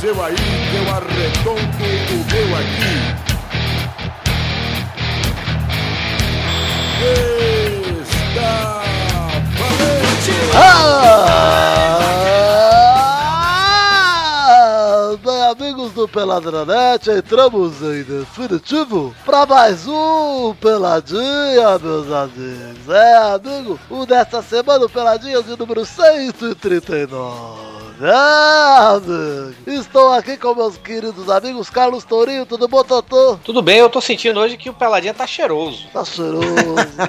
seu 0.00 0.20
aí, 0.24 0.34
eu 0.34 0.90
arredondo 0.94 1.60
o 1.60 2.24
meu 2.32 2.56
aqui. 2.56 2.96
Está 8.02 8.82
valente! 9.58 10.32
Ah, 10.56 11.98
bem, 15.22 15.42
amigos 15.50 15.92
do 15.92 16.08
Peladranet, 16.08 17.10
entramos 17.10 17.82
em 17.82 18.02
definitivo 18.02 19.14
para 19.26 19.44
mais 19.44 19.86
um 19.86 20.54
Peladinha, 20.54 21.78
meus 21.78 22.10
amigos. 22.10 22.88
É, 22.88 23.16
amigo, 23.34 23.78
o 23.90 24.06
dessa 24.06 24.40
semana, 24.40 24.86
o 24.86 24.88
Peladinha 24.88 25.42
de 25.42 25.58
número 25.58 25.84
139. 25.84 27.79
É, 28.02 28.94
amigo. 28.94 29.54
Estou 29.66 30.10
aqui 30.14 30.38
com 30.38 30.54
meus 30.54 30.78
queridos 30.78 31.28
amigos 31.28 31.68
Carlos 31.68 32.02
Tourinho, 32.02 32.46
tudo 32.46 32.66
bom, 32.66 32.82
Totô? 32.82 33.38
Tudo 33.44 33.60
bem, 33.60 33.76
eu 33.76 33.90
tô 33.90 34.00
sentindo 34.00 34.40
hoje 34.40 34.56
que 34.56 34.70
o 34.70 34.72
Peladinha 34.72 35.12
tá 35.12 35.26
cheiroso. 35.26 35.86
Tá 35.92 36.02
cheiroso. 36.02 36.46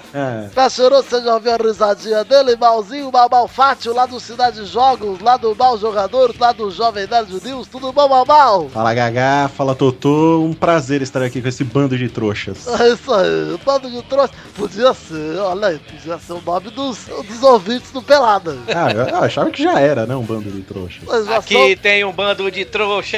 tá 0.54 0.70
cheiroso, 0.70 1.08
você 1.08 1.22
já 1.22 1.34
ouviu 1.36 1.54
a 1.54 1.58
risadinha 1.58 2.26
dele? 2.26 2.58
Malzinho, 2.58 3.10
Mal 3.10 3.30
Malfátio, 3.32 3.94
lá 3.94 4.06
do 4.06 4.20
Cidade 4.20 4.66
Jogos, 4.66 5.22
lá 5.22 5.38
do 5.38 5.56
Mal 5.56 5.78
Jogador, 5.78 6.36
lá 6.38 6.52
do 6.52 6.70
Jovem 6.70 7.08
Nerd 7.08 7.32
News. 7.42 7.70
Tudo 7.70 7.94
bom, 7.94 8.10
Mal 8.10 8.26
Mal? 8.26 8.68
Fala 8.68 8.94
Gagá, 8.94 9.50
fala 9.56 9.74
Totô, 9.74 10.42
um 10.42 10.52
prazer 10.52 11.02
estar 11.02 11.22
aqui 11.24 11.42
com 11.42 11.48
esse 11.48 11.64
bando 11.64 11.98
de 11.98 12.10
trouxas. 12.10 12.68
É 12.68 12.90
isso 12.90 13.14
aí, 13.14 13.58
bando 13.64 13.90
de 13.90 14.02
trouxa. 14.04 14.34
Podia 14.56 14.94
ser, 14.94 15.38
olha 15.38 15.68
aí, 15.68 15.80
podia 15.80 16.18
ser 16.20 16.34
o 16.34 16.42
nome 16.42 16.70
dos, 16.70 17.06
dos 17.06 17.44
ouvintes 17.44 17.92
do 17.92 18.02
Pelada. 18.02 18.58
Ah, 18.76 18.92
eu, 18.92 19.08
eu 19.08 19.24
achava 19.24 19.50
que 19.50 19.64
já 19.64 19.80
era, 19.80 20.06
né, 20.06 20.16
um 20.18 20.24
bando 20.24 20.52
de 20.52 20.62
trouxas. 20.62 20.81
Mas 21.06 21.26
já 21.26 21.38
Aqui 21.38 21.76
tem 21.76 22.04
um 22.06 22.12
bando 22.12 22.50
de 22.52 22.66
trouxa! 22.66 23.18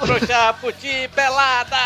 Trouxa 0.00 0.54
puti 0.60 1.08
pelada! 1.14 1.76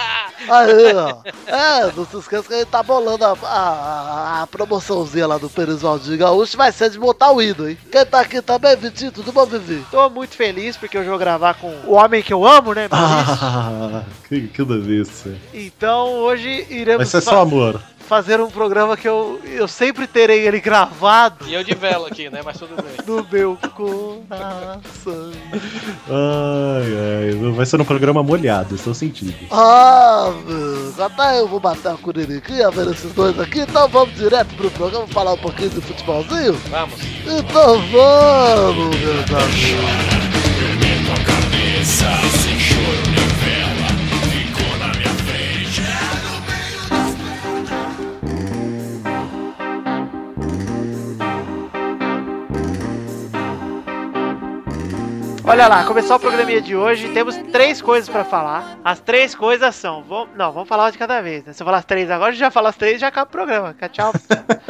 Aí, 0.48 0.94
ó. 0.94 1.18
É, 1.46 1.92
não 1.96 2.06
se 2.06 2.16
esqueça 2.18 2.48
que 2.48 2.54
a 2.54 2.58
gente 2.58 2.68
tá 2.68 2.82
bolando 2.82 3.24
a, 3.24 3.36
a, 3.42 4.42
a 4.42 4.46
promoçãozinha 4.46 5.26
lá 5.26 5.38
do 5.38 5.48
Perisvaldir 5.50 6.18
Gaúcho. 6.18 6.56
Vai 6.56 6.72
ser 6.72 6.90
de 6.90 6.98
botar 6.98 7.32
o 7.32 7.40
hino, 7.42 7.68
hein? 7.68 7.78
Quem 7.90 8.04
tá 8.06 8.20
aqui 8.20 8.40
também, 8.42 8.76
Vitinho? 8.76 9.12
Tudo 9.12 9.32
bom, 9.32 9.46
Vivi? 9.46 9.84
Tô 9.90 10.08
muito 10.10 10.34
feliz 10.34 10.76
porque 10.76 10.96
hoje 10.98 11.06
eu 11.06 11.12
vou 11.12 11.18
gravar 11.18 11.54
com 11.54 11.68
o 11.86 11.92
homem 11.94 12.22
que 12.22 12.32
eu 12.32 12.46
amo, 12.46 12.74
né? 12.74 12.88
Ah, 12.98 14.02
que, 14.28 14.48
que 14.48 14.64
delícia. 14.64 15.34
Então 15.52 16.08
hoje 16.14 16.62
Vai 16.68 16.78
iremos 16.78 17.08
ser 17.08 17.20
fa- 17.20 17.30
só 17.30 17.40
amor. 17.42 17.80
Fazer 18.06 18.40
um 18.40 18.50
programa 18.50 18.96
que 18.96 19.06
eu, 19.08 19.40
eu 19.44 19.66
sempre 19.66 20.06
terei 20.06 20.46
ele 20.46 20.60
gravado 20.60 21.44
E 21.46 21.54
eu 21.54 21.64
de 21.64 21.74
vela 21.74 22.08
aqui, 22.08 22.30
né? 22.30 22.40
Mas 22.44 22.58
tudo 22.58 22.76
bem. 22.76 22.94
no 23.06 23.26
meu 23.30 23.58
coração. 23.74 25.32
Ai, 26.08 27.32
ai, 27.32 27.52
vai 27.52 27.66
ser 27.66 27.80
um 27.80 27.84
programa 27.84 28.22
molhado, 28.22 28.74
estou 28.76 28.94
sentindo. 28.94 29.34
Ah, 29.50 30.32
meu, 30.46 31.04
até 31.04 31.40
eu 31.40 31.48
vou 31.48 31.60
matar 31.60 31.94
a 31.94 31.96
cuririquinha 31.96 32.70
vendo 32.70 32.92
esses 32.92 33.12
dois 33.12 33.38
aqui, 33.38 33.60
então 33.60 33.88
vamos 33.88 34.14
direto 34.14 34.54
pro 34.54 34.70
programa 34.70 35.06
falar 35.08 35.32
um 35.34 35.38
pouquinho 35.38 35.70
de 35.70 35.80
futebolzinho? 35.80 36.54
Vamos. 36.70 37.00
Então 37.26 37.80
vamos, 37.90 38.96
meus 38.96 39.30
amigos. 39.32 40.26
Olha 55.48 55.68
lá, 55.68 55.84
começar 55.84 56.16
o 56.16 56.18
programinha 56.18 56.60
de 56.60 56.74
hoje, 56.74 57.08
temos 57.12 57.36
três 57.52 57.80
coisas 57.80 58.08
pra 58.08 58.24
falar. 58.24 58.80
As 58.84 58.98
três 58.98 59.32
coisas 59.32 59.76
são. 59.76 60.02
Vamos, 60.02 60.36
não, 60.36 60.50
vamos 60.50 60.68
falar 60.68 60.86
uma 60.86 60.92
de 60.92 60.98
cada 60.98 61.20
vez, 61.20 61.44
né? 61.44 61.52
Se 61.52 61.62
eu 61.62 61.64
falar 61.64 61.78
as 61.78 61.84
três 61.84 62.10
agora, 62.10 62.30
a 62.30 62.32
gente 62.32 62.40
já 62.40 62.50
fala 62.50 62.68
as 62.68 62.76
três 62.76 62.96
e 62.96 62.98
já 62.98 63.06
acaba 63.06 63.28
o 63.28 63.32
programa. 63.32 63.72
Tchau. 63.92 64.12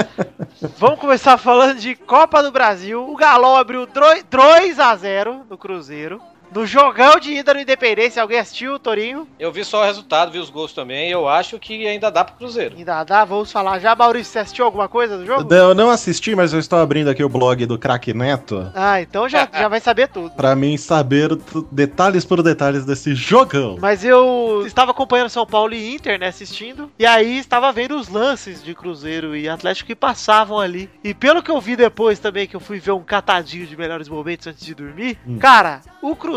vamos 0.76 1.00
começar 1.00 1.38
falando 1.38 1.78
de 1.78 1.94
Copa 1.94 2.42
do 2.42 2.52
Brasil. 2.52 3.08
O 3.10 3.16
Galo 3.16 3.56
abriu 3.56 3.86
3 3.86 4.78
a 4.78 4.94
0 4.94 5.46
no 5.48 5.56
Cruzeiro. 5.56 6.20
No 6.54 6.64
jogão 6.66 7.18
de 7.18 7.32
ida 7.32 7.52
no 7.52 7.60
Independência, 7.60 8.22
alguém 8.22 8.38
assistiu, 8.38 8.78
Torinho? 8.78 9.26
Eu 9.38 9.50
vi 9.52 9.64
só 9.64 9.82
o 9.82 9.84
resultado, 9.84 10.30
vi 10.32 10.38
os 10.38 10.48
gols 10.48 10.72
também. 10.72 11.08
E 11.08 11.12
eu 11.12 11.28
acho 11.28 11.58
que 11.58 11.86
ainda 11.86 12.10
dá 12.10 12.24
pro 12.24 12.36
Cruzeiro. 12.36 12.76
Ainda 12.76 13.02
dá, 13.04 13.24
vamos 13.24 13.50
falar 13.52 13.78
já. 13.78 13.94
Maurício, 13.94 14.32
você 14.32 14.38
assistiu 14.38 14.64
alguma 14.64 14.88
coisa 14.88 15.18
do 15.18 15.26
jogo? 15.26 15.52
Eu 15.52 15.74
não 15.74 15.90
assisti, 15.90 16.34
mas 16.34 16.52
eu 16.52 16.58
estou 16.60 16.78
abrindo 16.78 17.08
aqui 17.10 17.22
o 17.22 17.28
blog 17.28 17.66
do 17.66 17.78
Crack 17.78 18.14
Neto 18.14 18.70
Ah, 18.74 19.00
então 19.00 19.28
já, 19.28 19.48
já 19.52 19.68
vai 19.68 19.80
saber 19.80 20.08
tudo. 20.08 20.30
pra 20.30 20.54
mim 20.54 20.76
saber 20.76 21.30
detalhes 21.70 22.24
por 22.24 22.42
detalhes 22.42 22.84
desse 22.86 23.14
jogão. 23.14 23.76
Mas 23.80 24.04
eu 24.04 24.62
estava 24.66 24.92
acompanhando 24.92 25.28
São 25.28 25.44
Paulo 25.46 25.74
e 25.74 25.94
Inter, 25.94 26.18
né, 26.18 26.28
assistindo. 26.28 26.90
E 26.98 27.04
aí 27.04 27.38
estava 27.38 27.70
vendo 27.72 27.96
os 27.96 28.08
lances 28.08 28.62
de 28.62 28.74
Cruzeiro 28.74 29.36
e 29.36 29.48
Atlético 29.48 29.88
que 29.88 29.94
passavam 29.96 30.58
ali. 30.60 30.88
E 31.02 31.12
pelo 31.12 31.42
que 31.42 31.50
eu 31.50 31.60
vi 31.60 31.76
depois 31.76 32.18
também, 32.18 32.46
que 32.46 32.54
eu 32.56 32.60
fui 32.60 32.78
ver 32.78 32.92
um 32.92 33.02
catadinho 33.02 33.66
de 33.66 33.76
melhores 33.76 34.08
momentos 34.08 34.46
antes 34.46 34.64
de 34.64 34.74
dormir, 34.74 35.18
Hum. 35.26 35.38
cara, 35.38 35.80
o 36.00 36.14
Cruzeiro 36.14 36.36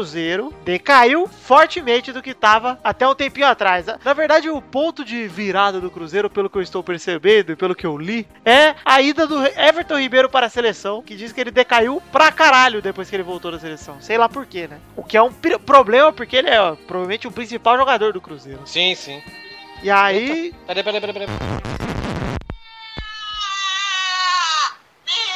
decaiu 0.63 1.27
fortemente 1.27 2.11
do 2.11 2.21
que 2.21 2.31
estava 2.31 2.79
até 2.83 3.07
um 3.07 3.15
tempinho 3.15 3.47
atrás. 3.47 3.85
Na 4.03 4.13
verdade, 4.13 4.49
o 4.49 4.61
ponto 4.61 5.03
de 5.03 5.27
virada 5.27 5.79
do 5.79 5.89
Cruzeiro, 5.91 6.29
pelo 6.29 6.49
que 6.49 6.57
eu 6.57 6.61
estou 6.61 6.83
percebendo 6.83 7.51
e 7.51 7.55
pelo 7.55 7.75
que 7.75 7.85
eu 7.85 7.97
li, 7.97 8.27
é 8.45 8.75
a 8.83 9.01
ida 9.01 9.27
do 9.27 9.45
Everton 9.45 9.99
Ribeiro 9.99 10.29
para 10.29 10.47
a 10.47 10.49
seleção, 10.49 11.01
que 11.01 11.15
diz 11.15 11.31
que 11.31 11.41
ele 11.41 11.51
decaiu 11.51 12.01
pra 12.11 12.31
caralho 12.31 12.81
depois 12.81 13.09
que 13.09 13.15
ele 13.15 13.23
voltou 13.23 13.51
da 13.51 13.59
seleção. 13.59 13.97
Sei 14.01 14.17
lá 14.17 14.27
por 14.29 14.45
quê, 14.45 14.67
né? 14.67 14.79
O 14.95 15.03
que 15.03 15.17
é 15.17 15.21
um 15.21 15.31
problema, 15.31 16.11
porque 16.11 16.35
ele 16.35 16.49
é 16.49 16.61
ó, 16.61 16.75
provavelmente 16.75 17.27
o 17.27 17.31
principal 17.31 17.77
jogador 17.77 18.13
do 18.13 18.21
Cruzeiro. 18.21 18.61
Sim, 18.65 18.95
sim. 18.95 19.21
E 19.81 19.89
aí, 19.89 20.53
Peraí, 20.67 20.83
peraí, 20.83 21.01
peraí, 21.01 21.13
peraí. 21.13 21.27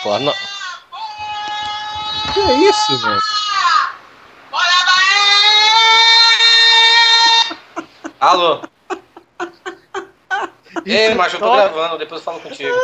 Pô, 0.03 0.19
não. 0.19 0.33
Que 2.33 2.39
é 2.41 2.69
isso, 2.69 2.97
velho? 2.97 3.21
Alô? 8.19 8.61
Ei, 10.85 11.13
macho, 11.13 11.35
eu 11.35 11.39
tô 11.39 11.55
gravando, 11.55 11.97
depois 11.97 12.21
eu 12.21 12.25
falo 12.25 12.39
contigo. 12.39 12.75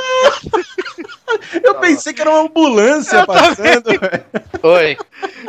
Eu 1.63 1.75
pensei 1.75 2.11
que 2.11 2.21
era 2.21 2.29
uma 2.31 2.41
ambulância 2.41 3.25
passando, 3.25 3.83
velho. 3.85 4.25
Oi. 4.63 4.97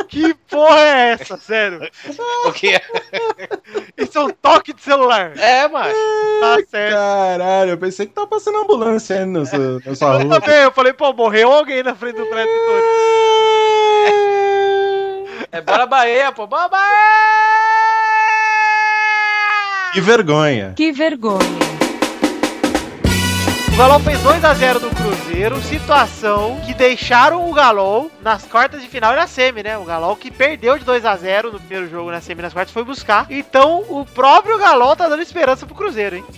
que 0.09 0.35
porra 0.49 0.79
é 0.81 1.13
essa, 1.13 1.37
sério? 1.39 1.81
O 2.47 2.53
que 2.53 2.75
é? 2.75 2.83
Isso 3.97 4.19
é 4.19 4.21
um 4.23 4.31
toque 4.31 4.73
de 4.73 4.83
celular. 4.83 5.33
É, 5.39 5.67
macho. 5.69 5.95
Tá 6.41 6.57
certo. 6.71 6.95
Caralho, 6.95 7.71
eu 7.71 7.79
pensei 7.79 8.07
que 8.07 8.13
tava 8.13 8.27
passando 8.27 8.59
ambulância 8.59 9.17
aí 9.21 9.25
na 9.27 9.45
sua, 9.45 9.81
na 9.85 9.95
sua 9.95 10.15
Eu 10.15 10.29
rua. 10.29 10.41
também, 10.41 10.57
eu 10.63 10.73
falei, 10.73 10.93
pô, 10.93 11.13
morreu 11.13 11.51
alguém 11.53 11.83
na 11.83 11.95
frente 11.95 12.17
do 12.17 12.27
prédio. 12.27 12.53
É 15.53 15.61
bora 15.61 15.85
Bahia, 15.85 16.31
pô. 16.31 16.47
Bora 16.47 16.69
Bahia! 16.69 16.87
Que 19.93 20.01
vergonha. 20.01 20.73
Que 20.77 20.93
vergonha. 20.93 21.41
O 23.73 23.77
Galol 23.77 23.99
fez 24.01 24.19
2x0 24.21 24.81
no 24.81 24.91
Cruzeiro, 25.01 25.63
situação 25.63 26.61
que 26.67 26.75
deixaram 26.75 27.49
o 27.49 27.55
Galol 27.55 28.11
nas 28.23 28.45
quartas 28.45 28.83
de 28.83 28.89
final 28.89 29.15
e 29.15 29.17
na 29.17 29.27
semi, 29.27 29.63
né? 29.63 29.79
O 29.79 29.85
Galol 29.85 30.15
que 30.15 30.31
perdeu 30.31 30.79
de 30.79 30.85
2x0 30.85 31.53
no 31.53 31.59
primeiro 31.59 31.89
jogo, 31.89 32.11
na 32.11 32.21
semi 32.21 32.41
e 32.41 32.43
nas 32.43 32.53
quartas, 32.53 32.73
foi 32.73 32.85
buscar. 32.85 33.27
Então, 33.31 33.83
o 33.89 34.05
próprio 34.05 34.59
Galol 34.59 34.95
tá 34.95 35.09
dando 35.09 35.23
esperança 35.23 35.65
pro 35.65 35.75
Cruzeiro, 35.75 36.17
hein? 36.17 36.25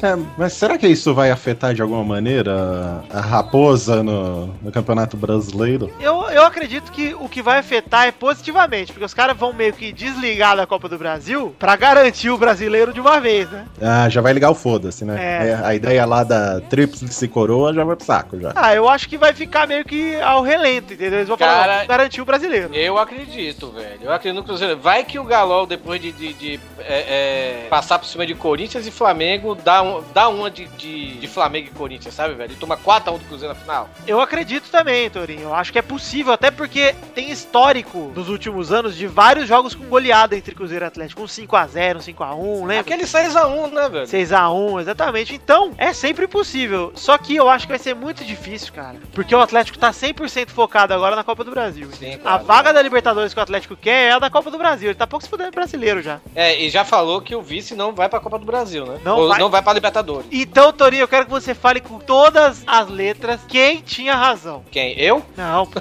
É, 0.00 0.16
mas 0.36 0.52
será 0.52 0.78
que 0.78 0.86
isso 0.86 1.12
vai 1.12 1.30
afetar 1.30 1.74
de 1.74 1.82
alguma 1.82 2.04
maneira 2.04 3.02
a 3.10 3.20
raposa 3.20 4.02
no, 4.02 4.46
no 4.62 4.70
Campeonato 4.70 5.16
Brasileiro? 5.16 5.90
Eu, 6.00 6.22
eu 6.30 6.44
acredito 6.44 6.92
que 6.92 7.14
o 7.14 7.28
que 7.28 7.42
vai 7.42 7.58
afetar 7.58 8.06
é 8.06 8.12
positivamente, 8.12 8.92
porque 8.92 9.04
os 9.04 9.14
caras 9.14 9.36
vão 9.36 9.52
meio 9.52 9.72
que 9.72 9.92
desligar 9.92 10.56
da 10.56 10.66
Copa 10.66 10.88
do 10.88 10.96
Brasil 10.96 11.54
pra 11.58 11.74
garantir 11.74 12.30
o 12.30 12.38
brasileiro 12.38 12.92
de 12.92 13.00
uma 13.00 13.20
vez, 13.20 13.50
né? 13.50 13.66
Ah, 13.82 14.08
já 14.08 14.20
vai 14.20 14.32
ligar 14.32 14.50
o 14.50 14.54
foda-se, 14.54 15.04
né? 15.04 15.16
É. 15.18 15.48
É, 15.48 15.60
a 15.64 15.74
ideia 15.74 16.06
lá 16.06 16.22
da 16.22 16.60
tríplice 16.60 17.26
coroa 17.26 17.74
já 17.74 17.84
vai 17.84 17.96
pro 17.98 18.06
saco 18.06 18.40
já. 18.40 18.52
Ah, 18.56 18.74
eu 18.74 18.88
acho 18.88 19.08
que 19.08 19.18
vai 19.18 19.34
ficar 19.34 19.66
meio 19.66 19.84
que 19.84 20.16
ao 20.20 20.42
relento, 20.42 20.92
entendeu? 20.94 21.18
Eles 21.18 21.28
vão 21.28 21.36
falar, 21.36 21.60
Cara- 21.60 21.72
vamos 21.74 21.88
garantir 21.88 22.20
o 22.20 22.24
brasileiro. 22.24 22.70
Eu 22.74 22.96
acredito, 22.98 23.70
velho. 23.70 23.98
Eu 24.02 24.12
acredito 24.12 24.38
no 24.40 24.44
Cruzeiro. 24.44 24.78
Vai 24.78 25.04
que 25.04 25.18
o 25.18 25.24
Galol, 25.24 25.66
depois 25.66 26.00
de, 26.00 26.12
de- 26.12 26.32
de, 26.34 26.60
é, 26.78 27.64
é, 27.64 27.66
passar 27.68 27.98
por 27.98 28.06
cima 28.06 28.24
de 28.26 28.34
Corinthians 28.34 28.86
e 28.86 28.90
Flamengo, 28.90 29.54
dá, 29.54 29.82
um, 29.82 30.02
dá 30.14 30.28
uma 30.28 30.50
de, 30.50 30.66
de, 30.68 31.18
de 31.18 31.26
Flamengo 31.28 31.68
e 31.68 31.76
Corinthians, 31.76 32.14
sabe, 32.14 32.34
velho? 32.34 32.52
E 32.52 32.56
toma 32.56 32.76
4x1 32.76 33.18
do 33.18 33.24
Cruzeiro 33.26 33.54
na 33.54 33.60
final. 33.60 33.88
Eu 34.06 34.20
acredito 34.20 34.70
também, 34.70 35.10
Torinho. 35.10 35.42
Eu 35.42 35.54
acho 35.54 35.72
que 35.72 35.78
é 35.78 35.82
possível, 35.82 36.32
até 36.32 36.50
porque 36.50 36.94
tem 37.14 37.30
histórico 37.30 38.12
nos 38.14 38.28
últimos 38.28 38.72
anos 38.72 38.94
de 38.96 39.06
vários 39.06 39.48
jogos 39.48 39.74
com 39.74 39.84
goleada 39.84 40.36
entre 40.36 40.54
Cruzeiro 40.54 40.84
e 40.84 40.88
Atlético. 40.88 41.22
Um 41.22 41.26
5x0, 41.26 41.96
um 41.96 42.00
5x1, 42.00 42.60
lembra? 42.66 42.80
Aquele 42.80 43.04
6x1, 43.04 43.72
né, 43.72 43.88
velho? 43.88 44.06
6x1, 44.06 44.80
exatamente. 44.80 45.34
Então, 45.34 45.72
é 45.76 45.92
sempre 45.92 46.26
possível. 46.28 46.92
Só 46.94 47.18
que 47.18 47.34
eu 47.34 47.48
acho 47.48 47.66
que 47.66 47.72
vai 47.72 47.78
ser 47.78 47.87
ser 47.88 47.94
muito 47.94 48.24
difícil, 48.24 48.72
cara. 48.72 48.96
Porque 49.14 49.34
o 49.34 49.40
Atlético 49.40 49.78
tá 49.78 49.90
100% 49.90 50.50
focado 50.50 50.92
agora 50.92 51.16
na 51.16 51.24
Copa 51.24 51.42
do 51.42 51.50
Brasil. 51.50 51.88
Sim, 51.92 52.14
A 52.14 52.18
claro. 52.18 52.44
vaga 52.44 52.72
da 52.72 52.82
Libertadores 52.82 53.32
que 53.32 53.40
o 53.40 53.42
Atlético 53.42 53.76
quer 53.76 54.10
é 54.10 54.12
a 54.12 54.18
da 54.18 54.28
Copa 54.28 54.50
do 54.50 54.58
Brasil. 54.58 54.88
Ele 54.90 54.98
tá 54.98 55.06
pouco 55.06 55.24
se 55.24 55.30
fudendo 55.30 55.52
brasileiro 55.52 56.02
já. 56.02 56.20
É, 56.34 56.60
e 56.60 56.68
já 56.68 56.84
falou 56.84 57.22
que 57.22 57.34
o 57.34 57.40
vice 57.40 57.74
não 57.74 57.94
vai 57.94 58.08
pra 58.08 58.20
Copa 58.20 58.38
do 58.38 58.44
Brasil, 58.44 58.84
né? 58.84 59.00
Não 59.02 59.18
Ou 59.18 59.28
vai. 59.28 59.38
não 59.38 59.48
vai 59.48 59.62
pra 59.62 59.72
Libertadores. 59.72 60.26
Então, 60.30 60.72
Torinho, 60.72 61.02
eu 61.02 61.08
quero 61.08 61.24
que 61.24 61.30
você 61.30 61.54
fale 61.54 61.80
com 61.80 61.98
todas 61.98 62.62
as 62.66 62.88
letras 62.88 63.40
quem 63.48 63.80
tinha 63.80 64.14
razão. 64.14 64.62
Quem? 64.70 64.92
Eu? 64.98 65.24
Não. 65.36 65.66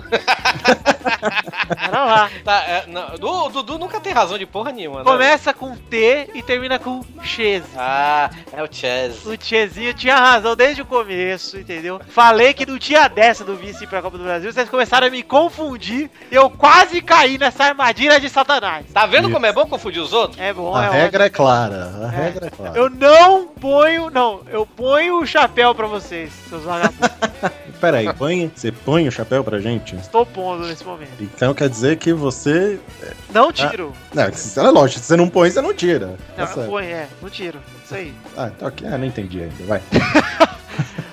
Pera 1.67 2.05
lá. 2.05 2.29
Tá, 2.43 2.63
é, 2.63 2.85
não, 2.87 3.15
o 3.15 3.49
Dudu 3.49 3.77
nunca 3.77 3.99
tem 3.99 4.13
razão 4.13 4.37
de 4.37 4.45
porra 4.45 4.71
nenhuma, 4.71 4.99
né? 4.99 5.03
Começa 5.03 5.53
com 5.53 5.75
T 5.75 6.29
e 6.33 6.41
termina 6.41 6.79
com 6.79 7.03
Chese. 7.21 7.67
Ah, 7.75 8.29
é 8.51 8.63
o 8.63 8.67
Chess. 8.71 9.25
O 9.25 9.35
Tchezinho 9.37 9.93
tinha 9.93 10.15
razão 10.15 10.55
desde 10.55 10.81
o 10.81 10.85
começo, 10.85 11.57
entendeu? 11.57 11.96
Falei 12.09 12.53
que 12.53 12.65
não 12.65 12.77
tinha 12.79 13.07
dessa 13.07 13.43
do 13.43 13.55
vice 13.55 13.85
pra 13.87 14.01
Copa 14.01 14.17
do 14.17 14.23
Brasil, 14.23 14.51
vocês 14.51 14.69
começaram 14.69 15.07
a 15.07 15.09
me 15.09 15.23
confundir 15.23 16.09
e 16.31 16.35
eu 16.35 16.49
quase 16.49 17.01
caí 17.01 17.37
nessa 17.37 17.65
armadilha 17.65 18.19
de 18.19 18.29
Satanás. 18.29 18.85
Tá 18.93 19.05
vendo 19.05 19.25
Isso. 19.25 19.33
como 19.33 19.45
é 19.45 19.51
bom 19.53 19.65
confundir 19.67 20.01
os 20.01 20.13
outros? 20.13 20.39
É 20.39 20.53
bom, 20.53 20.75
A 20.75 20.85
é 20.85 20.89
regra 21.03 21.25
é 21.25 21.29
clara. 21.29 21.91
A 22.01 22.13
É. 22.13 22.23
regra 22.23 22.47
é 22.47 22.49
clara. 22.49 22.77
Eu 22.77 22.89
não 22.89 23.47
ponho, 23.47 24.09
não, 24.09 24.41
eu 24.49 24.65
ponho 24.65 25.21
o 25.21 25.25
chapéu 25.25 25.73
pra 25.75 25.87
vocês, 25.87 26.31
seus 26.49 26.63
vagabundos. 26.63 27.09
Peraí, 27.79 28.11
põe, 28.13 28.51
você 28.55 28.71
põe 28.71 29.07
o 29.07 29.11
chapéu 29.11 29.43
pra 29.43 29.59
gente? 29.59 29.95
Estou 29.97 30.25
pondo 30.25 30.65
nesse 30.65 30.83
momento. 30.83 31.11
Então 31.21 31.53
quer 31.53 31.69
dizer 31.69 31.97
que 31.97 32.11
você. 32.11 32.79
Não 33.31 33.51
tiro. 33.51 33.93
Não, 34.11 34.33
se- 34.33 34.59
é 34.59 34.63
lógico, 34.63 34.99
se 34.99 35.05
você 35.05 35.15
não 35.15 35.29
põe, 35.29 35.51
você 35.51 35.61
não 35.61 35.73
tira. 35.75 36.17
Tá 36.35 36.45
Não, 36.45 36.53
certo. 36.55 36.69
põe, 36.71 36.85
é, 36.87 37.07
não 37.21 37.29
tiro. 37.29 37.59
Isso 37.85 37.93
aí. 37.93 38.13
Ah, 38.35 38.47
então 38.55 38.67
aqui. 38.67 38.83
Ah, 38.83 38.97
não 38.97 39.05
entendi 39.05 39.43
ainda. 39.43 39.63
Vai. 39.65 39.81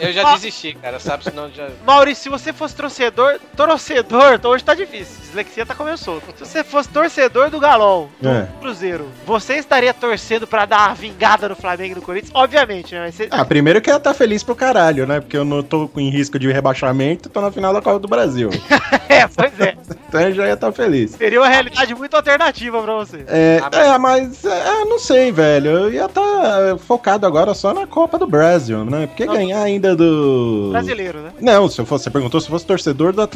Eu 0.07 0.13
já 0.13 0.29
Ah. 0.29 0.35
desisti, 0.35 0.75
cara, 0.75 0.99
sabe? 0.99 1.25
Senão 1.25 1.51
já. 1.51 1.69
Maurício, 1.87 2.23
se 2.25 2.29
você 2.29 2.53
fosse 2.53 2.75
torcedor, 2.75 3.39
torcedor, 3.57 4.35
então 4.35 4.51
hoje 4.51 4.65
tá 4.65 4.75
difícil. 4.75 5.17
Dislexia 5.23 5.67
tá 5.67 5.75
solto. 5.97 6.27
Se 6.37 6.45
você 6.45 6.65
fosse 6.65 6.89
torcedor 6.89 7.51
do 7.51 7.59
Galol, 7.61 8.11
do 8.21 8.29
É. 8.29 8.49
Cruzeiro, 8.61 9.09
você 9.27 9.55
estaria 9.55 9.93
torcendo 9.93 10.47
pra 10.47 10.65
dar 10.65 10.89
uma 10.89 10.95
vingada 10.95 11.49
no 11.49 11.57
Flamengo 11.57 11.93
e 11.93 11.95
no 11.97 12.03
Corinthians? 12.03 12.33
Obviamente, 12.35 12.95
né? 12.95 13.11
Ser... 13.11 13.29
Ah, 13.31 13.45
primeiro 13.45 13.81
que 13.81 13.91
eu 13.91 13.95
ia 13.95 13.99
estar 13.99 14.15
feliz 14.15 14.43
pro 14.43 14.55
caralho, 14.55 15.07
né? 15.07 15.21
Porque 15.21 15.37
eu 15.37 15.45
não 15.45 15.63
tô 15.63 15.91
em 15.97 16.11
risco 16.11 16.39
de 16.39 16.51
rebaixamento, 16.51 17.29
tô 17.29 17.41
na 17.41 17.51
final 17.51 17.73
da 17.73 17.83
Copa 17.83 17.99
do 17.99 18.09
Brasil. 18.09 18.51
é, 19.09 19.27
pois 19.27 19.61
é. 19.61 19.77
Então 20.15 20.29
eu 20.29 20.35
já 20.35 20.47
ia 20.47 20.55
estar 20.55 20.71
feliz. 20.73 21.11
Seria 21.13 21.41
uma 21.41 21.49
realidade 21.49 21.95
muito 21.95 22.15
alternativa 22.15 22.81
pra 22.83 22.95
você. 22.95 23.25
É, 23.27 23.61
Ah, 23.63 23.69
mas- 23.73 23.85
é, 23.87 23.99
mas 23.99 24.45
é, 24.45 24.85
não 24.85 24.99
sei, 24.99 25.33
velho. 25.33 25.71
Eu 25.71 25.93
ia 25.93 26.05
estar 26.07 26.79
focado 26.79 27.27
agora 27.27 27.53
só 27.55 27.75
na 27.75 27.87
Copa 27.87 28.19
do 28.19 28.27
Brasil, 28.27 28.85
né? 28.85 29.07
Porque 29.07 29.25
Não. 29.27 29.35
ganhar 29.35 29.63
ainda 29.63 29.97
do. 29.97 30.71
Brasileiro, 30.73 31.19
né? 31.21 31.33
Não, 31.41 31.69
se 31.69 31.81
eu 31.81 31.87
fosse, 31.87 32.05
você 32.05 32.11
perguntou 32.11 32.41
se 32.41 32.47
eu 32.47 32.51
fosse 32.51 32.67
torcedor 32.67 33.13
do, 33.13 33.27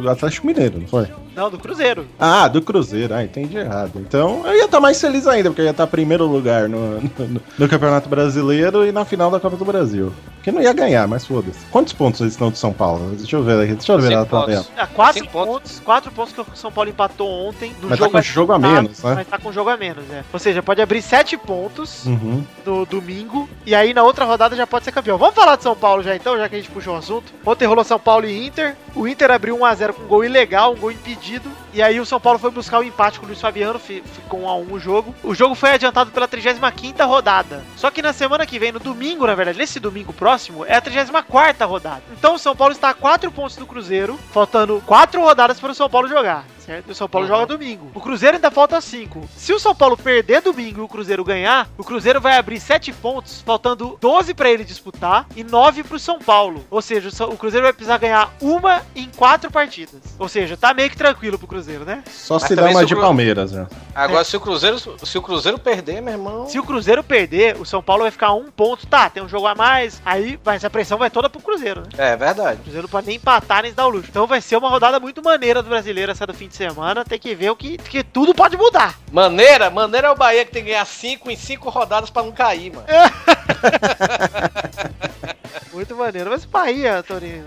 do 0.00 0.08
Atlético 0.08 0.46
Mineiro, 0.46 0.78
não 0.80 0.88
foi? 0.88 1.06
Não, 1.36 1.50
do 1.50 1.58
Cruzeiro. 1.58 2.06
Ah, 2.18 2.48
do 2.48 2.60
Cruzeiro. 2.62 3.14
Ah, 3.14 3.22
entendi 3.24 3.56
errado. 3.58 3.92
Então 3.96 4.42
eu 4.46 4.54
ia 4.56 4.64
estar 4.64 4.80
mais 4.80 5.00
feliz 5.00 5.26
ainda, 5.26 5.50
porque 5.50 5.60
eu 5.62 5.66
ia 5.66 5.70
estar 5.70 5.84
em 5.84 5.88
primeiro 5.88 6.26
lugar 6.26 6.68
no, 6.68 7.00
no, 7.00 7.40
no 7.58 7.68
Campeonato 7.68 8.08
Brasileiro 8.08 8.84
e 8.86 8.92
na 8.92 9.04
final 9.04 9.30
da 9.30 9.38
Copa 9.40 9.56
do 9.56 9.64
Brasil. 9.64 10.12
Que 10.42 10.50
não 10.50 10.60
ia 10.60 10.72
ganhar, 10.72 11.06
mas 11.06 11.24
foda-se. 11.24 11.64
Quantos 11.70 11.92
pontos 11.92 12.20
eles 12.20 12.32
estão 12.32 12.50
de 12.50 12.58
São 12.58 12.72
Paulo? 12.72 13.14
Deixa 13.16 13.36
eu 13.36 13.42
ver 13.44 13.62
aqui. 13.62 13.74
Deixa 13.74 13.92
eu 13.92 13.98
ver 14.00 14.10
na 14.10 14.24
tabela. 14.24 14.62
pontos. 14.64 14.72
Ah, 14.76 14.86
quatro 14.88 15.20
Cinco 15.20 15.32
pontos. 15.32 15.52
pontos. 15.52 15.80
Quatro 15.84 16.10
pontos 16.12 16.32
que 16.32 16.40
o 16.40 16.46
São 16.54 16.72
Paulo 16.72 16.90
empatou 16.90 17.28
ontem. 17.48 17.72
No 17.80 17.88
Mas 17.88 17.98
tá 18.00 18.08
com 18.08 18.20
jogo 18.22 18.52
a 18.52 18.56
disputado, 18.58 18.82
menos, 18.82 19.02
né? 19.04 19.14
Mas 19.14 19.26
tá 19.28 19.38
com 19.38 19.52
jogo 19.52 19.70
a 19.70 19.76
menos, 19.76 20.04
é. 20.10 20.24
Ou 20.32 20.38
seja, 20.40 20.60
pode 20.62 20.82
abrir 20.82 21.00
sete 21.00 21.36
pontos 21.36 22.04
Uhum. 22.06 22.44
no 22.66 22.84
domingo. 22.86 23.48
E 23.64 23.72
aí 23.74 23.94
na 23.94 24.02
outra 24.02 24.24
rodada 24.24 24.56
já 24.56 24.66
pode 24.66 24.84
ser 24.84 24.90
campeão. 24.92 25.16
Vamos 25.16 25.34
falar 25.36 25.54
de 25.56 25.62
São 25.62 25.76
Paulo 25.76 26.02
já 26.02 26.16
então, 26.16 26.36
já 26.36 26.48
que 26.48 26.56
a 26.56 26.58
gente 26.58 26.70
puxou 26.70 26.94
o 26.94 26.98
assunto. 26.98 27.32
Ontem 27.46 27.66
rolou 27.66 27.84
São 27.84 27.98
Paulo 28.00 28.26
e 28.26 28.46
Inter. 28.46 28.74
O 28.96 29.06
Inter 29.06 29.30
abriu 29.30 29.56
1x0 29.56 29.92
com 29.92 30.02
um 30.02 30.06
gol 30.08 30.24
ilegal, 30.24 30.72
um 30.72 30.76
gol 30.76 30.90
impedido. 30.90 31.48
E 31.72 31.80
aí 31.80 32.00
o 32.00 32.04
São 32.04 32.18
Paulo 32.20 32.38
foi 32.40 32.50
buscar 32.50 32.80
o 32.80 32.82
empate 32.82 33.18
com 33.20 33.24
o 33.24 33.28
Luiz 33.28 33.40
Fabiano, 33.40 33.78
fi- 33.78 34.02
ficou 34.12 34.40
1x1 34.40 34.72
o 34.72 34.78
jogo. 34.80 35.14
O 35.22 35.34
jogo 35.34 35.54
foi 35.54 35.70
adiantado 35.70 36.10
pela 36.10 36.26
35ª 36.26 37.06
rodada. 37.06 37.62
Só 37.76 37.90
que 37.92 38.02
na 38.02 38.12
semana 38.12 38.44
que 38.44 38.58
vem, 38.58 38.72
no 38.72 38.80
domingo, 38.80 39.24
na 39.26 39.34
verdade, 39.36 39.56
nesse 39.56 39.78
domingo 39.78 40.12
próximo, 40.12 40.31
é 40.66 40.76
a 40.76 40.82
34ª 40.82 41.66
rodada. 41.66 42.02
Então 42.12 42.34
o 42.34 42.38
São 42.38 42.56
Paulo 42.56 42.72
está 42.72 42.90
a 42.90 42.94
4 42.94 43.30
pontos 43.30 43.56
do 43.56 43.66
Cruzeiro, 43.66 44.18
faltando 44.32 44.82
4 44.86 45.20
rodadas 45.20 45.60
para 45.60 45.72
o 45.72 45.74
São 45.74 45.88
Paulo 45.88 46.08
jogar. 46.08 46.44
Certo? 46.64 46.88
E 46.88 46.92
o 46.92 46.94
São 46.94 47.08
Paulo 47.08 47.26
Uhum. 47.26 47.34
joga 47.34 47.46
domingo. 47.46 47.90
O 47.94 48.00
Cruzeiro 48.00 48.36
ainda 48.36 48.50
falta 48.50 48.80
5. 48.80 49.28
Se 49.36 49.52
o 49.52 49.58
São 49.58 49.74
Paulo 49.74 49.96
perder 49.96 50.40
domingo 50.40 50.80
e 50.80 50.84
o 50.84 50.88
Cruzeiro 50.88 51.24
ganhar, 51.24 51.68
o 51.76 51.84
Cruzeiro 51.84 52.20
vai 52.20 52.36
abrir 52.36 52.60
7 52.60 52.92
pontos, 52.92 53.42
faltando 53.44 53.98
12 54.00 54.32
para 54.34 54.50
ele 54.50 54.64
disputar 54.64 55.26
e 55.34 55.42
9 55.42 55.82
pro 55.82 55.98
São 55.98 56.18
Paulo. 56.18 56.64
Ou 56.70 56.80
seja, 56.80 57.08
o 57.26 57.36
Cruzeiro 57.36 57.64
vai 57.66 57.72
precisar 57.72 57.98
ganhar 57.98 58.32
uma 58.40 58.82
em 58.94 59.08
4 59.16 59.50
partidas. 59.50 60.00
Ou 60.18 60.28
seja, 60.28 60.56
tá 60.56 60.72
meio 60.72 60.88
que 60.90 60.96
tranquilo 60.96 61.38
pro 61.38 61.46
Cruzeiro, 61.48 61.84
né? 61.84 62.02
Só 62.10 62.34
Mas 62.34 62.44
se 62.44 62.54
dá 62.56 62.64
uma 62.66 62.84
de 62.86 62.94
Cru- 62.94 63.02
Palmeiras, 63.02 63.52
né? 63.52 63.66
Agora, 63.94 64.24
se 64.24 64.36
o 64.36 64.40
Cruzeiro 64.40 64.78
se 64.78 65.18
o 65.18 65.22
Cruzeiro 65.22 65.58
perder, 65.58 66.00
meu 66.00 66.12
irmão. 66.14 66.46
Se 66.46 66.58
o 66.58 66.62
Cruzeiro 66.64 67.02
perder, 67.02 67.56
o 67.60 67.64
São 67.66 67.82
Paulo 67.82 68.02
vai 68.02 68.10
ficar 68.10 68.32
um 68.34 68.50
ponto. 68.50 68.86
Tá, 68.86 69.10
tem 69.10 69.22
um 69.22 69.28
jogo 69.28 69.46
a 69.46 69.54
mais. 69.54 70.00
Aí 70.04 70.38
mas 70.44 70.64
a 70.64 70.70
pressão 70.70 70.96
vai 70.98 71.10
toda 71.10 71.28
pro 71.28 71.40
Cruzeiro, 71.40 71.80
né? 71.80 71.88
É 71.98 72.16
verdade. 72.16 72.60
O 72.60 72.62
Cruzeiro 72.62 72.82
não 72.86 72.90
pode 72.90 73.06
nem 73.06 73.16
empatar 73.16 73.62
nem 73.62 73.70
se 73.72 73.76
dar 73.76 73.86
o 73.86 73.90
luxo. 73.90 74.08
Então 74.10 74.26
vai 74.26 74.40
ser 74.40 74.56
uma 74.56 74.68
rodada 74.68 75.00
muito 75.00 75.22
maneira 75.22 75.62
do 75.62 75.68
brasileiro 75.68 76.12
essa 76.12 76.26
do 76.26 76.32
fim 76.34 76.48
de 76.52 76.56
semana. 76.56 77.04
Tem 77.04 77.18
que 77.18 77.34
ver 77.34 77.50
o 77.50 77.56
que, 77.56 77.78
que 77.78 78.04
tudo 78.04 78.34
pode 78.34 78.56
mudar. 78.56 78.98
Maneira, 79.10 79.70
maneira 79.70 80.08
é 80.08 80.10
o 80.10 80.14
Bahia 80.14 80.44
que 80.44 80.52
tem 80.52 80.62
que 80.62 80.70
ganhar 80.70 80.84
5 80.84 81.30
em 81.30 81.36
5 81.36 81.70
rodadas 81.70 82.10
pra 82.10 82.22
não 82.22 82.30
cair, 82.30 82.72
mano. 82.72 82.86
Muito 85.72 85.96
maneiro. 85.96 86.30
Mas 86.30 86.44
Bahia, 86.44 87.02
Torinho, 87.02 87.46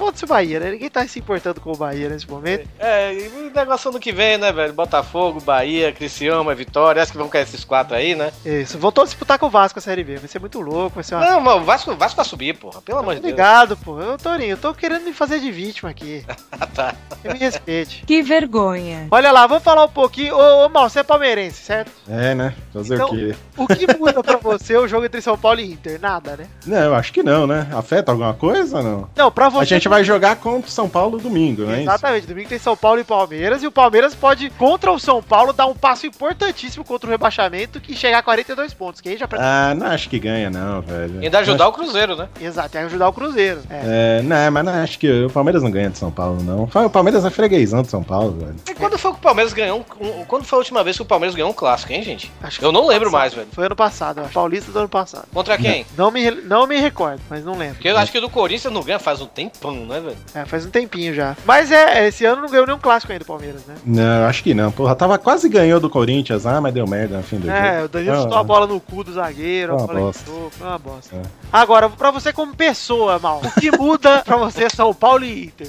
foda-se 0.00 0.24
o 0.24 0.28
Bahia, 0.28 0.58
né? 0.58 0.70
Ninguém 0.70 0.88
tá 0.88 1.06
se 1.06 1.18
importando 1.18 1.60
com 1.60 1.72
o 1.72 1.76
Bahia 1.76 2.08
nesse 2.08 2.28
momento. 2.28 2.66
É, 2.78 3.12
e 3.12 3.28
o 3.28 3.50
negócio 3.54 3.90
ano 3.90 4.00
que 4.00 4.10
vem, 4.12 4.38
né, 4.38 4.50
velho? 4.50 4.72
Botafogo, 4.72 5.40
Bahia, 5.42 5.92
Criciúma, 5.92 6.54
Vitória. 6.54 7.02
Acho 7.02 7.12
que 7.12 7.18
vão 7.18 7.28
cair 7.28 7.42
esses 7.42 7.64
quatro 7.64 7.94
aí, 7.94 8.14
né? 8.14 8.32
Isso, 8.44 8.78
voltou 8.78 9.02
a 9.02 9.04
disputar 9.04 9.38
com 9.38 9.46
o 9.46 9.50
Vasco 9.50 9.78
a 9.78 9.82
Série 9.82 10.02
B. 10.02 10.16
Vai 10.16 10.26
ser 10.28 10.38
muito 10.38 10.58
louco, 10.60 10.94
vai 10.94 11.04
ser 11.04 11.16
uma. 11.16 11.26
Não, 11.26 11.40
mano, 11.40 11.60
o 11.60 11.64
Vasco, 11.64 11.90
o 11.92 11.96
Vasco 11.96 12.16
vai 12.16 12.24
subir, 12.24 12.54
porra. 12.56 12.80
Pelo 12.80 12.98
amor 13.00 13.14
de 13.14 13.20
Deus. 13.20 13.32
Obrigado, 13.32 13.76
pô. 13.76 14.00
Eu, 14.00 14.16
Torinho, 14.16 14.52
eu 14.52 14.56
tô 14.56 14.72
querendo 14.72 15.04
me 15.04 15.12
fazer 15.12 15.38
de 15.38 15.50
vítima 15.52 15.90
aqui. 15.90 16.24
Ah, 16.60 16.66
tá. 16.66 16.94
Eu 17.24 17.32
me 17.32 17.38
respeite. 17.38 18.04
Que 18.06 18.22
vergonha. 18.22 19.06
Olha 19.10 19.30
lá, 19.32 19.46
vamos 19.46 19.62
falar 19.64 19.84
um 19.84 19.88
pouquinho. 19.88 20.34
Ô, 20.36 20.66
ô 20.66 20.68
Mal, 20.68 20.90
você 20.90 20.98
é 21.00 21.02
palmeirense, 21.02 21.56
certo? 21.62 21.90
É, 22.08 22.34
né? 22.34 22.54
Fazer 22.72 22.96
Então- 22.96 23.08
o 23.08 23.10
quê? 23.16 23.34
O 23.56 23.66
que 23.66 23.96
muda 23.98 24.22
pra 24.22 24.36
você 24.36 24.76
o 24.76 24.86
jogo 24.86 25.06
entre 25.06 25.22
São 25.22 25.38
Paulo 25.38 25.58
e 25.60 25.72
Inter? 25.72 25.98
Nada, 26.00 26.36
né? 26.36 26.46
Não, 26.66 26.76
eu 26.78 26.94
acho 26.94 27.12
que 27.14 27.22
não, 27.22 27.46
né? 27.46 27.66
Afeta 27.72 28.12
alguma 28.12 28.34
coisa 28.34 28.78
ou 28.78 28.82
não? 28.82 29.08
Não, 29.16 29.30
pra 29.30 29.48
você. 29.48 29.62
A 29.62 29.64
gente 29.78 29.88
vai 29.90 30.04
jogar 30.04 30.36
contra 30.36 30.68
o 30.68 30.72
São 30.72 30.88
Paulo 30.88 31.18
domingo, 31.18 31.62
não 31.62 31.70
é 31.72 31.80
isso? 31.80 31.82
Exatamente, 31.90 32.26
domingo 32.26 32.48
tem 32.48 32.58
São 32.58 32.76
Paulo 32.76 33.00
e 33.00 33.04
Palmeiras, 33.04 33.62
e 33.62 33.66
o 33.66 33.70
Palmeiras 33.72 34.14
pode, 34.14 34.48
contra 34.50 34.90
o 34.90 34.98
São 34.98 35.22
Paulo, 35.22 35.52
dar 35.52 35.66
um 35.66 35.74
passo 35.74 36.06
importantíssimo 36.06 36.84
contra 36.84 37.06
o 37.08 37.10
rebaixamento 37.10 37.80
que 37.80 37.94
chegar 37.94 38.18
a 38.18 38.22
42 38.22 38.72
pontos. 38.72 39.00
Que 39.00 39.10
aí 39.10 39.16
já 39.16 39.26
pra... 39.28 39.38
Ah, 39.40 39.74
não 39.74 39.86
acho 39.88 40.08
que 40.08 40.18
ganha, 40.18 40.48
não, 40.50 40.80
velho. 40.80 41.20
Ainda 41.20 41.38
ajudar 41.40 41.68
o 41.68 41.72
Cruzeiro, 41.72 42.16
né? 42.16 42.28
Exato, 42.40 42.78
é 42.78 42.82
ajudar 42.82 43.08
o 43.08 43.12
Cruzeiro. 43.12 43.60
É. 43.68 44.20
É, 44.20 44.22
não, 44.22 44.50
mas 44.52 44.64
não 44.64 44.72
acho 44.74 44.98
que 44.98 45.24
o 45.24 45.30
Palmeiras 45.30 45.62
não 45.62 45.70
ganha 45.70 45.90
de 45.90 45.98
São 45.98 46.10
Paulo, 46.10 46.42
não. 46.42 46.64
O 46.86 46.90
Palmeiras 46.90 47.24
é 47.24 47.30
freguesão 47.30 47.82
de 47.82 47.88
São 47.88 48.02
Paulo, 48.02 48.32
velho. 48.38 48.56
E 48.68 48.74
quando 48.74 48.96
foi 48.98 49.10
que 49.12 49.18
o 49.18 49.20
Palmeiras 49.20 49.52
ganhou 49.52 49.84
um, 50.00 50.06
um- 50.06 50.24
Quando 50.24 50.44
foi 50.44 50.56
a 50.56 50.60
última 50.60 50.84
vez 50.84 50.96
que 50.96 51.02
o 51.02 51.06
Palmeiras 51.06 51.34
ganhou 51.34 51.50
um 51.50 51.54
clássico, 51.54 51.92
hein, 51.92 52.02
gente? 52.02 52.30
Acho 52.42 52.58
que 52.58 52.64
Eu 52.64 52.72
não 52.72 52.86
lembro 52.86 53.10
passado. 53.10 53.20
mais, 53.20 53.34
velho. 53.34 53.48
Foi 53.52 53.66
ano 53.66 53.76
passado, 53.76 54.20
acho. 54.20 54.32
Paulista 54.32 54.70
do 54.70 54.78
ano 54.78 54.88
passado. 54.88 55.26
Contra 55.32 55.58
quem? 55.58 55.84
Não 55.96 56.10
me, 56.10 56.30
não 56.30 56.66
me 56.66 56.78
recordo, 56.80 57.20
mas 57.28 57.44
não 57.44 57.56
lembro. 57.56 57.74
Porque 57.74 57.88
eu 57.88 57.96
acho 57.98 58.12
que 58.12 58.18
o 58.18 58.20
do 58.20 58.30
Corinthians 58.30 58.72
não 58.72 58.82
ganha 58.82 58.98
faz 58.98 59.20
um 59.20 59.26
tempão, 59.26 59.79
né, 59.86 60.00
velho? 60.00 60.16
É, 60.34 60.44
faz 60.44 60.64
um 60.66 60.70
tempinho 60.70 61.14
já. 61.14 61.36
Mas 61.44 61.70
é, 61.70 62.06
esse 62.08 62.24
ano 62.24 62.42
não 62.42 62.48
ganhou 62.48 62.66
nenhum 62.66 62.78
clássico 62.78 63.12
ainda, 63.12 63.22
o 63.24 63.26
Palmeiras, 63.26 63.62
né? 63.66 63.74
Não, 63.84 64.26
acho 64.26 64.42
que 64.42 64.54
não. 64.54 64.70
Porra, 64.72 64.94
tava 64.94 65.18
quase 65.18 65.48
ganhou 65.48 65.80
do 65.80 65.88
Corinthians, 65.90 66.46
ah, 66.46 66.60
mas 66.60 66.72
deu 66.74 66.86
merda 66.86 67.16
no 67.18 67.22
fim 67.22 67.38
do 67.38 67.50
É, 67.50 67.72
jogo. 67.74 67.84
o 67.84 67.88
Danilo 67.88 68.14
Ah, 68.16 68.22
chutou 68.22 68.38
a 68.38 68.42
bola 68.44 68.66
no 68.66 68.80
cu 68.80 69.04
do 69.04 69.12
zagueiro, 69.12 69.74
Uma 69.74 69.84
a 69.84 69.86
bola 69.86 70.00
bosta. 70.00 70.30
foi 70.50 70.66
uma 70.66 70.78
bosta. 70.78 71.16
É. 71.16 71.22
Agora, 71.52 71.88
pra 71.90 72.10
você 72.10 72.32
como 72.32 72.54
pessoa, 72.54 73.18
Mal, 73.18 73.40
o 73.44 73.60
que 73.60 73.70
muda 73.76 74.22
pra 74.24 74.36
você 74.36 74.68
São 74.70 74.92
Paulo 74.94 75.24
e 75.24 75.44
Inter? 75.46 75.68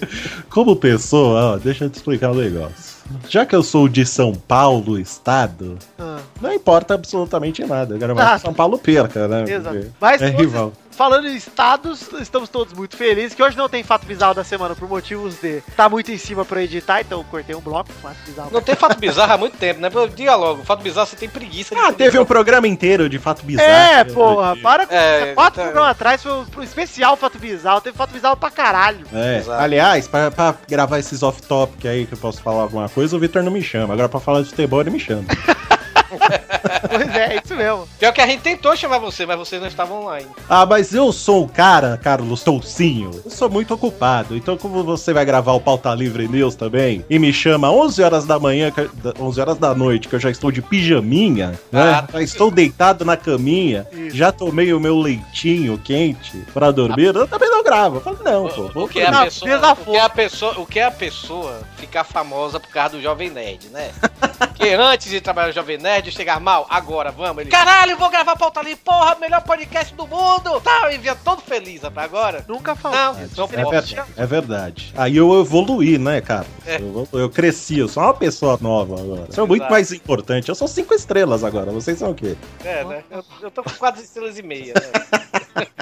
Como 0.50 0.76
pessoa, 0.76 1.54
ó, 1.54 1.58
deixa 1.58 1.86
eu 1.86 1.90
te 1.90 1.96
explicar 1.96 2.32
um 2.32 2.36
negócio. 2.36 3.02
Já 3.28 3.46
que 3.46 3.54
eu 3.54 3.62
sou 3.62 3.90
de 3.90 4.06
São 4.06 4.34
Paulo, 4.34 4.98
estado, 4.98 5.78
Ah, 6.00 6.11
não 6.42 6.52
importa 6.54 6.94
absolutamente 6.96 7.64
nada. 7.66 7.96
Agora 7.96 8.14
vai 8.14 8.26
Ah, 8.26 8.40
São 8.40 8.54
Paulo 8.54 8.78
perca, 8.78 9.28
né? 9.28 9.44
exato. 9.48 9.94
Mas 10.00 10.22
é 10.22 10.28
rival. 10.30 10.74
falando 10.92 11.28
em 11.28 11.36
estados, 11.36 12.10
estamos 12.20 12.50
todos 12.50 12.74
muito 12.74 12.96
felizes 12.96 13.34
que 13.34 13.42
hoje 13.42 13.58
não 13.58 13.68
tem 13.70 13.82
fato 13.84 14.06
bizarro 14.06 14.34
da 14.36 14.44
semana 14.44 14.76
por 14.76 14.88
motivos 14.88 15.36
de 15.42 15.62
tá 15.76 15.88
muito 15.90 16.12
em 16.12 16.18
cima 16.18 16.44
pra 16.46 16.62
editar, 16.62 17.02
então 17.02 17.20
eu 17.20 17.24
cortei 17.24 17.56
um 17.56 17.62
bloco, 17.62 17.90
fato 18.02 18.18
bizarro. 18.26 18.50
Não 18.52 18.62
tem 18.62 18.76
fato 18.76 19.00
bizarro 19.00 19.34
há 19.34 19.38
muito 19.38 19.58
tempo, 19.58 19.80
né? 19.80 19.90
Diga 20.16 20.36
logo, 20.36 20.64
fato 20.64 20.82
bizarro 20.84 21.08
você 21.08 21.16
tem 21.16 21.30
preguiça 21.30 21.74
de 21.74 21.82
Ah, 21.82 21.92
teve 21.92 22.20
um 22.20 22.26
programa 22.26 22.68
inteiro 22.68 23.08
de 23.10 23.18
fato 23.18 23.44
bizarro. 23.44 23.68
É, 23.70 24.04
porra, 24.04 24.56
para 24.58 24.86
com 24.86 24.94
É, 24.94 25.26
isso. 25.28 25.36
Quatro 25.36 25.56
tá- 25.60 25.64
programas 25.64 25.92
atrás 25.92 26.22
foi 26.24 26.32
um 26.34 26.46
um 26.58 26.64
especial 26.64 27.16
Fato 27.16 27.40
Bizarro, 27.40 27.82
teve 27.82 27.96
Fato 27.98 28.12
Bizarro 28.12 28.36
pra 28.38 28.52
caralho. 28.52 29.06
É, 29.14 29.38
Exato. 29.38 29.62
aliás, 29.62 30.08
pra, 30.08 30.30
pra 30.30 30.54
gravar 30.68 31.00
esses 31.00 31.24
off-topic 31.24 31.86
aí 31.86 32.06
que 32.06 32.14
eu 32.14 32.18
posso 32.18 32.42
falar 32.42 32.64
alguma 32.64 32.88
coisa, 32.90 33.16
o 33.16 33.20
Vitor 33.20 33.42
não 33.42 33.52
me 33.52 33.62
chama. 33.64 33.94
Agora 33.94 34.10
pra 34.10 34.20
falar 34.20 34.42
de 34.42 34.50
futebol 34.50 34.82
ele 34.82 34.90
me 34.92 35.00
chama. 35.00 35.24
pois 36.90 37.16
é, 37.16 37.36
é 37.36 37.42
isso 37.44 37.56
mesmo. 37.56 37.88
Pior 38.00 38.12
que 38.14 38.22
a 38.22 38.28
gente 38.28 38.42
tentou 38.42 38.76
chamar 38.76 39.00
você, 39.00 39.26
mas 39.26 39.38
vocês 39.38 39.62
não 39.62 39.68
estavam 39.68 40.02
online. 40.04 40.28
Ah, 40.50 40.66
mas 40.66 40.94
eu 40.94 41.12
sou 41.12 41.44
o 41.46 41.50
cara, 41.50 41.98
Carlos 41.98 42.44
Toucinho. 42.44 43.12
Eu 43.24 43.32
sou 43.32 43.50
muito 43.50 43.74
ocupado. 43.74 44.36
Então, 44.36 44.58
como 44.58 44.84
você 44.84 45.14
vai 45.14 45.26
gravar 45.26 45.54
o 45.54 45.60
Pauta 45.62 45.94
Livre 45.94 46.28
News 46.28 46.56
também 46.56 47.06
e 47.10 47.18
me 47.20 47.32
chama 47.34 47.72
11 47.72 48.02
horas 48.04 48.26
da 48.26 48.40
manhã, 48.40 48.72
que- 48.72 48.90
da- 49.02 49.14
11 49.20 49.40
horas 49.42 49.58
da 49.58 49.74
noite, 49.74 50.08
que 50.08 50.16
eu 50.16 50.20
já 50.20 50.30
estou 50.30 50.52
de 50.52 50.62
pijaminha, 50.62 51.60
né? 51.72 51.82
Ah, 51.82 52.08
Já 52.14 52.22
estou 52.22 52.52
deitado 52.52 53.06
na 53.06 53.16
caminha, 53.18 53.88
Isso. 53.92 54.16
já 54.16 54.32
tomei 54.32 54.74
o 54.74 54.80
meu 54.80 54.98
leitinho 55.00 55.78
quente 55.78 56.38
pra 56.54 56.72
dormir, 56.72 57.16
eu 57.16 57.28
também 57.28 57.50
não 57.50 57.64
gravo. 57.64 57.98
Eu 57.98 58.02
falo, 58.02 58.20
não, 58.24 58.48
pô. 58.48 58.84
O 58.84 58.88
que, 58.88 59.00
é 59.00 59.08
a 59.08 59.24
pessoa, 59.24 59.50
o, 59.52 59.86
que 59.86 59.96
é 59.98 60.02
a 60.02 60.10
pessoa, 60.10 60.60
o 60.60 60.66
que 60.66 60.80
é 60.80 60.84
a 60.86 60.92
pessoa 60.92 61.62
ficar 61.78 62.04
famosa 62.04 62.60
por 62.60 62.70
causa 62.70 62.96
do 62.98 63.02
Jovem 63.02 63.30
Nerd, 63.30 63.70
né? 63.70 63.92
Porque 64.62 64.76
antes 64.76 65.10
de 65.10 65.20
trabalhar 65.20 65.48
no 65.48 65.54
Jovem 65.54 65.80
Nerd, 65.80 66.12
chegar 66.12 66.40
mal, 66.40 66.68
agora 66.70 67.12
vamos. 67.12 67.42
Ele, 67.42 67.50
Caralho, 67.50 67.98
vou 67.98 68.12
gravar 68.12 68.36
pauta 68.36 68.60
ali, 68.60 68.76
porra, 68.76 69.18
melhor 69.20 69.42
podcast 69.42 69.92
do 69.96 70.06
mundo! 70.06 70.62
Tal, 70.62 70.92
e 70.92 71.00
vinha 71.00 71.16
todo 71.16 71.42
feliz 71.42 71.84
até 71.84 72.00
agora. 72.02 72.46
Nunca 72.48 72.76
falou. 72.76 72.96
Não, 72.96 73.26
Isso. 73.26 73.36
não 73.38 73.46
É 73.46 73.48
verdade, 73.48 73.98
é 74.16 74.26
verdade. 74.28 74.94
Aí 74.96 75.18
eu 75.18 75.42
evoluí, 75.42 75.98
né, 75.98 76.22
cara? 76.22 76.46
É. 76.68 76.76
Eu, 76.76 77.08
eu 77.12 77.28
cresci, 77.28 77.80
eu 77.80 77.88
sou 77.88 78.04
uma 78.04 78.14
pessoa 78.14 78.60
nova 78.62 79.02
agora. 79.02 79.32
Sou 79.32 79.48
muito 79.48 79.62
Exato. 79.62 79.74
mais 79.74 79.92
importante. 79.92 80.50
Eu 80.50 80.54
sou 80.54 80.68
cinco 80.68 80.94
estrelas 80.94 81.44
agora. 81.44 81.72
Vocês 81.72 81.98
são 81.98 82.12
o 82.12 82.16
quê? 82.16 82.38
É, 82.64 82.84
né? 82.84 83.04
Eu, 83.10 83.26
eu 83.42 83.50
tô 83.50 83.64
com 83.64 83.72
quatro 83.72 84.00
estrelas 84.00 84.38
e 84.38 84.44
meia, 84.44 84.76
né? 84.76 85.66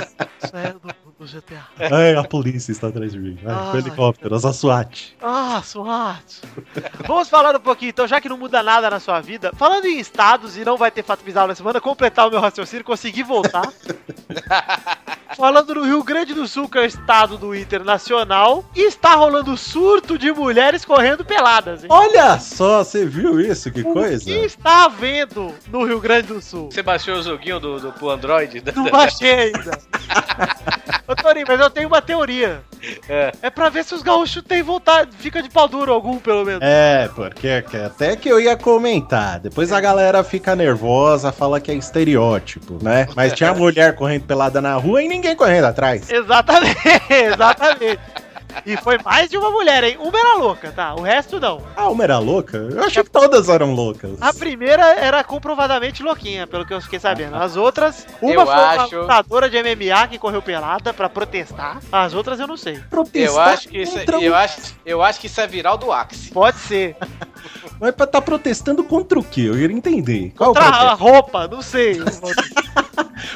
É 1.20 1.24
do 1.24 1.26
GTA. 1.26 1.64
Ai, 1.92 2.16
a 2.16 2.24
polícia 2.24 2.72
está 2.72 2.88
atrás 2.88 3.12
de 3.12 3.20
mim. 3.20 3.38
Com 3.44 3.50
Ai. 3.50 3.78
helicópteros, 3.78 4.46
a 4.46 4.54
SWAT. 4.54 5.18
Ah, 5.22 5.62
SWAT. 5.62 6.42
Vamos 7.06 7.30
falar 7.30 7.56
um 7.56 7.60
pouquinho, 7.60 7.90
então, 7.90 8.08
já 8.08 8.22
que 8.22 8.30
não 8.30 8.38
muda 8.38 8.64
nada 8.64 8.90
na 8.90 9.00
sua 9.02 9.20
vida. 9.20 9.52
Falando 9.56 9.86
em 9.86 10.00
estados 10.00 10.56
e 10.56 10.64
não 10.64 10.78
vai 10.78 10.92
ter 10.92 11.04
fato 11.04 11.24
bizarro 11.24 11.50
na 11.50 11.56
semana, 11.56 11.82
completar 11.82 12.28
o 12.28 12.32
meu 12.32 12.40
raciocínio, 12.40 12.86
conseguir 12.86 13.24
voltar. 13.24 13.68
Falando 15.36 15.76
no 15.76 15.84
Rio 15.86 16.04
Grande 16.04 16.34
do 16.34 16.48
Sul, 16.48 16.68
que 16.68 16.78
é 16.78 16.82
o 16.82 16.86
estado 16.86 17.38
do 17.38 17.54
Internacional, 17.56 18.64
e 18.76 18.82
está 18.88 19.16
rolando 19.16 19.56
surto 19.56 20.18
de 20.18 20.32
mulheres 20.32 20.84
correndo 20.84 21.24
peladas, 21.24 21.84
hein? 21.84 21.90
Olha 21.92 22.40
só, 22.40 22.84
você 22.84 23.06
viu 23.06 23.40
isso? 23.40 23.72
Que 23.72 23.82
O 23.82 23.94
coisa? 23.94 24.24
que 24.26 24.32
está 24.32 24.86
havendo 24.86 25.54
no 25.72 25.86
Rio 25.86 26.00
Grande 26.00 26.28
do 26.28 26.42
Sul? 26.42 26.70
Você 26.72 26.82
baixou 26.82 27.16
o 27.16 27.22
joguinho 27.24 27.60
do, 27.60 27.80
do, 27.80 27.92
pro 27.92 28.10
Android? 28.10 28.62
Não 28.76 28.86
baixei 28.90 29.34
ainda. 29.34 29.78
Ô, 31.08 31.16
Torinho, 31.16 31.46
mas 31.48 31.60
eu 31.60 31.70
tenho 31.70 31.88
uma 31.88 32.02
teoria. 32.02 32.62
É. 33.08 33.32
É 33.42 33.50
pra 33.50 33.70
ver 33.70 33.84
se 33.84 33.94
os 33.94 34.02
gaúchos 34.02 34.42
têm 34.44 34.62
vontade, 34.64 35.12
fica 35.18 35.42
de 35.42 35.50
pau 35.50 35.68
duro 35.68 35.92
algum, 35.94 36.18
pelo 36.18 36.46
menos. 36.46 36.62
É, 36.64 37.10
porque 37.16 37.62
que- 37.64 37.78
até 37.78 38.16
que 38.16 38.30
eu 38.30 38.40
ia 38.40 38.56
comentar. 38.56 39.40
Depois 39.40 39.72
a 39.72 39.82
galera 39.82 40.24
fica 40.24 40.56
nervosa, 40.56 41.32
fala 41.32 41.60
que 41.60 41.72
é 41.72 41.76
estereótipo, 41.76 42.80
né? 42.82 43.08
Mas 43.16 43.34
tinha 43.34 43.54
mulher 43.54 43.96
correndo 43.96 44.24
pelada 44.26 44.62
na 44.62 44.76
rua 44.76 45.04
e 45.04 45.08
ninguém 45.08 45.19
correndo 45.36 45.66
atrás. 45.66 46.10
Exatamente, 46.10 46.78
exatamente. 47.10 48.00
E 48.66 48.76
foi 48.78 48.98
mais 49.06 49.30
de 49.30 49.38
uma 49.38 49.52
mulher, 49.52 49.84
hein? 49.84 49.96
Uma 50.00 50.20
era 50.20 50.34
louca, 50.36 50.72
tá? 50.72 50.96
O 50.96 51.02
resto 51.02 51.40
não. 51.40 51.62
Ah, 51.76 51.88
uma 51.90 52.04
era 52.04 52.18
louca? 52.18 52.58
Eu 52.58 52.84
achei 52.84 53.04
que 53.04 53.10
todas 53.10 53.48
eram 53.48 53.74
loucas. 53.76 54.20
A 54.20 54.34
primeira 54.34 54.84
era 54.96 55.24
comprovadamente 55.24 56.02
louquinha, 56.02 56.48
pelo 56.48 56.66
que 56.66 56.74
eu 56.74 56.82
fiquei 56.82 57.00
sabendo. 57.00 57.36
As 57.36 57.56
outras, 57.56 58.08
uma 58.20 58.32
Eu 58.34 58.46
foi 58.48 58.56
uma 58.56 58.68
acho- 58.84 59.00
lutadora 59.02 59.50
de 59.50 59.56
MMA 59.62 60.08
que 60.08 60.18
correu 60.18 60.42
pelada 60.42 60.92
pra 60.92 61.08
protestar. 61.08 61.78
As 61.92 62.16
outras 62.16 62.40
eu 62.40 62.48
não 62.48 62.58
sei. 62.58 62.80
Protestar 62.90 63.36
Eu 63.36 63.40
acho, 63.54 63.70
que 63.70 63.78
isso, 63.84 64.00
eu, 64.20 64.36
acho, 64.36 64.76
eu 64.84 65.04
acho 65.04 65.20
que 65.20 65.28
isso 65.28 65.40
é 65.40 65.46
viral 65.46 65.78
do 65.78 65.92
Axe. 65.92 66.32
Pode 66.32 66.58
ser. 66.58 66.98
Mas 67.80 67.92
pra 67.94 68.08
tá 68.08 68.20
protestando 68.20 68.84
contra 68.84 69.20
o 69.20 69.24
quê? 69.24 69.42
Eu 69.42 69.54
queria 69.54 69.78
entender. 69.78 70.34
Qual 70.36 70.52
o 70.52 70.54
Contra 70.56 70.68
a 70.70 70.80
protesto? 70.98 71.04
roupa, 71.04 71.48
não 71.48 71.62
sei. 71.62 72.00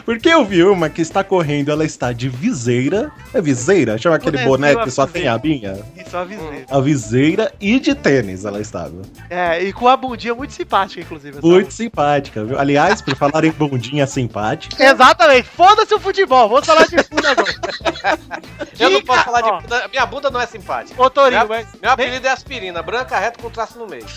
Porque 0.05 0.29
eu 0.29 0.43
vi 0.43 0.63
uma 0.63 0.89
que 0.89 1.01
está 1.01 1.23
correndo, 1.23 1.71
ela 1.71 1.85
está 1.85 2.11
de 2.11 2.27
viseira. 2.27 3.11
É 3.33 3.41
viseira? 3.41 3.97
Chama 3.97 4.17
aquele 4.17 4.37
boné 4.43 4.75
que 4.75 4.91
só 4.91 5.07
tem 5.07 5.27
a 5.27 5.33
abinha? 5.33 5.79
Isso 5.95 6.15
eu 6.15 6.19
avisei. 6.19 6.65
A 6.69 6.79
viseira 6.79 7.53
e 7.59 7.79
de 7.79 7.95
tênis 7.95 8.45
ela 8.45 8.59
estava. 8.59 9.01
É, 9.29 9.61
e 9.63 9.71
com 9.71 9.87
a 9.87 9.95
bundinha 9.95 10.35
muito 10.35 10.53
simpática, 10.53 11.01
inclusive. 11.01 11.39
Muito 11.41 11.73
simpática, 11.73 12.43
viu? 12.43 12.59
Aliás, 12.59 13.01
por 13.01 13.15
falar 13.15 13.45
em 13.45 13.51
bundinha 13.51 14.05
simpática. 14.05 14.83
Exatamente. 14.83 15.47
Foda-se 15.49 15.93
o 15.93 15.99
futebol. 15.99 16.49
Vamos 16.49 16.65
falar 16.65 16.85
de 16.85 17.01
fundo 17.03 17.25
agora. 17.25 17.53
Eu 18.79 18.89
não 18.89 19.01
posso 19.01 19.23
falar 19.23 19.41
de 19.41 19.51
bunda. 19.51 19.87
Minha 19.89 20.05
bunda 20.05 20.29
não 20.29 20.41
é 20.41 20.45
simpática. 20.45 21.01
Ô, 21.01 21.09
Torinho, 21.09 21.39
Meu, 21.39 21.49
mas... 21.49 21.67
meu 21.81 21.91
apelido 21.91 22.27
é 22.27 22.31
aspirina, 22.31 22.81
branca, 22.81 23.17
reto 23.17 23.39
com 23.39 23.49
traço 23.49 23.77
no 23.77 23.87
meio. 23.87 24.05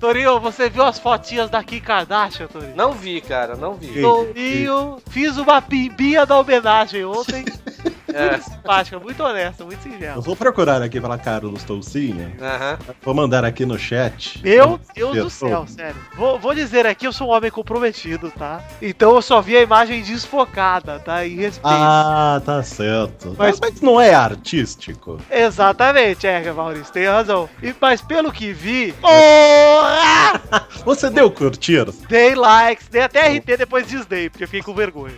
Torinho, 0.00 0.40
você 0.40 0.70
viu 0.70 0.84
as 0.84 0.98
fotinhas 0.98 1.50
da 1.50 1.62
Kim 1.62 1.80
Kardashian, 1.80 2.46
Torinho? 2.46 2.76
Não 2.76 2.92
vi, 2.92 3.20
cara, 3.28 3.54
não 3.54 3.74
vi. 3.74 4.00
Torinho, 4.00 4.96
fiz 5.10 5.36
uma 5.36 5.60
pimbinha 5.60 6.24
da 6.24 6.40
homenagem 6.40 7.04
ontem. 7.04 7.44
É. 8.12 8.30
Muito 8.30 8.44
simpática, 8.44 8.98
muito 8.98 9.22
honesta, 9.22 9.64
muito 9.64 9.82
singela. 9.82 10.16
Eu 10.16 10.22
vou 10.22 10.34
procurar 10.36 10.80
aqui 10.82 11.00
pela 11.00 11.18
Carlos 11.18 11.62
Toucinha. 11.64 12.32
Aham. 12.40 12.78
Vou 13.02 13.14
mandar 13.14 13.44
aqui 13.44 13.66
no 13.66 13.78
chat. 13.78 14.40
Meu 14.42 14.80
Deus 14.94 15.16
do 15.16 15.30
céu, 15.30 15.66
sério. 15.66 15.96
Vou, 16.16 16.38
vou 16.38 16.54
dizer 16.54 16.86
aqui, 16.86 17.06
eu 17.06 17.12
sou 17.12 17.28
um 17.28 17.30
homem 17.32 17.50
comprometido, 17.50 18.30
tá? 18.30 18.62
Então 18.80 19.14
eu 19.14 19.22
só 19.22 19.40
vi 19.40 19.56
a 19.56 19.62
imagem 19.62 20.02
desfocada, 20.02 20.98
tá? 20.98 21.26
Em 21.26 21.36
respeito. 21.36 21.66
Ah, 21.66 22.40
tá 22.44 22.62
certo. 22.62 23.34
Mas- 23.38 23.58
Mas, 23.60 23.72
mas 23.72 23.80
não 23.80 24.00
é 24.00 24.14
artístico. 24.14 25.18
Exatamente, 25.30 26.26
é, 26.26 26.52
Maurício, 26.52 26.92
tem 26.92 27.06
razão. 27.06 27.48
E, 27.62 27.74
mas 27.80 28.00
pelo 28.00 28.32
que 28.32 28.52
vi. 28.52 28.92
Porra! 29.00 30.40
Você 30.84 31.10
deu 31.10 31.30
curtir? 31.30 31.84
Dei 32.08 32.34
likes, 32.34 32.88
dei 32.88 33.02
até 33.02 33.28
RT 33.36 33.56
depois 33.58 33.86
desdei, 33.86 34.28
porque 34.30 34.44
eu 34.44 34.48
fiquei 34.48 34.62
com 34.62 34.74
vergonha. 34.74 35.14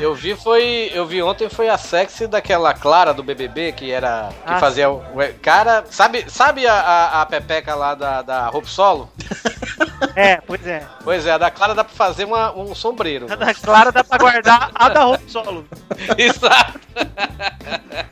Eu 0.00 0.14
vi 0.14 0.34
foi. 0.34 0.90
Eu 0.94 1.06
vi 1.06 1.22
ontem 1.22 1.48
foi 1.48 1.68
a 1.68 1.76
sexy 1.78 2.25
daquela 2.28 2.72
Clara 2.74 3.12
do 3.14 3.22
BBB, 3.22 3.72
que 3.72 3.90
era. 3.90 4.28
Que 4.46 4.52
Ah, 4.54 4.58
fazia 4.60 4.90
o. 4.90 4.96
o- 4.98 5.34
Cara, 5.42 5.84
sabe, 5.90 6.24
sabe 6.28 6.66
a, 6.66 6.74
a, 6.74 7.22
a 7.22 7.26
pepeca 7.26 7.74
lá 7.74 7.94
da, 7.94 8.22
da 8.22 8.46
roupa 8.48 8.68
solo? 8.68 9.10
É, 10.14 10.36
pois 10.46 10.66
é. 10.66 10.82
Pois 11.04 11.26
é, 11.26 11.32
a 11.32 11.38
da 11.38 11.50
Clara 11.50 11.74
dá 11.74 11.82
pra 11.84 11.94
fazer 11.94 12.24
uma, 12.24 12.52
um 12.56 12.74
sombreiro. 12.74 13.26
A 13.30 13.36
da 13.36 13.54
Clara 13.54 13.90
dá 13.92 14.02
pra 14.04 14.18
guardar 14.18 14.70
a 14.74 14.88
da 14.88 15.02
roupa 15.04 15.24
solo. 15.28 15.66
Exato. 16.16 16.80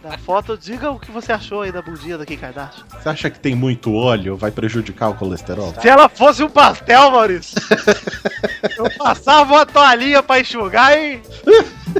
Da 0.03 0.19
foto, 0.19 0.57
diga 0.57 0.91
o 0.91 0.99
que 0.99 1.11
você 1.11 1.33
achou 1.33 1.62
aí 1.62 1.73
da 1.73 1.81
bundinha 1.83 2.17
da 2.19 2.26
Kim 2.26 2.37
Kardashian. 2.37 2.85
Você 2.91 3.09
acha 3.09 3.31
que 3.31 3.38
tem 3.38 3.55
muito 3.55 3.95
óleo? 3.95 4.37
Vai 4.37 4.50
prejudicar 4.50 5.09
o 5.11 5.14
colesterol? 5.14 5.75
Se 5.81 5.88
ela 5.88 6.09
fosse 6.09 6.43
um 6.43 6.49
pastel, 6.50 7.11
Maurício, 7.11 7.57
eu 8.76 8.91
passava 8.99 9.55
uma 9.55 9.67
toalhinha 9.67 10.23
pra 10.23 10.41
enxugar 10.41 10.97
e, 10.99 11.23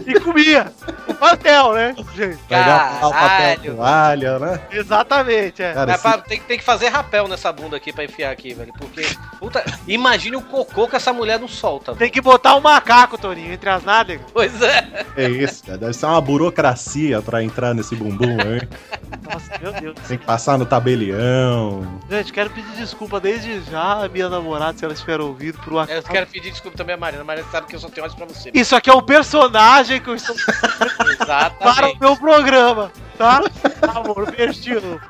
e 0.07 0.21
comia. 0.21 0.73
Um 1.09 1.15
pastel, 1.15 1.73
né, 1.75 1.95
gente? 2.15 2.37
Pegar 2.49 2.99
o 3.07 3.11
papel 3.11 3.75
toalha, 3.77 4.39
né? 4.39 4.61
Exatamente, 4.71 5.63
é. 5.63 5.73
Cara, 5.75 5.87
Mas 5.87 5.95
esse- 5.97 6.03
pra- 6.03 6.19
tem, 6.23 6.41
tem 6.41 6.59
que 6.59 6.65
fazer 6.65 6.89
rapel 6.89 7.29
nessa 7.29 7.53
bunda 7.53 7.77
aqui 7.77 7.93
pra 7.93 8.05
enfiar 8.05 8.31
aqui, 8.31 8.55
velho. 8.55 8.73
Porque. 8.79 9.07
Puta, 9.39 9.63
imagine 9.87 10.37
o 10.37 10.43
cocô 10.43 10.89
que 10.89 10.97
essa 10.97 11.13
mulher 11.13 11.39
não 11.39 11.49
solta. 11.49 11.95
Tem 11.95 12.11
que 12.11 12.21
botar 12.21 12.55
um 12.57 12.61
macaco, 12.61 13.19
Torinho, 13.19 13.53
entre 13.53 13.69
as 13.69 13.83
nádegas. 13.83 14.25
Pois 14.35 14.61
é. 14.63 15.07
é 15.17 15.29
isso, 15.29 15.65
cara. 15.65 15.79
Deve 15.79 15.93
ser 15.93 16.07
uma 16.07 16.21
burocracia 16.21 17.23
pra 17.23 17.43
entrar 17.43 17.73
nesse 17.73 17.95
bumbum, 17.95 18.33
hein? 18.41 18.69
Nossa, 19.23 19.59
meu 19.61 19.73
Deus. 19.73 19.95
Tem 20.09 20.19
que 20.19 20.25
passar 20.25 20.59
no 20.59 20.67
tabelião. 20.67 22.01
Gente, 22.11 22.33
quero 22.33 22.51
pedir 22.51 22.73
desculpa 22.73 23.21
desde 23.21 23.61
já 23.63 24.05
a 24.05 24.09
minha 24.09 24.29
namorada, 24.29 24.77
se 24.77 24.85
ela 24.85 24.93
estiver 24.93 25.21
ouvindo, 25.21 25.59
por 25.59 25.73
uma 25.73 25.85
Eu 25.85 26.03
quero 26.03 26.27
pedir 26.27 26.51
desculpa 26.51 26.77
também 26.77 26.95
a 26.95 26.99
Marina. 26.99 27.23
A 27.23 27.25
Marina 27.25 27.47
sabe 27.51 27.69
que 27.69 27.77
eu 27.77 27.81
só 27.81 27.89
tenho 27.89 28.05
olhos 28.05 28.17
pra 28.17 28.27
você. 28.27 28.51
Isso 28.53 28.75
aqui 28.75 28.91
é 28.91 28.95
um 28.95 29.03
personagem 29.03 30.01
que 30.01 30.09
eu 30.09 30.15
estou 30.15 30.35
para 30.35 31.07
o 31.07 31.11
Exatamente. 31.11 32.01
meu 32.01 32.17
programa, 32.17 32.91
tá? 33.17 33.43
Amor, 33.95 34.31
perdido. 34.33 35.01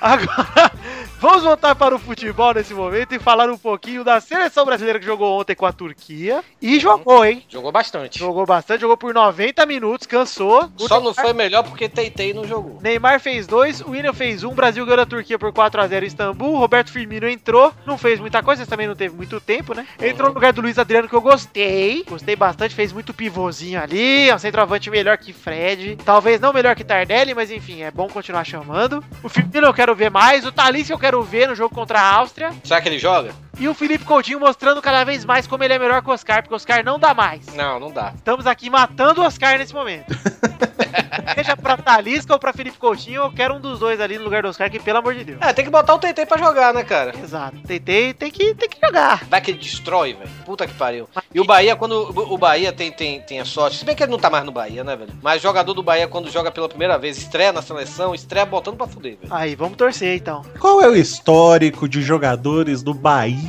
Agora, 0.00 0.72
vamos 1.20 1.44
voltar 1.44 1.74
para 1.76 1.94
o 1.94 1.98
futebol 1.98 2.52
nesse 2.52 2.74
momento 2.74 3.14
e 3.14 3.18
falar 3.20 3.48
um 3.48 3.56
pouquinho 3.72 4.04
da 4.04 4.20
seleção 4.20 4.66
brasileira 4.66 4.98
que 5.00 5.06
jogou 5.06 5.40
ontem 5.40 5.54
com 5.54 5.64
a 5.64 5.72
Turquia. 5.72 6.44
E 6.60 6.78
jogou, 6.78 7.24
hein? 7.24 7.42
Jogou 7.48 7.72
bastante. 7.72 8.18
Jogou 8.18 8.44
bastante, 8.44 8.82
jogou 8.82 8.98
por 8.98 9.14
90 9.14 9.64
minutos, 9.64 10.06
cansou. 10.06 10.68
O 10.78 10.86
Só 10.86 10.96
não 10.96 11.04
Neymar- 11.06 11.24
foi 11.24 11.32
melhor 11.32 11.62
porque 11.64 11.88
Teitei 11.88 12.34
não 12.34 12.46
jogou. 12.46 12.78
Neymar 12.82 13.18
fez 13.18 13.46
dois, 13.46 13.80
o 13.80 13.92
William 13.92 14.12
fez 14.12 14.44
um, 14.44 14.50
o 14.50 14.54
Brasil 14.54 14.84
ganhou 14.84 14.98
da 14.98 15.06
Turquia 15.06 15.38
por 15.38 15.50
4x0 15.52 16.02
em 16.02 16.06
Istambul, 16.06 16.58
Roberto 16.58 16.92
Firmino 16.92 17.26
entrou, 17.26 17.72
não 17.86 17.96
fez 17.96 18.20
muita 18.20 18.42
coisa, 18.42 18.66
também 18.66 18.86
não 18.86 18.94
teve 18.94 19.16
muito 19.16 19.40
tempo, 19.40 19.72
né? 19.74 19.86
Entrou 20.02 20.28
no 20.28 20.34
lugar 20.34 20.52
do 20.52 20.60
Luiz 20.60 20.78
Adriano, 20.78 21.08
que 21.08 21.14
eu 21.14 21.20
gostei, 21.22 22.04
gostei 22.06 22.36
bastante, 22.36 22.74
fez 22.74 22.92
muito 22.92 23.14
pivôzinho 23.14 23.80
ali, 23.82 24.28
é 24.28 24.34
um 24.34 24.38
centroavante 24.38 24.90
melhor 24.90 25.16
que 25.16 25.32
Fred, 25.32 25.96
talvez 26.04 26.38
não 26.40 26.52
melhor 26.52 26.74
que 26.76 26.84
Tardelli, 26.84 27.34
mas 27.34 27.50
enfim, 27.50 27.82
é 27.82 27.90
bom 27.90 28.06
continuar 28.08 28.44
chamando. 28.44 29.02
O 29.22 29.28
Firmino 29.30 29.66
eu 29.66 29.72
quero 29.74 29.94
ver 29.94 30.10
mais, 30.10 30.44
o 30.44 30.52
Thalys 30.52 30.90
eu 30.90 30.98
quero 30.98 31.22
ver 31.22 31.48
no 31.48 31.54
jogo 31.54 31.74
contra 31.74 31.98
a 32.00 32.14
Áustria, 32.16 32.52
Será 32.64 32.80
que 32.82 32.88
ele 32.88 32.98
joga? 32.98 33.32
E 33.58 33.68
o 33.68 33.74
Felipe 33.74 34.04
Coutinho 34.04 34.40
mostrando 34.40 34.80
cada 34.80 35.04
vez 35.04 35.24
mais 35.24 35.46
como 35.46 35.62
ele 35.62 35.74
é 35.74 35.78
melhor 35.78 36.02
que 36.02 36.10
o 36.10 36.12
Oscar, 36.12 36.42
porque 36.42 36.54
o 36.54 36.56
Oscar 36.56 36.84
não 36.84 36.98
dá 36.98 37.14
mais. 37.14 37.46
Não, 37.54 37.78
não 37.78 37.90
dá. 37.90 38.12
Estamos 38.16 38.46
aqui 38.46 38.70
matando 38.70 39.20
o 39.20 39.24
Oscar 39.24 39.58
nesse 39.58 39.74
momento. 39.74 40.12
Seja 41.34 41.56
pra 41.56 41.76
Talisca 41.76 42.32
ou 42.32 42.38
pra 42.38 42.52
Felipe 42.52 42.78
Coutinho, 42.78 43.22
eu 43.22 43.32
quero 43.32 43.54
um 43.54 43.60
dos 43.60 43.78
dois 43.78 44.00
ali 44.00 44.18
no 44.18 44.24
lugar 44.24 44.42
do 44.42 44.48
Oscar, 44.48 44.70
que 44.70 44.78
pelo 44.78 44.98
amor 44.98 45.14
de 45.14 45.24
Deus. 45.24 45.38
É, 45.40 45.52
tem 45.52 45.64
que 45.64 45.70
botar 45.70 45.94
o 45.94 45.98
TT 45.98 46.26
pra 46.26 46.38
jogar, 46.38 46.74
né, 46.74 46.82
cara? 46.82 47.12
Exato. 47.18 47.56
Tentei, 47.66 48.12
tem 48.14 48.30
que, 48.30 48.54
tem 48.54 48.68
que 48.68 48.78
jogar. 48.84 49.24
Vai 49.28 49.40
que 49.40 49.50
ele 49.50 49.58
destrói, 49.58 50.14
velho. 50.14 50.30
Puta 50.44 50.66
que 50.66 50.74
pariu. 50.74 51.08
E 51.32 51.40
o 51.40 51.44
Bahia, 51.44 51.76
quando 51.76 51.92
o 51.92 52.32
o 52.32 52.38
Bahia 52.38 52.72
tem, 52.72 52.90
tem, 52.90 53.20
tem 53.20 53.40
a 53.40 53.44
sorte, 53.44 53.76
se 53.76 53.84
bem 53.84 53.94
que 53.94 54.02
ele 54.02 54.10
não 54.10 54.18
tá 54.18 54.30
mais 54.30 54.44
no 54.44 54.50
Bahia, 54.50 54.82
né, 54.82 54.96
velho? 54.96 55.12
Mas 55.22 55.42
jogador 55.42 55.74
do 55.74 55.82
Bahia, 55.82 56.08
quando 56.08 56.30
joga 56.30 56.50
pela 56.50 56.68
primeira 56.68 56.98
vez, 56.98 57.18
estreia 57.18 57.52
na 57.52 57.60
seleção, 57.60 58.14
estreia 58.14 58.46
botando 58.46 58.76
pra 58.76 58.86
fuder, 58.86 59.18
velho. 59.20 59.32
Aí, 59.32 59.54
vamos 59.54 59.76
torcer 59.76 60.16
então. 60.16 60.42
Qual 60.58 60.80
é 60.80 60.88
o 60.88 60.96
histórico 60.96 61.88
de 61.88 62.00
jogadores 62.00 62.82
do 62.82 62.94
Bahia 62.94 63.41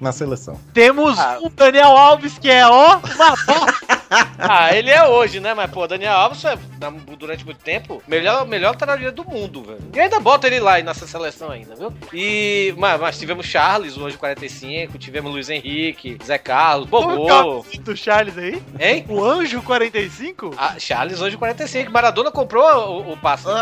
na 0.00 0.12
seleção? 0.12 0.58
Temos 0.72 1.18
Ah. 1.18 1.38
o 1.42 1.48
Daniel 1.50 1.96
Alves, 1.96 2.38
que 2.38 2.50
é, 2.50 2.66
ó, 2.66 2.96
uma 2.98 3.30
bosta. 3.46 3.95
Ah, 4.38 4.74
ele 4.76 4.90
é 4.90 5.04
hoje, 5.08 5.40
né? 5.40 5.54
Mas, 5.54 5.70
pô, 5.70 5.86
Daniel 5.86 6.12
Alves 6.12 6.40
foi, 6.42 6.56
na- 6.80 6.90
durante 7.18 7.44
muito 7.44 7.58
tempo, 7.62 8.02
melhor, 8.06 8.46
melhor 8.46 8.70
lateral 8.70 8.96
do 9.10 9.24
mundo, 9.24 9.62
velho. 9.62 9.78
E 9.94 9.98
ainda 10.00 10.20
bota 10.20 10.46
ele 10.46 10.60
lá 10.60 10.78
nessa 10.80 11.06
seleção 11.06 11.50
ainda, 11.50 11.74
viu? 11.74 11.92
E, 12.12 12.74
mas, 12.76 13.00
mas 13.00 13.18
tivemos 13.18 13.46
Charles, 13.46 13.96
o 13.96 14.04
anjo 14.06 14.18
45, 14.18 14.98
tivemos 14.98 15.32
Luiz 15.32 15.48
Henrique, 15.50 16.18
Zé 16.24 16.38
Carlos, 16.38 16.88
que 16.88 16.94
é 16.94 16.98
o 16.98 17.02
Bobô, 17.02 17.64
Charles 17.96 18.36
aí? 18.38 18.62
hein? 18.78 19.04
O 19.08 19.24
Anjo 19.24 19.62
45? 19.62 20.54
Ah, 20.56 20.74
Charles, 20.78 21.20
anjo 21.20 21.38
45. 21.38 21.90
Maradona 21.90 22.30
comprou 22.30 22.62
o, 23.02 23.12
o 23.12 23.16
passe. 23.16 23.46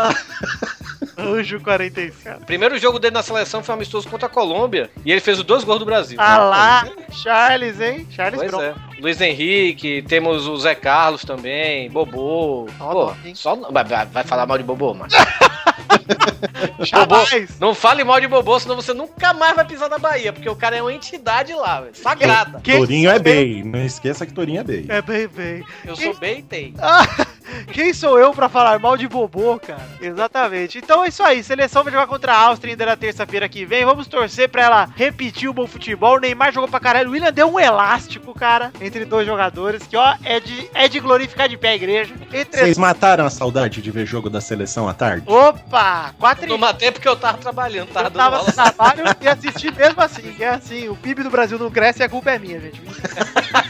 Anjo 1.17 1.61
45. 1.61 2.45
Primeiro 2.45 2.77
jogo 2.77 2.99
dele 2.99 3.13
na 3.13 3.23
seleção 3.23 3.63
foi 3.63 3.73
um 3.73 3.77
amistoso 3.77 4.07
contra 4.09 4.27
a 4.27 4.29
Colômbia. 4.29 4.89
E 5.05 5.11
ele 5.11 5.21
fez 5.21 5.37
os 5.39 5.45
dois 5.45 5.63
gols 5.63 5.79
do 5.79 5.85
Brasil. 5.85 6.17
Ah 6.19 6.37
lá, 6.39 6.87
Charles, 7.11 7.79
hein? 7.79 8.05
Charles 8.11 8.37
Pois 8.39 8.51
Bron. 8.51 8.61
é. 8.61 8.75
Luiz 8.99 9.21
Henrique, 9.21 10.01
temos 10.07 10.34
o 10.47 10.57
Zé 10.57 10.75
Carlos 10.75 11.23
também, 11.23 11.89
Bobô. 11.89 12.67
Pô, 12.77 13.13
só 13.33 13.55
vai, 13.71 13.83
vai- 13.83 14.23
falar 14.23 14.45
mal 14.45 14.57
de 14.57 14.63
Bobô, 14.63 14.93
mano. 14.93 15.09
Jamais. 16.79 17.59
Não 17.59 17.73
fale 17.73 18.03
mal 18.03 18.19
de 18.19 18.27
Bobô, 18.27 18.59
senão 18.59 18.75
você 18.75 18.93
nunca 18.93 19.33
mais 19.33 19.55
vai 19.55 19.65
pisar 19.65 19.89
na 19.89 19.97
Bahia, 19.97 20.31
porque 20.33 20.49
o 20.49 20.55
cara 20.55 20.75
é 20.77 20.81
uma 20.81 20.93
entidade 20.93 21.53
lá, 21.53 21.81
velho. 21.81 21.95
Sagrada. 21.95 22.59
Quem- 22.61 22.77
Torinho 22.77 23.09
é 23.09 23.19
bem. 23.19 23.63
Não 23.63 23.83
esqueça 23.83 24.25
que 24.25 24.33
Torinho 24.33 24.61
é 24.61 24.63
bem. 24.63 24.85
É 24.89 25.01
bem, 25.01 25.27
bem. 25.27 25.63
Eu 25.85 25.95
sou 25.95 26.13
bem 26.17 26.39
e 26.39 26.43
tem. 26.43 26.73
Ah, 26.79 27.05
quem 27.71 27.93
sou 27.93 28.19
eu 28.19 28.33
pra 28.33 28.49
falar 28.49 28.79
mal 28.79 28.97
de 28.97 29.07
Bobô, 29.07 29.59
cara? 29.59 29.87
Exatamente. 30.01 30.77
Então 30.77 31.03
é 31.03 31.07
isso 31.07 31.23
aí. 31.23 31.43
Seleção 31.43 31.83
vai 31.83 31.91
jogar 31.93 32.07
contra 32.07 32.33
a 32.33 32.39
Áustria 32.39 32.73
ainda 32.73 32.85
na 32.85 32.95
terça-feira 32.95 33.47
que 33.49 33.65
vem. 33.65 33.85
Vamos 33.85 34.07
torcer 34.07 34.49
pra 34.49 34.63
ela 34.63 34.89
repetir 34.95 35.49
o 35.49 35.53
bom 35.53 35.67
futebol. 35.67 36.15
O 36.15 36.19
Neymar 36.19 36.51
jogou 36.51 36.69
pra 36.69 36.79
caralho. 36.79 37.09
O 37.09 37.11
William 37.13 37.31
deu 37.31 37.47
um 37.51 37.59
elástico, 37.59 38.33
cara, 38.33 38.71
entre 38.81 39.05
dois 39.05 39.25
jogadores, 39.25 39.83
que 39.87 39.95
ó, 39.97 40.15
é 40.23 40.39
de, 40.39 40.69
é 40.73 40.87
de 40.87 40.99
glorificar 40.99 41.47
de 41.49 41.57
pé 41.57 41.69
a 41.69 41.75
igreja. 41.75 42.13
Entre... 42.33 42.61
Vocês 42.61 42.77
mataram 42.77 43.25
a 43.25 43.29
saudade 43.29 43.81
de 43.81 43.91
ver 43.91 44.05
jogo 44.05 44.29
da 44.29 44.41
seleção 44.41 44.87
à 44.87 44.93
tarde? 44.93 45.23
Opa! 45.27 46.13
Quatro 46.19 46.47
Não 46.47 46.57
matei 46.57 46.91
porque 46.91 47.07
eu 47.07 47.15
tava 47.15 47.37
trabalhando, 47.37 47.89
tava 47.89 48.07
Eu 48.07 48.11
dando 48.11 48.17
tava 48.23 48.35
aula. 48.37 48.47
no 48.47 48.53
trabalho 48.53 49.03
e 49.21 49.27
assisti 49.27 49.71
mesmo 49.71 50.01
assim. 50.01 50.33
Que 50.33 50.43
é 50.43 50.49
assim, 50.49 50.89
o 50.89 50.95
PIB 50.95 51.23
do 51.23 51.29
Brasil 51.29 51.57
não 51.57 51.71
cresce 51.71 52.01
e 52.01 52.03
a 52.03 52.09
culpa 52.09 52.31
é 52.31 52.39
minha, 52.39 52.59
gente. 52.59 52.81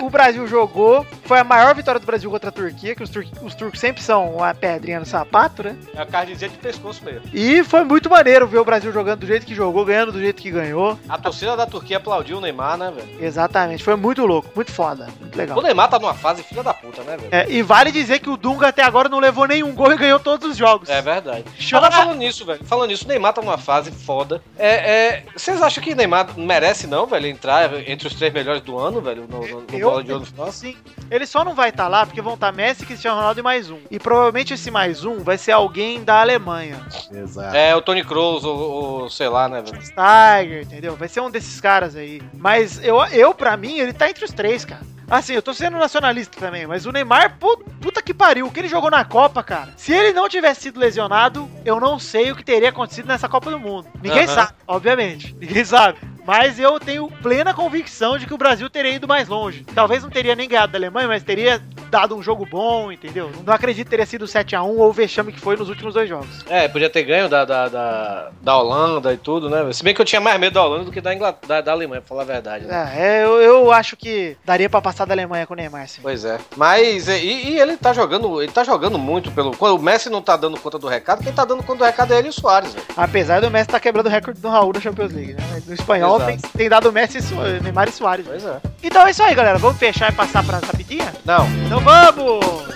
o 0.00 0.10
Brasil 0.10 0.46
jogou, 0.46 1.06
foi 1.24 1.38
a 1.38 1.44
maior 1.44 1.74
vitória 1.74 2.00
do 2.00 2.06
Brasil 2.06 2.30
contra 2.30 2.48
a 2.50 2.52
Turquia, 2.52 2.94
que 2.94 3.02
os, 3.02 3.10
tur- 3.10 3.26
os 3.42 3.54
turcos 3.54 3.80
sempre 3.80 4.02
são 4.02 4.36
uma 4.36 4.54
pedrinha 4.54 5.00
no 5.00 5.06
sapato, 5.06 5.62
né? 5.62 5.76
É 5.94 6.00
a 6.02 6.06
cardizia 6.06 6.48
de 6.48 6.56
pescoço 6.58 7.04
mesmo. 7.04 7.22
E 7.32 7.62
foi 7.64 7.84
muito 7.84 8.08
maneiro 8.10 8.46
ver 8.46 8.58
o 8.58 8.64
Brasil 8.64 8.92
jogando 8.92 9.20
do 9.20 9.26
jeito 9.26 9.46
que 9.46 9.54
jogou, 9.54 9.84
ganhando 9.84 10.12
do 10.12 10.20
jeito 10.20 10.42
que 10.42 10.50
ganhou. 10.50 10.98
A 11.08 11.18
torcida 11.18 11.56
da 11.56 11.66
Turquia 11.66 11.96
aplaudiu 11.96 12.38
o 12.38 12.40
Neymar, 12.40 12.76
né, 12.76 12.92
velho? 12.94 13.08
Exatamente, 13.24 13.82
foi 13.82 13.96
muito 13.96 14.24
louco, 14.26 14.48
muito 14.54 14.70
foda, 14.72 15.08
muito 15.20 15.36
legal. 15.36 15.58
O 15.58 15.62
Neymar 15.62 15.88
tá 15.88 15.98
numa 15.98 16.14
fase 16.14 16.42
filha 16.42 16.62
da 16.62 16.74
puta, 16.74 17.02
né, 17.02 17.16
velho? 17.16 17.28
É, 17.30 17.50
e 17.50 17.62
vale 17.62 17.90
dizer 17.90 18.18
que 18.20 18.30
o 18.30 18.36
Dunga 18.36 18.68
até 18.68 18.82
agora 18.82 19.08
não 19.08 19.18
levou 19.18 19.46
nenhum 19.46 19.74
gol 19.74 19.92
e 19.92 19.96
ganhou 19.96 20.18
todos 20.20 20.50
os 20.50 20.56
jogos. 20.56 20.88
É 20.88 21.00
verdade. 21.00 21.44
Chora- 21.58 21.86
Agora 21.86 22.02
falando 22.02 22.18
nisso, 22.18 22.44
velho. 22.44 22.64
Falando 22.64 22.88
nisso, 22.90 23.04
o 23.04 23.08
Neymar 23.08 23.32
tá 23.32 23.40
numa 23.42 23.58
fase 23.58 23.90
foda. 23.90 24.42
É, 24.58 24.68
é, 24.68 25.24
vocês 25.36 25.60
acham 25.62 25.82
que 25.82 25.92
o 25.92 25.96
Neymar 25.96 26.26
merece, 26.36 26.86
não, 26.86 27.06
velho, 27.06 27.26
entrar 27.26 27.72
entre 27.88 28.08
os 28.08 28.14
três 28.14 28.32
melhores 28.32 28.62
do 28.62 28.75
ano, 28.78 29.00
velho? 29.00 29.26
No, 29.28 29.40
no, 29.46 29.60
no 29.62 29.66
Eu- 29.78 29.88
bola 29.90 30.04
de 30.04 30.12
ouro 30.12 30.24
final? 30.26 30.52
Sim. 30.52 30.76
Ele 31.10 31.26
só 31.26 31.44
não 31.44 31.54
vai 31.54 31.68
estar 31.70 31.88
lá 31.88 32.04
porque 32.04 32.20
vão 32.20 32.34
estar 32.34 32.52
Messi, 32.52 32.84
Cristiano 32.86 33.16
Ronaldo 33.16 33.40
e 33.40 33.42
mais 33.42 33.70
um. 33.70 33.78
E 33.90 33.98
provavelmente 33.98 34.54
esse 34.54 34.70
mais 34.70 35.04
um 35.04 35.18
vai 35.18 35.38
ser 35.38 35.52
alguém 35.52 36.02
da 36.02 36.20
Alemanha. 36.20 36.84
Exato. 37.12 37.56
É, 37.56 37.74
o 37.76 37.80
Tony 37.82 38.04
Kroos, 38.04 38.44
ou, 38.44 38.56
ou 38.58 39.10
sei 39.10 39.28
lá, 39.28 39.48
né, 39.48 39.62
velho? 39.62 39.78
Tiger, 39.78 40.62
entendeu? 40.62 40.96
Vai 40.96 41.08
ser 41.08 41.20
um 41.20 41.30
desses 41.30 41.60
caras 41.60 41.94
aí. 41.96 42.20
Mas 42.34 42.82
eu, 42.84 43.02
eu 43.06 43.32
pra 43.34 43.56
mim, 43.56 43.78
ele 43.78 43.92
tá 43.92 44.08
entre 44.10 44.24
os 44.24 44.32
três, 44.32 44.64
cara. 44.64 44.82
Assim, 45.08 45.34
eu 45.34 45.42
tô 45.42 45.54
sendo 45.54 45.78
nacionalista 45.78 46.36
também, 46.40 46.66
mas 46.66 46.84
o 46.84 46.90
Neymar, 46.90 47.38
pu- 47.38 47.62
puta 47.80 48.02
que 48.02 48.12
pariu, 48.12 48.46
o 48.46 48.50
que 48.50 48.58
ele 48.58 48.66
jogou 48.66 48.90
na 48.90 49.04
Copa, 49.04 49.40
cara. 49.40 49.72
Se 49.76 49.92
ele 49.92 50.12
não 50.12 50.28
tivesse 50.28 50.62
sido 50.62 50.80
lesionado, 50.80 51.48
eu 51.64 51.78
não 51.78 51.96
sei 51.96 52.32
o 52.32 52.34
que 52.34 52.42
teria 52.44 52.70
acontecido 52.70 53.06
nessa 53.06 53.28
Copa 53.28 53.48
do 53.52 53.60
Mundo. 53.60 53.86
Ninguém 54.02 54.24
Aham. 54.24 54.34
sabe, 54.34 54.52
obviamente. 54.66 55.32
Ninguém 55.38 55.64
sabe. 55.64 55.98
Mas 56.26 56.58
eu 56.58 56.80
tenho 56.80 57.08
plena 57.22 57.54
convicção 57.54 58.18
de 58.18 58.26
que 58.26 58.34
o 58.34 58.38
Brasil 58.38 58.68
teria 58.68 58.92
ido 58.92 59.06
mais 59.06 59.28
longe. 59.28 59.64
Talvez 59.74 60.02
não 60.02 60.10
teria 60.10 60.34
nem 60.34 60.48
ganhado 60.48 60.72
da 60.72 60.78
Alemanha, 60.78 61.06
mas 61.06 61.22
teria 61.22 61.62
dado 61.88 62.16
um 62.16 62.22
jogo 62.22 62.44
bom, 62.44 62.90
entendeu? 62.90 63.30
Não 63.46 63.54
acredito 63.54 63.86
que 63.86 63.90
teria 63.90 64.04
sido 64.04 64.24
7x1 64.24 64.64
ou 64.64 64.88
o 64.88 64.92
vexame 64.92 65.32
que 65.32 65.38
foi 65.38 65.56
nos 65.56 65.68
últimos 65.68 65.94
dois 65.94 66.08
jogos. 66.08 66.44
É, 66.48 66.66
podia 66.66 66.90
ter 66.90 67.04
ganho 67.04 67.28
da, 67.28 67.44
da, 67.44 67.68
da, 67.68 68.30
da 68.42 68.58
Holanda 68.58 69.12
e 69.12 69.16
tudo, 69.16 69.48
né? 69.48 69.72
Se 69.72 69.84
bem 69.84 69.94
que 69.94 70.00
eu 70.00 70.04
tinha 70.04 70.20
mais 70.20 70.38
medo 70.40 70.54
da 70.54 70.64
Holanda 70.64 70.84
do 70.84 70.90
que 70.90 71.00
da, 71.00 71.14
Ingl... 71.14 71.26
da, 71.46 71.60
da 71.60 71.72
Alemanha, 71.72 72.00
pra 72.00 72.08
falar 72.08 72.22
a 72.22 72.26
verdade. 72.26 72.66
Né? 72.66 72.92
É, 72.96 73.24
eu, 73.24 73.40
eu 73.40 73.72
acho 73.72 73.96
que 73.96 74.36
daria 74.44 74.68
pra 74.68 74.82
passar 74.82 75.04
da 75.06 75.14
Alemanha 75.14 75.46
com 75.46 75.54
o 75.54 75.56
Neymar, 75.56 75.88
sim. 75.88 76.00
Pois 76.02 76.24
é. 76.24 76.38
Mas, 76.56 77.08
é, 77.08 77.18
e, 77.18 77.50
e 77.50 77.60
ele 77.60 77.76
tá 77.76 77.92
jogando, 77.92 78.42
ele 78.42 78.50
tá 78.50 78.64
jogando 78.64 78.98
muito 78.98 79.30
pelo. 79.30 79.56
Quando 79.56 79.76
o 79.76 79.82
Messi 79.82 80.10
não 80.10 80.20
tá 80.20 80.36
dando 80.36 80.58
conta 80.58 80.78
do 80.78 80.88
recado, 80.88 81.22
quem 81.22 81.32
tá 81.32 81.44
dando 81.44 81.62
conta 81.62 81.78
do 81.78 81.84
recado 81.84 82.12
é 82.12 82.18
ele 82.18 82.26
e 82.26 82.30
o 82.30 82.32
Soares, 82.32 82.74
velho. 82.74 82.86
Apesar 82.96 83.40
do 83.40 83.50
Messi 83.50 83.68
estar 83.68 83.80
quebrando 83.80 84.06
o 84.06 84.10
recorde 84.10 84.40
do 84.40 84.48
Raul 84.48 84.72
da 84.72 84.80
Champions 84.80 85.12
League, 85.12 85.34
né? 85.34 85.62
No 85.66 85.74
espanhol 85.74 86.15
tem, 86.20 86.38
tem 86.38 86.68
dado 86.68 86.92
Messi, 86.92 87.18
e 87.18 87.62
Neymar 87.62 87.88
e 87.88 87.92
Soares. 87.92 88.26
Pois 88.26 88.44
é. 88.44 88.60
Então 88.82 89.06
é 89.06 89.10
isso 89.10 89.22
aí, 89.22 89.34
galera. 89.34 89.58
Vamos 89.58 89.78
fechar 89.78 90.12
e 90.12 90.14
passar 90.14 90.44
pra 90.44 90.58
rapidinha? 90.58 91.12
Não. 91.24 91.46
Então 91.66 91.80
vamos! 91.80 92.66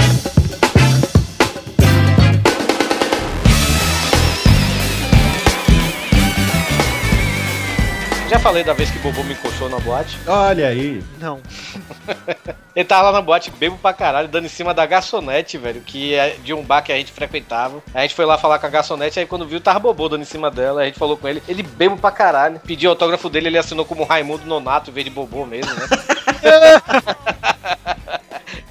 Já 8.30 8.38
falei 8.38 8.62
da 8.62 8.72
vez 8.72 8.88
que 8.88 8.96
o 8.96 9.00
Bobo 9.00 9.24
me 9.24 9.32
encoxou 9.32 9.68
na 9.68 9.80
boate. 9.80 10.16
Olha 10.24 10.68
aí. 10.68 11.02
Não. 11.18 11.40
Ele 12.76 12.84
tava 12.84 13.10
lá 13.10 13.12
na 13.14 13.20
boate, 13.20 13.50
bebo 13.50 13.76
pra 13.76 13.92
caralho, 13.92 14.28
dando 14.28 14.44
em 14.44 14.48
cima 14.48 14.72
da 14.72 14.86
garçonete, 14.86 15.58
velho, 15.58 15.80
que 15.80 16.14
é 16.14 16.36
de 16.36 16.54
um 16.54 16.62
bar 16.62 16.80
que 16.80 16.92
a 16.92 16.96
gente 16.96 17.10
frequentava. 17.10 17.82
A 17.92 18.02
gente 18.02 18.14
foi 18.14 18.24
lá 18.24 18.38
falar 18.38 18.60
com 18.60 18.66
a 18.66 18.70
garçonete, 18.70 19.18
aí 19.18 19.26
quando 19.26 19.48
viu, 19.48 19.60
tava 19.60 19.80
Bobô 19.80 20.08
dando 20.08 20.22
em 20.22 20.26
cima 20.26 20.48
dela. 20.48 20.82
A 20.82 20.84
gente 20.84 20.96
falou 20.96 21.16
com 21.16 21.26
ele, 21.26 21.42
ele 21.48 21.64
bebo 21.64 21.96
pra 21.96 22.12
caralho. 22.12 22.60
Pediu 22.60 22.90
autógrafo 22.90 23.28
dele, 23.28 23.48
ele 23.48 23.58
assinou 23.58 23.84
como 23.84 24.04
Raimundo 24.04 24.46
Nonato, 24.46 24.92
em 24.92 24.94
vez 24.94 25.04
de 25.04 25.10
Bobô 25.10 25.44
mesmo, 25.44 25.74
né? 25.74 25.88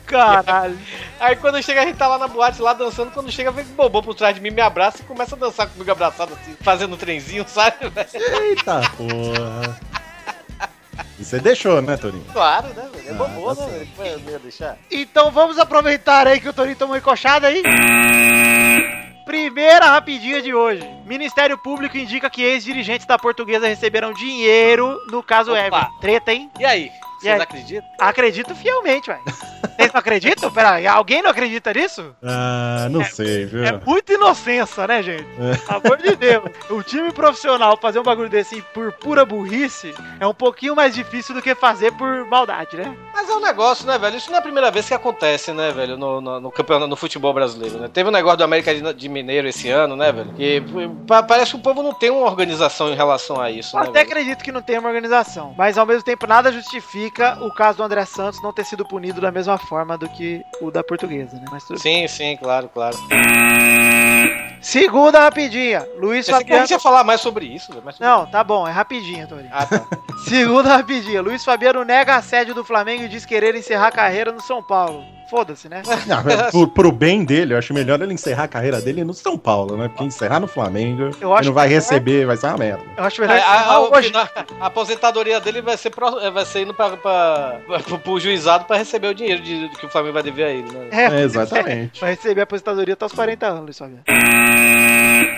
Caralho. 0.10 0.78
Aí 1.19 1.36
quando 1.36 1.62
chega, 1.62 1.82
a 1.82 1.86
gente 1.86 1.98
tá 1.98 2.08
lá 2.08 2.17
na 2.17 2.28
boate, 2.28 2.62
lá 2.62 2.74
dançando. 2.74 3.12
Quando 3.12 3.32
chega, 3.32 3.52
vem 3.52 3.63
o 3.65 3.67
Bobô 3.69 4.02
por 4.02 4.15
trás 4.15 4.34
de 4.36 4.41
mim, 4.41 4.50
me 4.50 4.62
abraça 4.62 5.02
e 5.02 5.06
começa 5.06 5.36
a 5.36 5.39
dançar 5.39 5.67
comigo 5.67 5.91
abraçado 5.91 6.34
assim, 6.34 6.56
fazendo 6.62 6.93
um 6.93 6.98
trenzinho, 6.98 7.45
sabe? 7.48 7.78
Eita 8.41 8.82
porra. 8.98 9.80
E 11.17 11.24
você 11.26 11.39
deixou, 11.39 11.82
né, 11.82 11.98
Torinho? 11.98 12.26
Claro, 12.32 12.67
né, 12.69 12.88
velho? 12.93 13.08
É 13.10 13.12
Ah, 13.12 13.13
Bobô, 13.13 13.56
tá 13.56 13.65
né, 13.67 13.86
velho? 13.98 14.10
É 14.10 14.13
eu 14.13 14.32
ia 14.32 14.39
deixar? 14.39 14.78
Então 14.89 15.32
vamos 15.32 15.60
aproveitar 15.60 16.28
aí 16.28 16.39
que 16.39 16.50
o 16.50 16.54
Torinho 16.54 16.78
tomou 16.78 16.95
encoxada 16.98 17.48
aí. 17.48 17.62
Primeira 19.26 19.86
rapidinha 19.86 20.41
de 20.41 20.54
hoje. 20.54 20.82
Ministério 21.06 21.58
Público 21.58 21.98
indica 21.98 22.30
que 22.30 22.41
ex-dirigentes 22.41 23.06
da 23.06 23.17
portuguesa 23.19 23.67
receberam 23.67 24.12
dinheiro 24.13 24.98
no 25.12 25.22
caso 25.22 25.52
Opa. 25.52 25.60
Ever. 25.60 25.88
Treta, 26.02 26.34
hein? 26.34 26.50
E 26.60 26.65
aí? 26.65 26.89
E 27.20 27.24
Vocês 27.24 27.36
aí? 27.36 27.42
acreditam? 27.42 27.90
Acredito 28.00 28.56
fielmente, 28.56 29.08
velho. 29.08 29.22
Vocês 29.26 29.94
não 29.94 30.00
acreditam? 30.00 30.52
Peraí, 30.52 30.88
alguém 30.88 31.22
não 31.22 31.30
acredita 31.32 31.74
nisso? 31.74 32.16
Ah, 32.24 32.88
não 32.90 33.04
sei, 33.04 33.46
viu? 33.46 33.64
É 33.64 33.80
muita 33.86 34.14
inocência, 34.14 34.88
né, 34.88 35.02
gente? 35.04 35.26
É. 35.40 35.56
Pelo 35.58 35.82
amor 35.86 35.98
de 35.98 36.16
Deus. 36.16 36.44
O 36.70 36.84
time 36.84 37.12
profissional 37.12 37.78
fazer 37.82 38.00
um 38.00 38.04
bagulho 38.04 38.30
desse 38.30 38.62
por 38.74 38.92
pura 38.94 39.26
burrice 39.26 39.94
é 40.20 40.28
um 40.28 40.34
pouquinho 40.34 40.76
mais 40.76 40.94
difícil 40.96 41.34
do 41.36 41.42
que 41.42 41.54
fazer 41.56 41.92
por 41.94 42.26
maldade, 42.26 42.78
né? 42.78 42.96
Mas 43.14 43.30
é 43.30 43.34
um 43.34 43.40
negócio, 43.42 43.86
né, 43.86 43.98
velho? 43.98 44.18
Isso 44.18 44.30
não 44.30 44.38
é 44.38 44.40
a 44.40 44.44
primeira 44.44 44.72
vez 44.72 44.88
que 44.88 44.94
acontece, 44.94 45.52
né, 45.52 45.72
velho, 45.72 45.98
no, 45.98 46.20
no, 46.22 46.40
no 46.40 46.52
campeonato, 46.52 46.88
no 46.90 46.96
futebol 46.96 47.34
brasileiro, 47.34 47.80
né? 47.80 47.90
Teve 47.92 48.10
um 48.10 48.14
negócio 48.14 48.38
do 48.38 48.44
América 48.44 48.74
de, 48.74 48.94
de 48.94 49.10
Mineiro 49.10 49.48
esse 49.48 49.70
ano, 49.70 49.96
né, 49.96 50.12
velho? 50.12 50.34
Que 50.34 50.62
pa- 51.08 51.24
parece 51.24 51.52
que 51.52 51.58
o 51.58 51.62
povo 51.62 51.82
não 51.84 51.94
tem 51.94 52.10
uma 52.10 52.26
organização 52.26 52.90
em 52.92 52.96
relação 52.96 53.40
a 53.42 53.50
isso, 53.52 53.76
Eu 53.78 53.82
né, 53.82 53.90
até 53.90 54.00
velho? 54.00 54.12
acredito 54.12 54.44
que 54.44 54.52
não 54.52 54.62
tem 54.62 54.78
uma 54.78 54.88
organização, 54.90 55.54
mas 55.58 55.78
ao 55.78 55.86
mesmo 55.86 56.04
tempo 56.04 56.26
nada 56.28 56.52
justifica 56.52 57.09
o 57.41 57.52
caso 57.54 57.78
do 57.78 57.84
André 57.84 58.06
Santos 58.06 58.41
não 58.41 58.54
ter 58.54 58.65
sido 58.65 58.86
punido 58.86 59.19
da 59.22 59.32
mesma 59.32 59.58
forma 59.58 59.98
do 59.98 60.08
que 60.10 60.43
o 60.62 60.72
da 60.72 60.84
portuguesa, 60.84 61.38
né? 61.38 61.45
Mas 61.52 61.63
tudo 61.65 61.80
Sim, 61.80 62.08
sim, 62.08 62.38
claro, 62.38 62.69
claro. 62.74 62.98
Segunda 64.62 65.19
rapidinha. 65.19 65.88
Luiz 65.98 66.26
Pensei 66.26 66.26
que 66.26 66.32
a 66.32 66.38
Fabiano. 66.39 66.62
gente 66.62 66.72
ia 66.72 66.80
falar 66.80 67.04
mais 67.04 67.22
sobre 67.22 67.45
isso, 67.45 67.72
velho. 67.72 67.82
mas 67.86 67.95
tudo 67.95 68.06
Não, 68.06 68.26
tá 68.26 68.43
bom, 68.43 68.67
é 68.67 68.72
rapidinho, 68.72 69.28
Torinho. 69.28 69.50
Ah, 69.52 69.65
tá. 69.65 69.86
Segunda 70.28 70.76
rapidinha. 70.76 71.22
Luiz 71.22 71.43
Fabiano 71.43 71.84
nega 71.84 72.15
assédio 72.15 72.54
do 72.54 72.63
Flamengo 72.63 73.04
e 73.04 73.08
diz 73.08 73.26
querer 73.26 73.56
encerrar 73.56 73.88
a 73.88 73.91
carreira 73.91 74.32
no 74.32 74.41
São 74.41 74.62
Paulo. 74.62 75.04
Foda-se, 75.30 75.70
né? 75.70 75.84
Não, 76.08 76.20
é, 76.20 76.52
por, 76.52 76.68
pro 76.70 76.92
bem 76.92 77.24
dele, 77.24 77.54
eu 77.54 77.58
acho 77.58 77.74
melhor 77.74 78.02
ele 78.02 78.13
encerrar 78.13 78.44
a 78.44 78.48
carreira 78.48 78.82
dele 78.82 79.04
no 79.04 79.13
São 79.13 79.38
Paulo, 79.38 79.78
né? 79.78 79.88
Porque 79.88 80.04
encerrar 80.04 80.39
no 80.39 80.48
Flamengo, 80.48 81.12
Eu 81.22 81.32
acho 81.34 81.42
ele 81.42 81.48
não 81.50 81.54
vai 81.54 81.68
receber, 81.68 82.26
vai 82.26 82.36
ser 82.38 82.48
uma 82.48 82.58
merda. 82.58 82.84
Eu 82.98 83.04
acho 83.04 83.22
melhor 83.22 83.38
A, 83.38 83.39
a- 83.39 83.56
encerrar 83.56 83.74
a- 83.74 83.80
hoje. 83.82 84.12
a 84.60 84.65
aposentadoria 84.65 85.39
dele 85.39 85.62
vai 85.62 85.78
ser, 85.78 85.92
pro- 85.92 86.32
vai 86.32 86.46
ser 86.46 86.62
indo 86.62 86.74
pra, 86.74 86.98
pra, 86.98 87.60
pro, 87.86 88.00
pro 88.00 88.20
juizado 88.20 88.65
pra 88.65 88.78
receber 88.78 89.08
o 89.08 89.13
dinheiro 89.13 89.42
de- 89.44 89.70
que 89.80 89.86
o 89.86 89.89
Flamengo 89.89 90.13
vai 90.13 90.24
dever 90.24 90.46
a 90.46 90.50
ele, 90.50 90.72
né? 90.72 90.88
É, 90.92 91.06
É, 91.20 91.22
exatamente. 91.24 92.02
Vai 92.02 92.12
receber 92.15 92.42
a 92.42 92.44
aposentadoria 92.46 92.94
até 92.96 93.06
os 93.06 93.12
40 93.13 93.46
anos, 93.48 93.63
Luiz 93.65 93.78
Fabiano. 93.78 94.04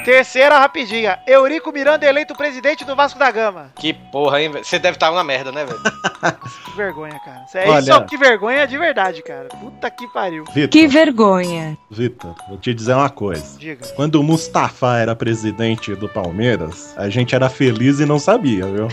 Terceira 0.03 0.57
rapidinha. 0.57 1.19
Eurico 1.27 1.71
Miranda 1.71 2.05
eleito 2.05 2.33
presidente 2.35 2.83
do 2.83 2.95
Vasco 2.95 3.19
da 3.19 3.29
Gama. 3.29 3.71
Que 3.79 3.93
porra, 3.93 4.41
hein? 4.41 4.51
Você 4.51 4.79
deve 4.79 4.95
estar 4.95 5.11
na 5.11 5.23
merda, 5.23 5.51
né, 5.51 5.65
velho? 5.65 5.79
Que 6.71 6.77
vergonha, 6.77 7.19
cara. 7.19 7.43
Isso 7.47 7.57
é 7.57 7.67
Olha- 7.67 7.79
isso, 7.91 8.05
que 8.05 8.17
vergonha 8.17 8.65
de 8.65 8.77
verdade, 8.77 9.21
cara. 9.21 9.49
Puta 9.49 9.89
que 9.91 10.07
pariu. 10.07 10.45
Vitor, 10.53 10.69
Que 10.69 10.87
vergonha. 10.87 11.77
Vitor, 11.89 12.33
vou 12.47 12.57
te 12.57 12.73
dizer 12.73 12.93
uma 12.93 13.09
coisa. 13.09 13.59
Diga. 13.59 13.85
Quando 13.95 14.15
o 14.15 14.23
Mustafa 14.23 14.97
era 14.97 15.13
presidente 15.13 15.93
do 15.95 16.07
Palmeiras, 16.07 16.93
a 16.97 17.09
gente 17.09 17.35
era 17.35 17.49
feliz 17.49 17.99
e 17.99 18.05
não 18.05 18.17
sabia, 18.17 18.65
viu? 18.67 18.87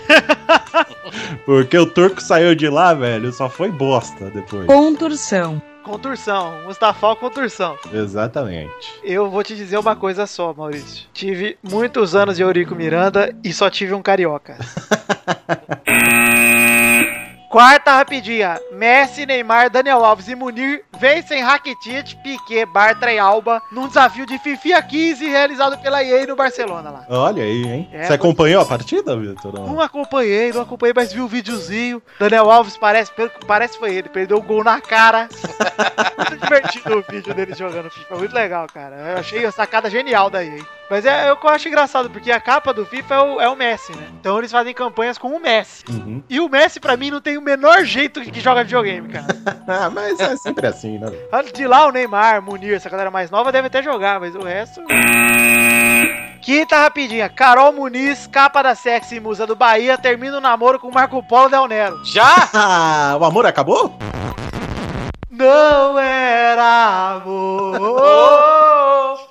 Porque 1.46 1.78
o 1.78 1.86
turco 1.86 2.20
saiu 2.20 2.54
de 2.54 2.68
lá, 2.68 2.92
velho, 2.94 3.32
só 3.32 3.48
foi 3.48 3.70
bosta 3.70 4.28
depois. 4.30 4.66
Contorção. 4.66 5.62
Contursão. 5.88 6.64
Mustafa 6.66 7.16
contursão. 7.16 7.79
Exatamente. 7.90 9.01
Eu 9.03 9.31
vou 9.31 9.42
te 9.42 9.57
dizer 9.57 9.79
uma 9.79 9.96
coisa 9.96 10.27
só, 10.27 10.53
Maurício. 10.53 11.07
Tive 11.14 11.57
muitos 11.62 12.14
anos 12.14 12.37
de 12.37 12.42
Eurico 12.42 12.74
Miranda 12.74 13.35
e 13.42 13.55
só 13.55 13.70
tive 13.70 13.94
um 13.94 14.03
carioca. 14.03 14.59
Quarta 17.50 17.92
rapidinha. 17.92 18.61
Messi, 18.72 19.24
Neymar, 19.24 19.70
Daniel 19.70 20.04
Alves 20.04 20.28
e 20.28 20.34
Munir 20.34 20.84
vencem 20.98 21.42
Rakitic, 21.42 22.14
Piquet, 22.22 22.66
Bartra 22.66 23.11
e 23.12 23.18
Alba 23.18 23.62
num 23.72 23.88
desafio 23.88 24.26
de 24.26 24.38
FIFA 24.38 24.82
15 24.82 25.26
realizado 25.26 25.78
pela 25.78 26.04
EA 26.04 26.26
no 26.26 26.37
Barcelona 26.37 26.90
lá. 26.90 27.06
Olha 27.08 27.42
aí, 27.42 27.64
hein? 27.64 27.88
É, 27.90 28.04
Você 28.04 28.12
acompanhou 28.12 28.61
a 28.61 28.66
partida, 28.66 29.16
Vitor? 29.16 29.54
Não 29.54 29.80
acompanhei, 29.80 30.52
não 30.52 30.61
acompanhei, 30.61 30.92
mas 30.94 31.11
vi 31.12 31.20
o 31.20 31.28
videozinho. 31.28 32.02
Daniel 32.18 32.50
Alves 32.50 32.76
parece, 32.76 33.11
parece 33.46 33.78
foi 33.78 33.94
ele, 33.94 34.11
perdeu 34.11 34.37
o 34.37 34.42
gol 34.42 34.62
na 34.62 34.78
cara. 34.80 35.28
muito 36.38 36.44
divertido 36.44 36.98
o 36.98 37.12
vídeo 37.12 37.35
dele 37.35 37.55
jogando 37.55 37.90
FIFA, 37.90 38.16
muito 38.16 38.35
legal, 38.35 38.66
cara. 38.72 38.96
Eu 38.96 39.18
achei 39.18 39.44
a 39.44 39.53
sacada 39.53 39.90
genial 39.90 40.31
daí, 40.31 40.48
hein? 40.59 40.66
Mas 40.90 41.05
é, 41.05 41.29
é 41.29 41.33
o 41.33 41.37
que 41.37 41.44
eu 41.44 41.51
acho 41.51 41.68
engraçado, 41.68 42.09
porque 42.09 42.31
a 42.33 42.40
capa 42.40 42.72
do 42.72 42.87
FIFA 42.87 43.14
é 43.14 43.20
o, 43.20 43.40
é 43.42 43.48
o 43.48 43.57
Messi, 43.57 43.94
né? 43.94 44.09
Então 44.18 44.38
eles 44.38 44.51
fazem 44.51 44.72
campanhas 44.72 45.18
com 45.18 45.29
o 45.29 45.40
Messi. 45.40 45.85
Uhum. 45.88 46.22
E 46.29 46.40
o 46.40 46.48
Messi, 46.48 46.81
pra 46.81 46.96
mim, 46.96 47.11
não 47.11 47.20
tem 47.20 47.37
o 47.37 47.42
menor 47.42 47.85
jeito 47.85 48.22
de 48.24 48.31
que 48.31 48.40
joga 48.40 48.64
videogame, 48.64 49.09
cara. 49.09 49.27
Ah, 49.70 49.90
mas 49.90 50.18
é 50.18 50.35
sempre 50.37 50.66
assim, 50.66 50.98
né? 50.98 51.09
De 51.55 51.66
lá 51.66 51.87
o 51.87 51.92
Neymar, 51.92 52.40
Munir, 52.40 52.74
essa 52.74 52.88
galera 52.88 53.11
mais 53.11 53.31
nova 53.31 53.53
deve 53.53 53.66
até 53.66 53.83
jogar, 53.83 54.18
mas 54.18 54.35
o 54.35 54.42
resto. 54.42 54.81
Quinta 56.40 56.79
rapidinha. 56.79 57.29
Carol 57.29 57.72
Muniz, 57.74 58.27
capa 58.27 58.62
da 58.62 58.74
sexy 58.74 59.20
musa 59.20 59.46
do 59.46 59.55
Bahia, 59.55 59.98
termina 59.98 60.38
o 60.38 60.40
namoro 60.40 60.79
com 60.79 60.90
Marco 60.90 61.22
Polo 61.22 61.51
Del 61.51 61.68
Nero. 61.68 62.01
Já? 62.05 62.48
Ah, 62.55 63.16
o 63.20 63.24
amor 63.24 63.46
acabou? 63.46 63.96
Não 65.38 65.96
era 65.96 67.12
amor. 67.12 67.79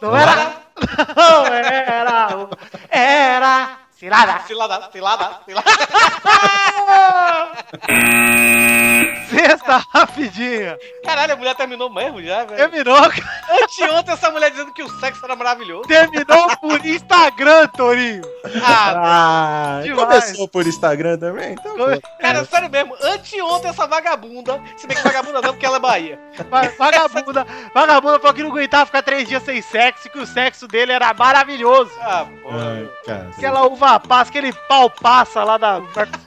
Não 0.02 0.16
era. 0.16 0.54
Não 1.18 1.46
era 1.48 2.26
amor. 2.28 2.58
Era. 2.90 3.78
Cilada. 4.00 4.40
Cilada, 4.46 4.90
cilada, 4.92 5.40
cilada. 5.46 5.72
Sexta 9.30 9.84
rapidinha. 9.94 10.78
Caralho, 11.04 11.34
a 11.34 11.36
mulher 11.36 11.56
terminou 11.56 11.90
mesmo 11.90 12.22
já, 12.24 12.46
velho. 12.46 12.56
Terminou, 12.58 12.96
cara. 13.10 13.38
Anteontem 13.64 14.14
essa 14.14 14.32
mulher 14.32 14.52
dizendo 14.52 14.74
que 14.74 14.84
o 14.84 14.90
sexo 15.00 15.24
era 15.26 15.36
maravilhoso. 15.36 15.88
Terminou 15.88 16.48
por 16.62 16.86
Instagram, 16.86 17.68
Torinho. 17.68 18.22
Ah, 18.64 18.94
Ah, 18.96 19.82
começou 19.96 20.48
por 20.48 20.66
Instagram 20.66 21.18
também? 21.18 21.54
Então, 21.54 21.76
Come- 21.78 22.00
pô. 22.00 22.08
cara, 22.22 22.46
sério 22.46 22.70
mesmo, 22.70 22.96
anteontem 23.02 23.70
essa 23.70 23.86
vagabunda, 23.88 24.62
se 24.78 24.88
bem 24.88 24.96
que 24.96 25.04
vagabunda 25.04 25.42
não, 25.42 25.50
porque 25.52 25.66
ela 25.66 25.78
é 25.78 25.80
Bahia. 25.80 26.20
Va- 26.50 26.72
Vagabunda, 26.78 27.46
vagabunda 27.74 28.20
falou 28.20 28.34
que 28.34 28.44
não 28.44 28.52
aguentava 28.52 28.86
ficar 28.86 29.02
três 29.02 29.28
dias 29.28 29.44
sem 29.44 29.62
sexo, 29.62 30.10
que 30.10 30.20
o 30.20 30.26
sexo 30.28 30.68
dele 30.68 30.92
era 30.94 31.14
maravilhoso. 31.14 31.92
Ah, 32.00 32.26
porra. 32.42 32.58
Ai, 32.78 32.90
cara. 33.06 33.28
Aquela 33.36 33.66
uva 33.68 33.87
passa, 34.00 34.30
aquele 34.30 34.52
pau 34.68 34.90
passa 34.90 35.44
lá 35.44 35.58
da 35.58 35.80
Marco 35.80 36.20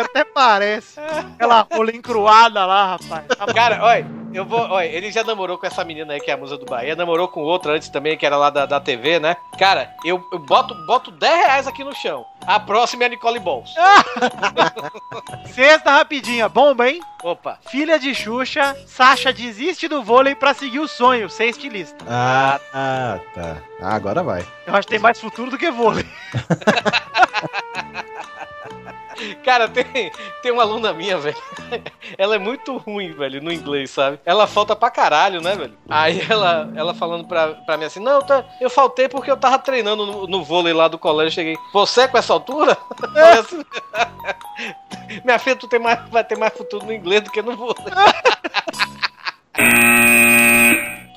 até 0.00 0.24
parece. 0.24 1.00
Aquela 1.00 1.66
rola 1.70 1.94
encruada 1.94 2.64
lá, 2.66 2.96
rapaz. 2.96 3.24
Tá 3.26 3.46
Cara, 3.52 3.82
olha, 3.82 4.06
eu 4.32 4.44
vou. 4.44 4.60
Olha, 4.60 4.86
ele 4.86 5.10
já 5.10 5.24
namorou 5.24 5.58
com 5.58 5.66
essa 5.66 5.84
menina 5.84 6.12
aí 6.12 6.20
que 6.20 6.30
é 6.30 6.34
a 6.34 6.36
musa 6.36 6.56
do 6.56 6.66
Bahia, 6.66 6.94
namorou 6.94 7.28
com 7.28 7.40
outra 7.40 7.72
antes 7.72 7.88
também, 7.88 8.16
que 8.16 8.26
era 8.26 8.36
lá 8.36 8.50
da, 8.50 8.66
da 8.66 8.80
TV, 8.80 9.18
né? 9.18 9.36
Cara, 9.58 9.94
eu, 10.04 10.24
eu 10.32 10.38
boto, 10.38 10.74
boto 10.86 11.10
10 11.10 11.36
reais 11.46 11.66
aqui 11.66 11.82
no 11.84 11.94
chão. 11.94 12.24
A 12.46 12.58
próxima 12.58 13.04
é 13.04 13.06
a 13.06 13.10
Nicole 13.10 13.38
Balls. 13.38 13.74
Sexta 15.52 15.90
rapidinha, 15.90 16.48
bomba, 16.48 16.88
hein? 16.88 17.00
Opa. 17.22 17.58
Filha 17.68 17.98
de 17.98 18.14
Xuxa, 18.14 18.76
Sasha 18.86 19.32
desiste 19.32 19.88
do 19.88 20.02
vôlei 20.02 20.34
pra 20.34 20.54
seguir 20.54 20.78
o 20.78 20.88
sonho, 20.88 21.28
ser 21.28 21.46
estilista. 21.46 22.04
Ah, 22.08 22.60
ah, 22.72 23.18
tá. 23.34 23.56
Ah, 23.80 23.94
agora 23.94 24.22
vai. 24.22 24.46
Eu 24.66 24.74
acho 24.74 24.86
que 24.86 24.94
tem 24.94 25.00
mais 25.00 25.20
futuro 25.20 25.50
do 25.50 25.58
que 25.58 25.70
vôlei. 25.70 26.06
Cara, 29.44 29.68
tem, 29.68 30.10
tem 30.42 30.52
uma 30.52 30.62
aluna 30.62 30.92
minha, 30.92 31.18
velho. 31.18 31.36
Ela 32.16 32.36
é 32.36 32.38
muito 32.38 32.76
ruim, 32.76 33.12
velho, 33.12 33.42
no 33.42 33.52
inglês, 33.52 33.90
sabe? 33.90 34.18
Ela 34.24 34.46
falta 34.46 34.76
pra 34.76 34.90
caralho, 34.90 35.40
né, 35.40 35.54
velho? 35.54 35.76
Aí 35.88 36.24
ela, 36.28 36.70
ela 36.74 36.94
falando 36.94 37.26
pra, 37.26 37.54
pra 37.54 37.76
mim 37.76 37.84
assim: 37.84 38.00
Não, 38.00 38.22
tá, 38.22 38.44
eu 38.60 38.70
faltei 38.70 39.08
porque 39.08 39.30
eu 39.30 39.36
tava 39.36 39.58
treinando 39.58 40.06
no, 40.06 40.26
no 40.26 40.44
vôlei 40.44 40.72
lá 40.72 40.88
do 40.88 40.98
colégio. 40.98 41.32
Cheguei, 41.32 41.56
você 41.72 42.08
com 42.08 42.18
essa 42.18 42.32
altura? 42.32 42.76
Assim, 43.38 43.64
Minha 45.24 45.38
filha, 45.38 45.56
tu 45.56 45.68
tem 45.68 45.78
mais, 45.78 46.08
vai 46.10 46.24
ter 46.24 46.36
mais 46.36 46.52
futuro 46.52 46.84
no 46.84 46.92
inglês 46.92 47.22
do 47.22 47.30
que 47.30 47.42
no 47.42 47.56
vôlei. 47.56 47.76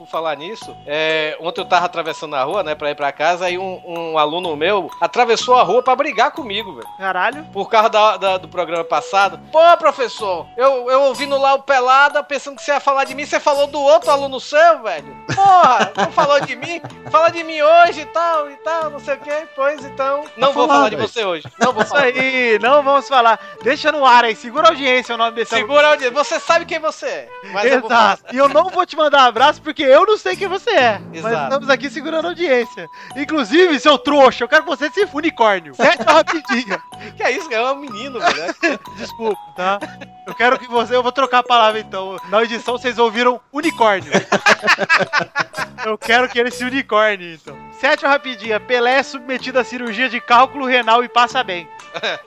Por 0.01 0.07
falar 0.07 0.35
nisso, 0.35 0.75
é, 0.87 1.37
ontem 1.39 1.61
eu 1.61 1.65
tava 1.65 1.85
atravessando 1.85 2.35
a 2.35 2.41
rua, 2.43 2.63
né, 2.63 2.73
pra 2.73 2.89
ir 2.89 2.95
pra 2.95 3.11
casa, 3.11 3.45
aí 3.45 3.55
um, 3.59 3.79
um 3.85 4.17
aluno 4.17 4.55
meu 4.55 4.89
atravessou 4.99 5.53
a 5.55 5.61
rua 5.61 5.83
pra 5.83 5.95
brigar 5.95 6.31
comigo, 6.31 6.73
velho 6.73 6.87
Caralho. 6.97 7.43
por 7.53 7.69
causa 7.69 7.87
da- 7.87 8.17
da- 8.17 8.37
do 8.39 8.47
programa 8.47 8.83
passado. 8.83 9.39
Pô, 9.51 9.59
professor, 9.77 10.47
eu, 10.57 10.89
eu 10.89 11.03
ouvindo 11.03 11.37
lá 11.37 11.53
o 11.53 11.61
Pelada, 11.61 12.23
pensando 12.23 12.55
que 12.55 12.63
você 12.63 12.71
ia 12.71 12.79
falar 12.79 13.03
de 13.03 13.13
mim, 13.13 13.27
você 13.27 13.39
falou 13.39 13.67
do 13.67 13.79
outro 13.79 14.09
aluno 14.09 14.39
seu, 14.39 14.81
velho. 14.81 15.15
Porra, 15.35 15.91
não 15.95 16.11
falou 16.11 16.39
de 16.41 16.55
mim? 16.55 16.81
Fala 17.11 17.29
de 17.29 17.43
mim 17.43 17.61
hoje 17.61 18.01
e 18.01 18.05
tal, 18.07 18.49
e 18.49 18.55
tal, 18.55 18.89
não 18.89 18.99
sei 18.99 19.13
o 19.13 19.19
que. 19.19 19.47
Pois 19.55 19.85
então, 19.85 20.23
não 20.35 20.51
vou 20.51 20.65
falar, 20.65 20.79
falar 20.79 20.89
de 20.89 20.95
você 20.95 21.23
hoje. 21.23 21.43
Não 21.59 21.73
vou 21.73 21.83
Isso 21.83 21.91
falar. 21.91 22.05
aí, 22.05 22.57
não 22.59 22.81
vamos 22.81 23.07
falar. 23.07 23.39
Deixa 23.61 23.91
no 23.91 24.03
ar 24.03 24.23
aí, 24.25 24.35
segura 24.35 24.65
a 24.67 24.71
audiência 24.71 25.13
o 25.13 25.17
nome 25.19 25.33
desse. 25.33 25.53
Segura 25.53 25.89
a 25.89 25.91
audiência. 25.91 26.15
Você 26.15 26.39
sabe 26.39 26.65
quem 26.65 26.79
você 26.79 27.05
é. 27.05 27.29
Mas 27.53 27.71
eu 27.71 27.81
vou 27.81 27.89
falar. 27.89 28.13
Exato. 28.13 28.33
E 28.35 28.37
eu 28.39 28.49
não 28.49 28.69
vou 28.69 28.83
te 28.83 28.95
mandar 28.95 29.25
abraço 29.25 29.61
porque 29.61 29.90
eu 29.91 30.06
não 30.06 30.17
sei 30.17 30.36
quem 30.36 30.47
você 30.47 30.69
é. 30.69 30.99
Mas 30.99 31.17
Exato. 31.17 31.43
estamos 31.43 31.69
aqui 31.69 31.89
segurando 31.89 32.25
a 32.25 32.30
audiência. 32.30 32.88
Inclusive, 33.15 33.80
seu 33.80 33.97
trouxa, 33.97 34.43
eu 34.43 34.47
quero 34.47 34.63
que 34.63 34.69
você 34.69 34.89
se 34.89 35.08
unicórnio. 35.13 35.75
Sétima 35.75 36.13
rapidinha. 36.13 36.82
Que 37.17 37.23
é 37.23 37.32
isso, 37.32 37.51
é 37.51 37.71
um 37.71 37.75
menino, 37.75 38.19
velho. 38.19 38.80
Desculpa, 38.95 39.41
tá? 39.56 39.80
Eu 40.25 40.36
quero 40.36 40.60
que 40.60 40.67
você. 40.67 40.95
Eu 40.95 41.01
vou 41.01 41.12
trocar 41.12 41.39
a 41.39 41.43
palavra 41.43 41.80
então. 41.80 42.15
Na 42.30 42.43
edição 42.43 42.77
vocês 42.77 42.99
ouviram 42.99 43.41
unicórnio. 43.51 44.12
Eu 45.84 45.97
quero 45.97 46.30
que 46.30 46.39
ele 46.39 46.51
se 46.51 46.63
unicórnio, 46.63 47.34
então. 47.34 47.58
Sétima 47.80 48.12
rapidinha. 48.12 48.60
Pelé 48.60 48.99
é 48.99 49.04
submetido 49.04 49.58
a 49.58 49.63
cirurgia 49.63 50.08
de 50.10 50.21
cálculo 50.21 50.65
renal 50.65 51.04
e 51.04 51.10
passa 51.10 51.43
bem. 51.43 51.67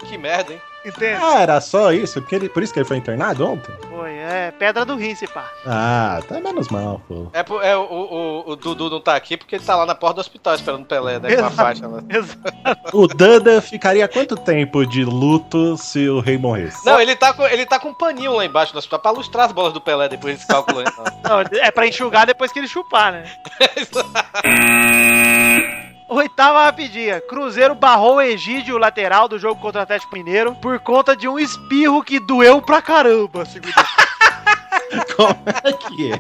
que 0.08 0.18
merda, 0.18 0.52
hein? 0.52 0.60
Entende? 0.84 1.18
Ah, 1.22 1.40
era 1.40 1.60
só 1.60 1.92
isso? 1.92 2.20
Porque 2.20 2.34
ele, 2.34 2.48
por 2.48 2.62
isso 2.62 2.72
que 2.72 2.78
ele 2.78 2.86
foi 2.86 2.98
internado 2.98 3.46
ontem? 3.46 3.72
Foi, 3.88 4.14
é 4.16 4.50
pedra 4.50 4.84
do 4.84 4.96
rim, 4.96 5.14
se 5.14 5.26
pá. 5.26 5.50
Ah, 5.66 6.20
tá 6.28 6.40
menos 6.40 6.68
mal, 6.68 7.00
pô. 7.08 7.28
É, 7.32 7.70
é 7.70 7.76
o, 7.76 7.82
o, 7.82 8.50
o 8.50 8.56
Dudu 8.56 8.90
não 8.90 9.00
tá 9.00 9.16
aqui 9.16 9.36
porque 9.36 9.56
ele 9.56 9.64
tá 9.64 9.76
lá 9.76 9.86
na 9.86 9.94
porta 9.94 10.16
do 10.16 10.20
hospital 10.20 10.54
esperando 10.54 10.82
o 10.82 10.86
Pelé, 10.86 11.18
né? 11.18 11.28
Com 11.28 11.34
a 11.34 11.46
Exato. 11.46 11.54
faixa 11.54 11.88
lá. 11.88 12.02
Exato. 12.08 12.88
O 12.92 13.06
Danda 13.08 13.62
ficaria 13.62 14.06
quanto 14.06 14.36
tempo 14.36 14.86
de 14.86 15.04
luto 15.04 15.76
se 15.78 16.08
o 16.08 16.20
rei 16.20 16.36
morresse? 16.36 16.84
Não, 16.84 17.00
ele 17.00 17.16
tá, 17.16 17.32
com, 17.32 17.46
ele 17.46 17.64
tá 17.64 17.78
com 17.78 17.88
um 17.88 17.94
paninho 17.94 18.34
lá 18.34 18.44
embaixo 18.44 18.72
do 18.72 18.78
hospital 18.78 19.00
pra 19.00 19.10
lustrar 19.10 19.46
as 19.46 19.52
bolas 19.52 19.72
do 19.72 19.80
Pelé 19.80 20.08
depois 20.08 20.34
desse 20.34 20.46
cálculo. 20.46 20.80
aí, 20.80 20.86
não. 21.24 21.38
Não, 21.38 21.44
é 21.60 21.70
pra 21.70 21.86
enxugar 21.86 22.26
depois 22.26 22.52
que 22.52 22.58
ele 22.58 22.68
chupar, 22.68 23.12
né? 23.12 23.24
Oitava 26.08 26.64
rapidinha. 26.64 27.20
Cruzeiro 27.20 27.74
barrou 27.74 28.16
o 28.16 28.20
Egídio, 28.20 28.78
lateral 28.78 29.26
do 29.28 29.38
jogo 29.38 29.60
contra 29.60 29.80
o 29.80 29.82
Atlético 29.82 30.14
Mineiro, 30.14 30.54
por 30.56 30.78
conta 30.80 31.16
de 31.16 31.26
um 31.28 31.38
espirro 31.38 32.02
que 32.04 32.18
doeu 32.20 32.60
pra 32.62 32.80
caramba. 32.82 33.44
Como 35.16 35.36
é 35.64 35.72
que 35.72 36.12
é? 36.12 36.18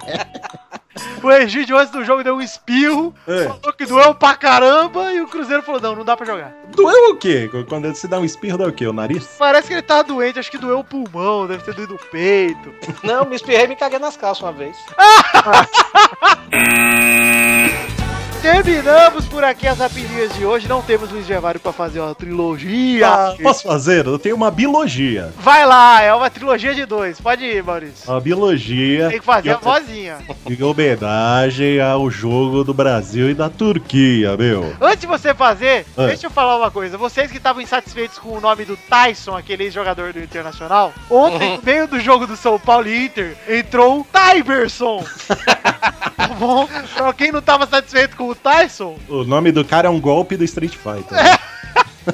O 1.22 1.30
Egídio, 1.30 1.76
antes 1.76 1.92
do 1.92 2.04
jogo, 2.04 2.22
deu 2.24 2.36
um 2.36 2.40
espirro, 2.40 3.14
É. 3.26 3.44
falou 3.48 3.72
que 3.76 3.84
doeu 3.86 4.14
pra 4.14 4.34
caramba, 4.36 5.12
e 5.12 5.20
o 5.20 5.28
Cruzeiro 5.28 5.62
falou: 5.62 5.80
não, 5.80 5.96
não 5.96 6.04
dá 6.04 6.16
pra 6.16 6.26
jogar. 6.26 6.52
Doeu 6.68 7.10
o 7.12 7.16
quê? 7.16 7.50
Quando 7.68 7.92
se 7.94 8.06
dá 8.08 8.18
um 8.18 8.24
espirro, 8.24 8.58
dá 8.58 8.66
o 8.66 8.72
quê? 8.72 8.86
O 8.86 8.92
nariz? 8.92 9.24
Parece 9.38 9.68
que 9.68 9.74
ele 9.74 9.82
tava 9.82 10.04
doente, 10.04 10.38
acho 10.38 10.50
que 10.50 10.58
doeu 10.58 10.80
o 10.80 10.84
pulmão, 10.84 11.46
deve 11.46 11.62
ter 11.64 11.74
doído 11.74 11.94
o 11.94 11.98
peito. 12.10 12.74
Não, 13.02 13.24
me 13.24 13.36
espirrei 13.36 13.64
e 13.64 13.68
me 13.68 13.76
caguei 13.76 13.98
nas 13.98 14.16
calças 14.16 14.42
uma 14.42 14.52
vez. 14.52 14.76
Terminamos 18.44 19.24
por 19.24 19.42
aqui 19.42 19.66
as 19.66 19.78
rapidinhas 19.78 20.30
de 20.34 20.44
hoje. 20.44 20.68
Não 20.68 20.82
temos 20.82 21.10
Luiz 21.10 21.26
Gervário 21.26 21.58
pra 21.58 21.72
fazer 21.72 22.00
uma 22.00 22.14
trilogia. 22.14 23.08
Ah, 23.08 23.34
posso 23.42 23.62
fazer? 23.66 24.04
Eu 24.04 24.18
tenho 24.18 24.36
uma 24.36 24.50
biologia. 24.50 25.32
Vai 25.38 25.64
lá, 25.64 26.02
é 26.02 26.12
uma 26.12 26.28
trilogia 26.28 26.74
de 26.74 26.84
dois. 26.84 27.18
Pode 27.18 27.42
ir, 27.42 27.62
Maurício. 27.64 28.06
Uma 28.06 28.20
biologia 28.20 29.08
Tem 29.08 29.18
que 29.18 29.24
fazer 29.24 29.52
a 29.52 29.56
vozinha. 29.56 30.18
em 30.46 30.62
homenagem 30.62 31.80
ao 31.80 32.10
jogo 32.10 32.62
do 32.62 32.74
Brasil 32.74 33.30
e 33.30 33.34
da 33.34 33.48
Turquia, 33.48 34.36
meu. 34.36 34.76
Antes 34.78 35.00
de 35.00 35.06
você 35.06 35.32
fazer, 35.32 35.86
Ah. 35.96 36.08
deixa 36.08 36.26
eu 36.26 36.30
falar 36.30 36.58
uma 36.58 36.70
coisa. 36.70 36.98
Vocês 36.98 37.30
que 37.30 37.38
estavam 37.38 37.62
insatisfeitos 37.62 38.18
com 38.18 38.28
o 38.36 38.40
nome 38.42 38.66
do 38.66 38.76
Tyson, 38.76 39.34
aquele 39.34 39.70
jogador 39.70 40.12
do 40.12 40.20
Internacional, 40.22 40.92
ontem, 41.10 41.56
no 41.56 41.62
meio 41.62 41.88
do 41.88 41.98
jogo 41.98 42.26
do 42.26 42.36
São 42.36 42.58
Paulo 42.60 42.86
e 42.88 43.06
Inter, 43.06 43.38
entrou 43.48 44.00
o 44.00 44.04
Tyberson. 44.04 45.02
tá 46.16 46.28
bom? 46.28 46.68
Pra 46.94 47.12
quem 47.12 47.32
não 47.32 47.42
tava 47.42 47.66
satisfeito 47.66 48.16
com 48.16 48.28
o 48.28 48.34
Tyson, 48.34 48.96
O 49.08 49.24
nome 49.24 49.52
do 49.52 49.64
cara 49.64 49.88
é 49.88 49.90
um 49.90 50.00
golpe 50.00 50.36
do 50.36 50.44
Street 50.44 50.72
Fighter. 50.74 51.12
né? 51.12 51.38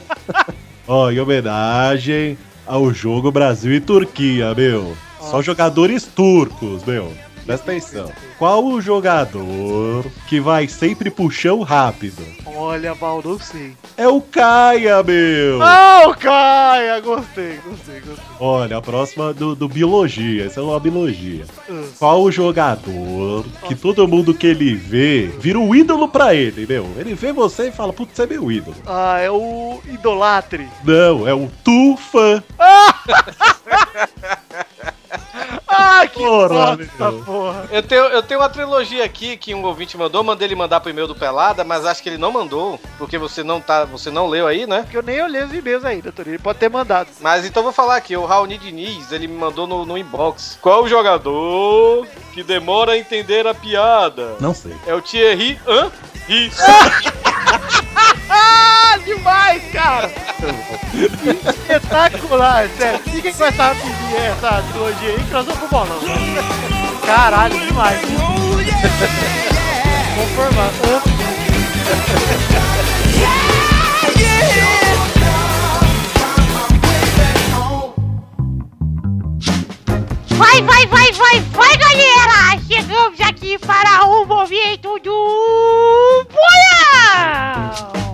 Ó, 0.87 1.11
em 1.11 1.21
homenagem 1.21 2.37
ao 2.67 2.93
jogo 2.93 3.31
Brasil 3.31 3.73
e 3.73 3.81
Turquia, 3.81 4.55
meu. 4.55 4.97
Só 5.21 5.43
jogadores 5.43 6.05
turcos, 6.05 6.85
meu. 6.85 7.13
Presta 7.44 7.70
atenção. 7.70 8.12
Qual 8.38 8.64
o 8.64 8.81
jogador 8.81 10.05
que 10.29 10.40
vai 10.40 10.68
sempre 10.68 11.11
chão 11.31 11.62
rápido? 11.62 12.22
olha, 12.61 12.92
Val, 12.94 13.22
não 13.24 13.38
sei. 13.38 13.74
É 13.96 14.07
o 14.07 14.20
Caia, 14.20 15.03
meu. 15.03 15.59
Oh, 15.59 16.14
Caia! 16.14 17.00
Gostei, 17.00 17.59
gostei, 17.64 18.00
gostei. 18.00 18.24
Olha, 18.38 18.76
a 18.76 18.83
próxima 18.83 19.33
do, 19.33 19.55
do 19.55 19.68
Biologia. 19.68 20.44
Essa 20.46 20.61
é 20.61 20.62
uma 20.62 20.79
Biologia. 20.79 21.44
Ah. 21.68 21.85
Qual 21.98 22.22
o 22.22 22.31
jogador 22.31 23.44
que 23.66 23.74
todo 23.74 24.07
mundo 24.07 24.35
que 24.35 24.46
ele 24.46 24.74
vê 24.74 25.31
vira 25.38 25.59
um 25.59 25.74
ídolo 25.74 26.09
pra 26.09 26.35
ele, 26.35 26.66
meu? 26.66 26.87
Ele 26.96 27.14
vê 27.14 27.33
você 27.33 27.68
e 27.68 27.72
fala, 27.72 27.92
putz, 27.92 28.14
você 28.14 28.22
é 28.22 28.26
meu 28.26 28.50
ídolo. 28.53 28.76
Ah, 28.87 29.18
é 29.18 29.31
o 29.31 29.81
Idolatre. 29.88 30.68
Não, 30.85 31.26
é 31.26 31.35
o 31.35 31.48
Tufa. 31.64 32.44
Ah, 32.59 32.94
que 36.09 36.18
Porra, 36.18 36.76
bosta, 36.76 37.12
porra. 37.24 37.68
Eu 37.70 37.83
tenho, 37.83 38.05
eu 38.05 38.22
tenho 38.22 38.40
uma 38.40 38.48
trilogia 38.48 39.05
aqui 39.05 39.37
que 39.37 39.55
um 39.55 39.64
ouvinte 39.64 39.96
mandou, 39.96 40.22
mandei 40.22 40.48
ele 40.48 40.55
mandar 40.55 40.81
pro 40.81 40.90
e-mail 40.90 41.07
do 41.07 41.14
Pelada, 41.14 41.64
mas 41.64 41.85
acho 41.85 42.03
que 42.03 42.09
ele 42.09 42.18
não 42.18 42.33
mandou, 42.33 42.81
porque 42.98 43.18
você 43.18 43.42
não 43.42 43.61
tá, 43.61 43.85
você 43.85 44.11
não 44.11 44.29
leu 44.29 44.46
aí, 44.46 44.66
né? 44.66 44.83
Porque 44.83 44.96
eu 44.96 45.03
nem 45.03 45.22
olhei 45.22 45.42
os 45.42 45.53
e-mails 45.53 45.85
ainda, 45.85 46.12
Torinho. 46.12 46.35
Ele 46.35 46.42
pode 46.42 46.59
ter 46.59 46.70
mandado. 46.70 47.09
Mas 47.20 47.44
então 47.44 47.61
eu 47.61 47.64
vou 47.64 47.72
falar 47.72 47.96
aqui, 47.96 48.16
o 48.16 48.24
Raoni 48.24 48.59
Diniz, 48.59 49.12
ele 49.12 49.26
me 49.26 49.37
mandou 49.37 49.66
no, 49.66 49.85
no 49.85 49.98
inbox. 49.98 50.59
Qual 50.61 50.85
o 50.85 50.88
jogador 50.88 52.07
que 52.33 52.42
demora 52.42 52.92
a 52.92 52.98
entender 52.98 53.46
a 53.46 53.55
piada? 53.55 54.37
Não 54.40 54.55
sei. 54.55 54.74
É 54.87 54.94
o 54.94 55.03
Thierry 55.03 55.59
Henry. 56.31 56.50
Demais, 59.11 59.61
cara! 59.73 60.09
Espetacular, 61.49 62.68
sério. 62.79 63.01
Fiquem 63.01 63.35
com 63.35 63.44
essa 63.44 63.64
rapidinha, 63.64 64.20
essa 64.20 64.62
trilogia 64.70 65.09
aí, 65.09 65.25
que 65.25 65.33
nós 65.33 65.46
vamos 65.46 65.59
pro 65.59 65.68
bolão. 65.68 65.99
Caralho, 67.05 67.59
demais. 67.59 68.01
Conformar. 70.14 70.70
Vai, 80.37 80.62
vai, 80.62 80.87
vai, 80.87 81.12
vai, 81.12 81.40
vai, 81.40 81.77
galera! 81.77 82.61
Chegamos 82.64 83.20
aqui 83.20 83.59
para 83.59 84.07
o 84.07 84.25
momento 84.25 85.01
do 85.01 86.27
bolão! 86.31 88.10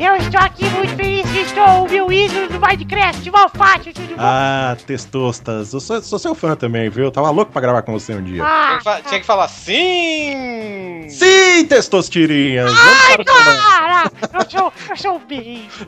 Eu 0.00 0.16
estou 0.16 0.40
aqui 0.40 0.64
muito 0.70 0.96
feliz 0.96 1.30
que 1.30 1.40
estou 1.40 1.84
o 1.84 1.90
meu 1.90 2.10
ídolo 2.10 2.48
do 2.48 2.58
Minecraft, 2.58 3.30
Malfátio, 3.30 3.92
tudo 3.92 4.08
bom? 4.08 4.14
Ah, 4.18 4.74
Testostas. 4.86 5.74
Eu 5.74 5.80
sou, 5.80 6.00
sou 6.02 6.18
seu 6.18 6.34
fã 6.34 6.56
também, 6.56 6.88
viu? 6.88 7.04
Eu 7.04 7.10
tava 7.10 7.28
louco 7.30 7.52
pra 7.52 7.60
gravar 7.60 7.82
com 7.82 7.92
você 7.92 8.14
um 8.14 8.22
dia. 8.22 8.36
Tinha 8.42 8.46
Ah, 8.46 8.78
que, 8.78 8.84
fa- 8.84 9.00
tinha 9.02 9.20
que 9.20 9.26
falar 9.26 9.48
sim! 9.48 11.06
Sim, 11.10 11.66
Testostirinhas! 11.66 12.72
Vamos 12.72 12.90
ai, 13.10 13.24
para! 13.24 14.10
Eu 14.32 14.50
sou, 14.50 14.72
eu 14.88 14.96
sou 14.96 15.18
bem. 15.18 15.68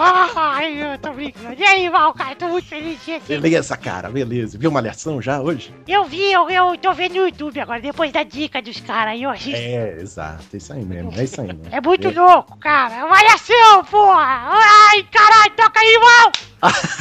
Ai, 0.00 0.94
eu 0.94 0.98
tô 0.98 1.12
brincando. 1.12 1.54
E 1.58 1.64
aí, 1.64 1.90
cara, 2.16 2.36
tô 2.36 2.48
muito 2.48 2.68
feliz 2.68 2.98
de 3.04 3.18
você. 3.20 3.38
Beleza, 3.38 3.76
cara, 3.76 4.08
beleza. 4.08 4.56
Viu 4.56 4.70
uma 4.70 4.80
malhação 4.80 5.20
já 5.20 5.40
hoje? 5.40 5.74
Eu 5.86 6.04
vi, 6.04 6.32
eu, 6.32 6.48
eu 6.48 6.76
tô 6.78 6.92
vendo 6.92 7.14
no 7.14 7.26
YouTube 7.26 7.60
agora, 7.60 7.80
depois 7.80 8.12
da 8.12 8.22
dica 8.22 8.62
dos 8.62 8.80
caras 8.80 9.12
aí, 9.14 9.22
eu 9.22 9.30
assisti. 9.30 9.54
É, 9.54 9.98
exato. 10.00 10.44
É 10.52 10.56
isso 10.56 10.72
aí 10.72 10.84
mesmo. 10.84 11.12
É 11.16 11.24
isso 11.24 11.40
aí 11.40 11.46
mesmo. 11.48 11.62
É 11.70 11.80
muito 11.80 12.10
louco, 12.10 12.56
cara. 12.58 13.02
Avaliação, 13.02 13.84
porra! 13.90 14.50
Ai, 14.52 15.02
caralho, 15.10 15.52
toca 15.56 15.80
aí, 15.80 15.98
Val! 15.98 16.32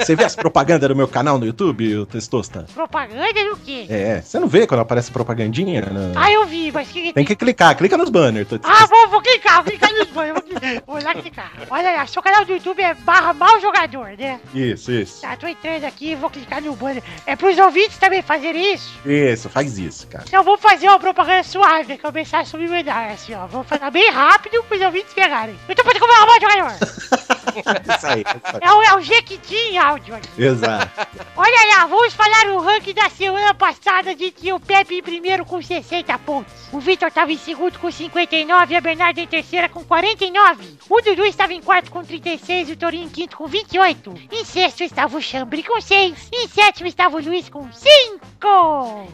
Você 0.00 0.16
vê 0.16 0.24
as 0.24 0.34
propagandas 0.34 0.88
do 0.88 0.96
meu 0.96 1.06
canal 1.06 1.38
no 1.38 1.46
YouTube, 1.46 1.96
o 1.98 2.06
Testosta? 2.06 2.66
Propaganda 2.74 3.32
do 3.44 3.56
quê? 3.56 3.86
É, 3.88 4.20
você 4.20 4.38
não 4.40 4.48
vê 4.48 4.66
quando 4.66 4.80
aparece 4.80 5.10
propagandinha? 5.10 5.82
No- 5.82 6.12
Ah, 6.18 6.30
eu 6.32 6.46
vi, 6.46 6.72
mas 6.72 6.88
que. 6.88 7.12
Tem 7.12 7.24
que 7.24 7.36
clicar, 7.36 7.76
clica 7.76 7.96
nos 7.96 8.08
banners. 8.10 8.48
Tô- 8.48 8.58
Ah, 8.62 8.86
vou, 8.86 9.08
vou 9.08 9.20
clicar, 9.22 9.56
vou 9.62 9.64
clicar 9.64 9.92
nos 9.92 10.08
banhos, 10.08 10.34
vou, 10.34 10.94
vou 10.96 11.04
lá 11.04 11.14
clicar. 11.14 11.52
Olha 11.70 11.92
lá, 11.96 12.06
seu 12.06 12.22
canal 12.22 12.44
do 12.44 12.52
YouTube 12.52 12.80
é 12.82 12.94
barra 12.94 13.32
mal 13.32 13.60
jogador, 13.60 14.12
né? 14.18 14.40
Isso, 14.54 14.90
isso. 14.92 15.20
Tá, 15.22 15.36
tô 15.36 15.46
entrando 15.46 15.84
aqui, 15.84 16.14
vou 16.14 16.30
clicar 16.30 16.62
no 16.62 16.74
banner. 16.74 17.02
É 17.26 17.36
pros 17.36 17.58
ouvintes 17.58 17.98
também 17.98 18.22
fazerem 18.22 18.74
isso? 18.74 18.90
Isso, 19.04 19.48
faz 19.48 19.78
isso, 19.78 20.06
cara. 20.06 20.24
Então 20.26 20.42
vou 20.42 20.56
fazer 20.58 20.88
uma 20.88 20.98
propaganda 20.98 21.42
suave, 21.42 21.88
né, 21.92 21.98
começar 21.98 22.40
a 22.40 22.44
subliminal, 22.44 23.10
assim, 23.12 23.34
ó. 23.34 23.46
Vou 23.46 23.62
falar 23.64 23.90
bem 23.90 24.10
rápido 24.10 24.62
pros 24.64 24.80
ouvintes 24.80 25.12
pegarem. 25.12 25.54
Então 25.68 25.84
pode 25.84 26.00
comer 26.00 26.14
mal 26.14 26.40
jogador. 26.40 27.19
Isso 27.96 28.06
aí, 28.06 28.20
isso 28.20 28.56
aí. 28.56 28.60
É 28.60 28.72
o, 28.72 28.82
é 28.82 28.96
o 28.96 29.00
Jequitim 29.00 29.76
áudio 29.76 30.14
aqui. 30.14 30.42
Exato. 30.42 31.06
Olha 31.36 31.76
lá, 31.76 31.86
vamos 31.86 32.14
falar 32.14 32.46
o 32.46 32.60
ranking 32.60 32.94
da 32.94 33.08
semana 33.10 33.54
passada 33.54 34.14
de 34.14 34.30
que 34.30 34.52
o 34.52 34.60
Pepe 34.60 34.96
em 34.96 35.02
primeiro 35.02 35.44
com 35.44 35.60
60 35.60 36.18
pontos. 36.20 36.52
O 36.72 36.78
Vitor 36.78 37.08
estava 37.08 37.32
em 37.32 37.38
segundo 37.38 37.78
com 37.78 37.90
59 37.90 38.72
e 38.72 38.76
a 38.76 38.80
Bernarda 38.80 39.20
em 39.20 39.26
terceira 39.26 39.68
com 39.68 39.84
49. 39.84 40.78
O 40.88 41.00
Dudu 41.00 41.24
estava 41.24 41.52
em 41.52 41.60
quarto 41.60 41.90
com 41.90 42.04
36 42.04 42.68
e 42.68 42.72
o 42.72 42.76
Torinho 42.76 43.04
em 43.04 43.08
quinto 43.08 43.36
com 43.36 43.46
28. 43.46 44.14
Em 44.30 44.44
sexto 44.44 44.82
estava 44.82 45.16
o 45.16 45.22
Chambre 45.22 45.62
com 45.62 45.80
6. 45.80 46.28
Em 46.32 46.48
sétimo 46.48 46.86
estava 46.86 47.16
o 47.16 47.22
Luiz 47.22 47.48
com 47.48 47.70
5. 47.70 48.20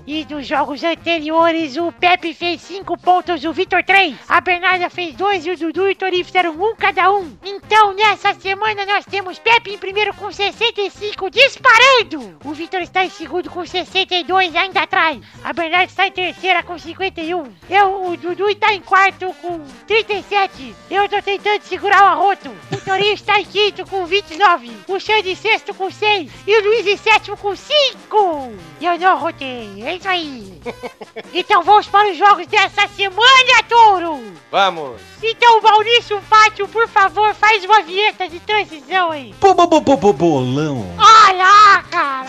E 0.06 0.24
dos 0.24 0.46
jogos 0.46 0.84
anteriores, 0.84 1.76
o 1.76 1.90
Pepe 1.92 2.34
fez 2.34 2.60
5 2.60 2.96
pontos, 2.98 3.44
o 3.44 3.52
Vitor 3.52 3.82
3. 3.82 4.16
A 4.28 4.40
Bernarda 4.40 4.90
fez 4.90 5.14
2 5.14 5.46
e 5.46 5.50
o 5.50 5.56
Dudu 5.56 5.88
e 5.88 5.92
o 5.92 5.96
Torinho 5.96 6.24
fizeram 6.24 6.52
um 6.52 6.74
cada 6.76 7.10
um. 7.10 7.36
Então, 7.44 7.94
nessa 8.10 8.34
semana, 8.34 8.86
nós 8.86 9.04
temos 9.04 9.36
Pepe 9.38 9.72
em 9.72 9.78
primeiro 9.78 10.14
com 10.14 10.30
65, 10.30 11.28
disparando. 11.28 12.38
O 12.44 12.52
Vitor 12.52 12.80
está 12.80 13.04
em 13.04 13.10
segundo 13.10 13.50
com 13.50 13.66
62, 13.66 14.54
ainda 14.54 14.82
atrás. 14.82 15.18
A 15.42 15.52
Bernarda 15.52 15.86
está 15.86 16.06
em 16.06 16.12
terceira 16.12 16.62
com 16.62 16.78
51. 16.78 17.52
Eu, 17.68 18.06
o 18.06 18.16
Dudu 18.16 18.48
está 18.48 18.72
em 18.72 18.80
quarto 18.80 19.34
com 19.42 19.60
37. 19.88 20.74
Eu 20.88 21.08
tô 21.08 21.20
tentando 21.20 21.62
segurar 21.62 22.02
o 22.02 22.06
arroto. 22.06 22.50
O 22.72 22.76
Torinho 22.76 23.14
está 23.14 23.40
em 23.40 23.44
quinto 23.44 23.84
com 23.86 24.06
29. 24.06 24.70
O 24.86 25.00
Xande 25.00 25.32
em 25.32 25.34
sexto 25.34 25.74
com 25.74 25.90
6. 25.90 26.30
E 26.46 26.58
o 26.58 26.64
Luiz 26.64 26.86
em 26.86 26.96
sétimo 26.96 27.36
com 27.36 27.56
5. 27.56 28.52
Eu 28.80 28.98
não 29.00 29.08
arrotei. 29.08 29.82
É 29.84 29.96
isso 29.96 30.08
aí. 30.08 30.60
então 31.34 31.62
vamos 31.62 31.88
para 31.88 32.10
os 32.10 32.16
jogos 32.16 32.46
dessa 32.46 32.86
semana, 32.88 33.62
Touro. 33.68 34.20
Vamos! 34.50 35.00
Então, 35.22 35.60
Maurício 35.60 36.20
Fátio, 36.22 36.68
por 36.68 36.86
favor, 36.88 37.34
faz 37.34 37.64
uma 37.64 37.82
vinheta 37.82 37.95
de 38.28 38.40
transição 38.40 39.10
aí. 39.10 39.34
Bo, 39.40 39.54
bo, 39.54 39.66
bo, 39.66 39.80
bo, 39.80 39.96
bo, 39.96 40.12
bolão. 40.12 40.84
Olha 40.98 41.38
lá, 41.38 41.82
cara. 41.90 42.28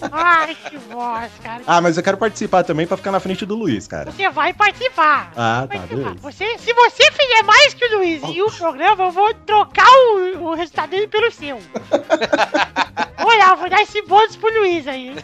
Ai, 0.16 0.54
que 0.54 0.76
voz, 0.76 1.30
cara. 1.42 1.62
Ah, 1.66 1.80
mas 1.80 1.96
eu 1.96 2.02
quero 2.02 2.16
participar 2.16 2.62
também 2.64 2.86
pra 2.86 2.96
ficar 2.96 3.10
na 3.12 3.20
frente 3.20 3.44
do 3.44 3.54
Luiz, 3.54 3.86
cara. 3.86 4.10
Você 4.10 4.28
vai 4.30 4.52
participar. 4.52 5.32
Ah, 5.36 5.66
Vai 5.66 5.78
tá, 5.78 5.86
participar. 5.86 6.10
beleza. 6.10 6.20
Você, 6.20 6.58
se 6.58 6.72
você 6.72 7.10
fizer 7.12 7.42
mais 7.44 7.74
que 7.74 7.84
o 7.86 7.98
Luiz 7.98 8.22
em 8.22 8.42
um 8.42 8.50
programa, 8.50 9.04
eu 9.04 9.10
vou 9.10 9.32
trocar 9.34 9.88
o, 9.88 10.50
o 10.50 10.54
resultado 10.54 10.90
dele 10.90 11.08
pelo 11.08 11.30
seu. 11.30 11.58
Olha, 13.26 13.44
eu 13.50 13.56
vou 13.56 13.70
dar 13.70 13.80
esse 13.82 14.02
bônus 14.02 14.36
pro 14.36 14.52
Luiz 14.60 14.86
aí. 14.86 15.14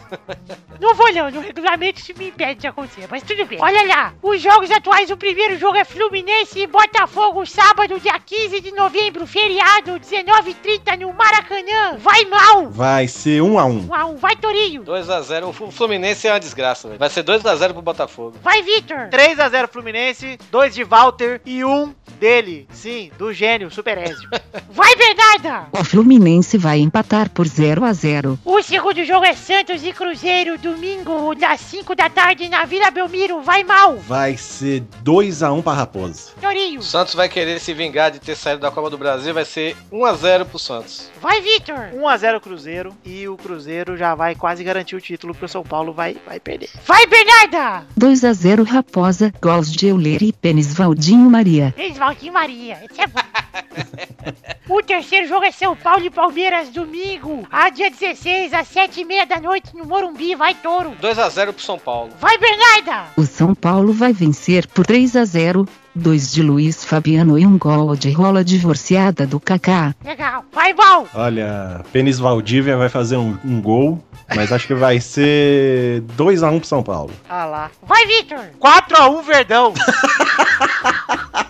Não 0.79 0.95
vou 0.95 1.13
não, 1.13 1.29
no 1.29 1.39
regulamento 1.41 1.99
isso 1.99 2.13
me 2.17 2.29
impede 2.29 2.61
de 2.61 2.67
acontecer, 2.67 3.07
mas 3.09 3.21
tudo 3.21 3.45
bem. 3.45 3.59
Olha 3.61 3.85
lá, 3.85 4.13
os 4.23 4.41
jogos 4.41 4.71
atuais, 4.71 5.11
o 5.11 5.17
primeiro 5.17 5.57
jogo 5.59 5.77
é 5.77 5.85
Fluminense 5.85 6.59
e 6.59 6.67
Botafogo, 6.67 7.45
sábado, 7.45 7.99
dia 7.99 8.17
15 8.17 8.59
de 8.59 8.71
novembro, 8.71 9.27
feriado, 9.27 9.99
19h30 9.99 10.97
no 10.99 11.13
Maracanã. 11.13 11.97
Vai 11.99 12.25
mal! 12.25 12.69
Vai 12.69 13.07
ser 13.07 13.41
um 13.43 13.59
a 13.59 13.65
um. 13.65 13.87
Um 13.87 13.93
a 13.93 14.05
um. 14.05 14.15
Vai, 14.15 14.35
Torinho! 14.35 14.80
2x0. 14.83 15.49
O 15.49 15.71
Fluminense 15.71 16.27
é 16.27 16.31
uma 16.33 16.39
desgraça, 16.39 16.87
velho. 16.87 16.99
Vai 16.99 17.09
ser 17.09 17.23
2x0 17.23 17.73
pro 17.73 17.81
Botafogo. 17.81 18.37
Vai, 18.41 18.61
Vitor! 18.61 19.09
3x0 19.09 19.67
Fluminense, 19.67 20.37
2 20.51 20.73
de 20.73 20.83
Walter 20.83 21.41
e 21.45 21.63
1 21.63 21.93
dele. 22.19 22.67
Sim, 22.71 23.11
do 23.17 23.33
gênio, 23.33 23.71
Super 23.71 23.97
Ezio. 23.97 24.29
Vai, 24.71 24.95
Bernarda! 24.95 25.67
O 25.71 25.83
Fluminense 25.83 26.57
vai 26.57 26.79
empatar 26.79 27.29
por 27.29 27.47
0 27.47 27.83
a 27.83 27.93
0. 27.93 28.39
O 28.45 28.61
segundo 28.61 29.03
jogo 29.03 29.25
é 29.25 29.33
Santos 29.33 29.83
e 29.83 29.91
Cruzeiro, 29.91 30.57
domingo, 30.57 31.33
das 31.35 31.59
5 31.61 31.95
da 31.95 32.09
tarde, 32.09 32.47
na 32.47 32.63
Vila 32.65 32.91
Belmiro. 32.91 33.41
Vai 33.41 33.63
mal! 33.63 33.97
Vai 33.97 34.37
ser 34.37 34.81
2 35.01 35.43
a 35.43 35.51
1 35.51 35.61
pra 35.61 35.73
Raposa. 35.73 36.31
Torinho! 36.39 36.81
Santos 36.81 37.15
vai 37.15 37.27
querer 37.27 37.59
se 37.59 37.73
vingar 37.73 38.11
de 38.11 38.19
ter 38.19 38.35
saído 38.35 38.61
da 38.61 38.71
Copa 38.71 38.89
do 38.89 38.97
Brasil. 38.97 39.33
Vai 39.33 39.45
ser 39.45 39.75
1x0 39.91 40.45
pro 40.45 40.59
Santos. 40.59 41.09
Vai, 41.19 41.41
Vitor! 41.41 41.89
1x0 41.95 42.39
Cruzeiro 42.39 42.95
e 43.03 43.27
o 43.27 43.37
Cruzeiro 43.37 43.97
já 43.97 44.13
vai 44.15 44.35
quase 44.35 44.63
garantir 44.71 44.95
o 44.95 45.01
título 45.01 45.33
porque 45.33 45.45
o 45.45 45.49
São 45.49 45.63
Paulo 45.63 45.91
vai, 45.91 46.15
vai 46.25 46.39
perder. 46.39 46.69
Vai, 46.85 47.05
Bernarda! 47.05 47.85
2 47.97 48.23
a 48.23 48.33
0 48.33 48.63
Raposa, 48.63 49.33
gols 49.41 49.71
de 49.71 49.87
Euler 49.87 50.23
e 50.23 50.31
Pênis 50.31 50.73
Valdinho 50.73 51.29
Maria. 51.29 51.73
Esvalquim 51.77 52.29
Maria. 52.29 52.79
Esse 52.89 53.01
é 53.01 53.07
bom. 53.07 53.19
o 54.69 54.81
terceiro 54.81 55.27
jogo 55.27 55.43
é 55.43 55.51
São 55.51 55.75
Paulo 55.75 56.05
e 56.05 56.09
Palmeiras, 56.09 56.69
domingo, 56.69 57.45
a 57.51 57.69
dia 57.69 57.91
16, 57.91 58.53
às 58.53 58.67
7h30 58.69 59.27
da 59.27 59.39
noite, 59.41 59.75
no 59.75 59.85
Morumbi. 59.85 60.35
Vai, 60.35 60.55
Touro! 60.55 60.95
2x0 61.01 61.53
pro 61.53 61.61
São 61.61 61.77
Paulo. 61.77 62.11
Vai, 62.19 62.37
Bernarda! 62.37 63.07
O 63.17 63.25
São 63.25 63.53
Paulo 63.53 63.91
vai 63.91 64.13
vencer 64.13 64.67
por 64.67 64.85
3 64.85 65.17
a 65.17 65.25
0. 65.25 65.67
Dois 65.93 66.31
de 66.31 66.41
Luiz 66.41 66.85
Fabiano 66.85 67.37
e 67.37 67.45
um 67.45 67.57
gol 67.57 67.95
de 67.95 68.11
rola 68.11 68.43
divorciada 68.45 69.27
do 69.27 69.39
Kaká. 69.39 69.93
Legal. 70.03 70.45
Vai, 70.53 70.73
Val! 70.73 71.05
Olha, 71.13 71.81
Pênis 71.91 72.17
Valdívia 72.17 72.77
vai 72.77 72.87
fazer 72.87 73.17
um, 73.17 73.37
um 73.43 73.61
gol, 73.61 74.01
mas 74.33 74.51
acho 74.53 74.67
que 74.67 74.73
vai 74.73 75.01
ser 75.01 76.01
2 76.15 76.43
a 76.43 76.49
1 76.49 76.59
pro 76.59 76.67
São 76.67 76.81
Paulo. 76.81 77.11
Ah 77.29 77.45
lá. 77.45 77.71
Vai, 77.83 78.05
Vitor! 78.05 78.39
4x1 78.59 79.23
Verdão. 79.23 79.73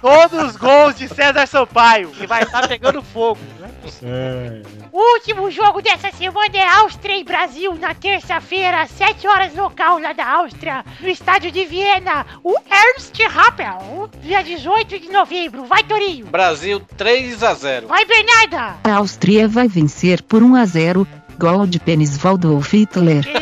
Todos 0.01 0.49
os 0.49 0.55
gols 0.55 0.95
de 0.95 1.07
César 1.07 1.45
Sampaio, 1.45 2.09
que 2.09 2.25
vai 2.25 2.41
estar 2.41 2.67
pegando 2.67 3.03
fogo. 3.03 3.39
né? 3.59 3.69
É. 4.03 4.61
Último 4.91 5.51
jogo 5.51 5.81
dessa 5.81 6.11
semana 6.11 6.57
é 6.57 6.67
Áustria 6.67 7.17
e 7.17 7.23
Brasil, 7.23 7.75
na 7.75 7.93
terça-feira, 7.93 8.81
às 8.81 8.91
7 8.91 9.27
horas 9.27 9.55
local 9.55 9.99
lá 9.99 10.11
da 10.11 10.27
Áustria, 10.27 10.83
no 10.99 11.07
estádio 11.07 11.51
de 11.51 11.65
Viena, 11.65 12.25
o 12.43 12.55
Ernst 12.69 13.15
Rappel, 13.29 14.09
dia 14.31 14.41
18 14.41 14.97
de 14.97 15.09
novembro. 15.09 15.65
Vai, 15.65 15.83
Torinho! 15.83 16.25
Brasil 16.27 16.81
3x0. 16.97 17.85
Vai, 17.85 18.05
Bernarda! 18.05 18.77
A 18.81 18.95
Áustria 18.95 19.45
vai 19.45 19.67
vencer 19.67 20.21
por 20.21 20.41
1 20.41 20.55
a 20.55 20.65
0. 20.65 21.05
Gol 21.37 21.67
de 21.67 21.79
Pênis 21.79 22.17
Waldorf 22.17 22.73
Hitler. 22.73 23.25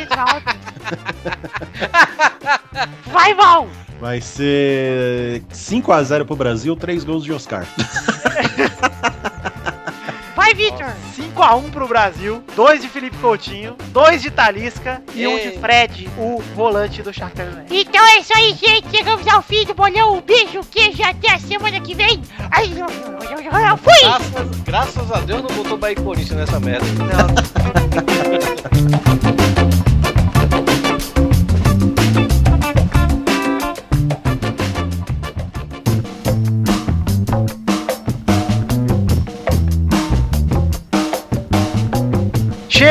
Vai, 3.06 3.36
Val! 3.36 3.70
Vai 4.00 4.20
ser 4.20 5.44
5 5.52 5.92
a 5.92 6.02
0 6.02 6.26
pro 6.26 6.36
Brasil, 6.36 6.76
3 6.76 7.04
gols 7.04 7.24
de 7.24 7.34
Oscar. 7.34 7.68
Vai, 10.50 10.56
Vitor! 10.56 10.88
5x1 11.16 11.70
pro 11.70 11.88
Brasil, 11.88 12.44
2 12.56 12.82
de 12.82 12.90
Felipe 12.90 13.16
Coutinho, 13.18 13.76
2 13.90 14.20
de 14.20 14.32
Talisca 14.32 15.00
e 15.14 15.28
1 15.28 15.38
Ei. 15.38 15.52
de 15.52 15.60
Fred, 15.60 16.10
o 16.18 16.42
volante 16.56 17.04
do 17.04 17.14
Shakhtar 17.14 17.52
Donetsk. 17.52 17.72
Então 17.72 18.04
é 18.04 18.20
isso 18.20 18.34
aí, 18.36 18.56
gente. 18.56 18.90
Chegamos 18.90 19.28
ao 19.28 19.44
fim 19.44 19.64
do 19.66 19.76
bolão. 19.76 20.18
Um 20.18 20.22
beijo, 20.22 20.62
queijo 20.72 21.02
e 21.02 21.04
até 21.04 21.34
a 21.34 21.38
semana 21.38 21.80
que 21.80 21.94
vem. 21.94 22.24
Ai, 22.50 22.66
eu, 22.72 22.88
eu, 23.30 23.42
eu, 23.42 23.60
eu 23.60 23.78
fui! 23.78 24.02
Graças, 24.02 24.62
graças 24.62 25.12
a 25.12 25.20
Deus 25.20 25.44
não 25.44 25.56
botou 25.56 25.78
Bahia 25.78 25.96
Corinthians 25.98 26.40
nessa 26.40 26.60
merda. 26.60 26.88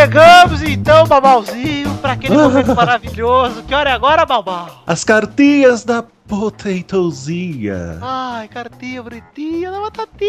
Chegamos 0.08 0.62
então, 0.62 1.06
Babalzinho, 1.06 1.94
pra 1.98 2.12
aquele 2.12 2.34
momento 2.34 2.74
maravilhoso. 2.74 3.62
Que 3.64 3.74
hora 3.74 3.90
é 3.90 3.92
agora, 3.92 4.24
Babal? 4.24 4.82
As 4.86 5.04
cartinhas 5.04 5.84
da 5.84 6.02
Potatozinha. 6.26 7.98
Ai, 8.00 8.48
cartinha 8.48 9.02
bonitinha 9.02 9.70
da 9.70 9.80
batatinha. 9.80 10.28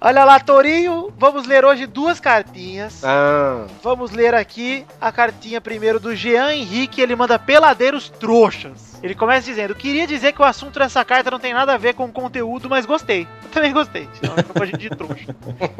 Olha 0.00 0.24
lá, 0.24 0.40
Torinho. 0.40 1.12
Vamos 1.16 1.46
ler 1.46 1.64
hoje 1.64 1.86
duas 1.86 2.18
cartinhas. 2.18 3.04
Ah, 3.04 3.66
Vamos 3.84 4.10
ler 4.10 4.34
aqui 4.34 4.84
a 5.00 5.12
cartinha 5.12 5.60
primeiro 5.60 6.00
do 6.00 6.16
Jean 6.16 6.52
Henrique. 6.52 7.00
Ele 7.00 7.14
manda 7.14 7.38
peladeiros 7.38 8.08
trouxas. 8.10 8.97
Ele 9.02 9.14
começa 9.14 9.46
dizendo: 9.46 9.74
Queria 9.74 10.06
dizer 10.06 10.32
que 10.32 10.42
o 10.42 10.44
assunto 10.44 10.78
dessa 10.78 11.04
carta 11.04 11.30
não 11.30 11.38
tem 11.38 11.52
nada 11.52 11.74
a 11.74 11.78
ver 11.78 11.94
com 11.94 12.04
o 12.04 12.12
conteúdo, 12.12 12.68
mas 12.68 12.86
gostei. 12.86 13.26
Eu 13.42 13.50
também 13.50 13.72
gostei. 13.72 14.08
Senão 14.14 14.36
fica 14.36 14.52
pra 14.52 14.66
gente 14.66 14.78
de 14.78 14.90
trouxa. 14.90 15.34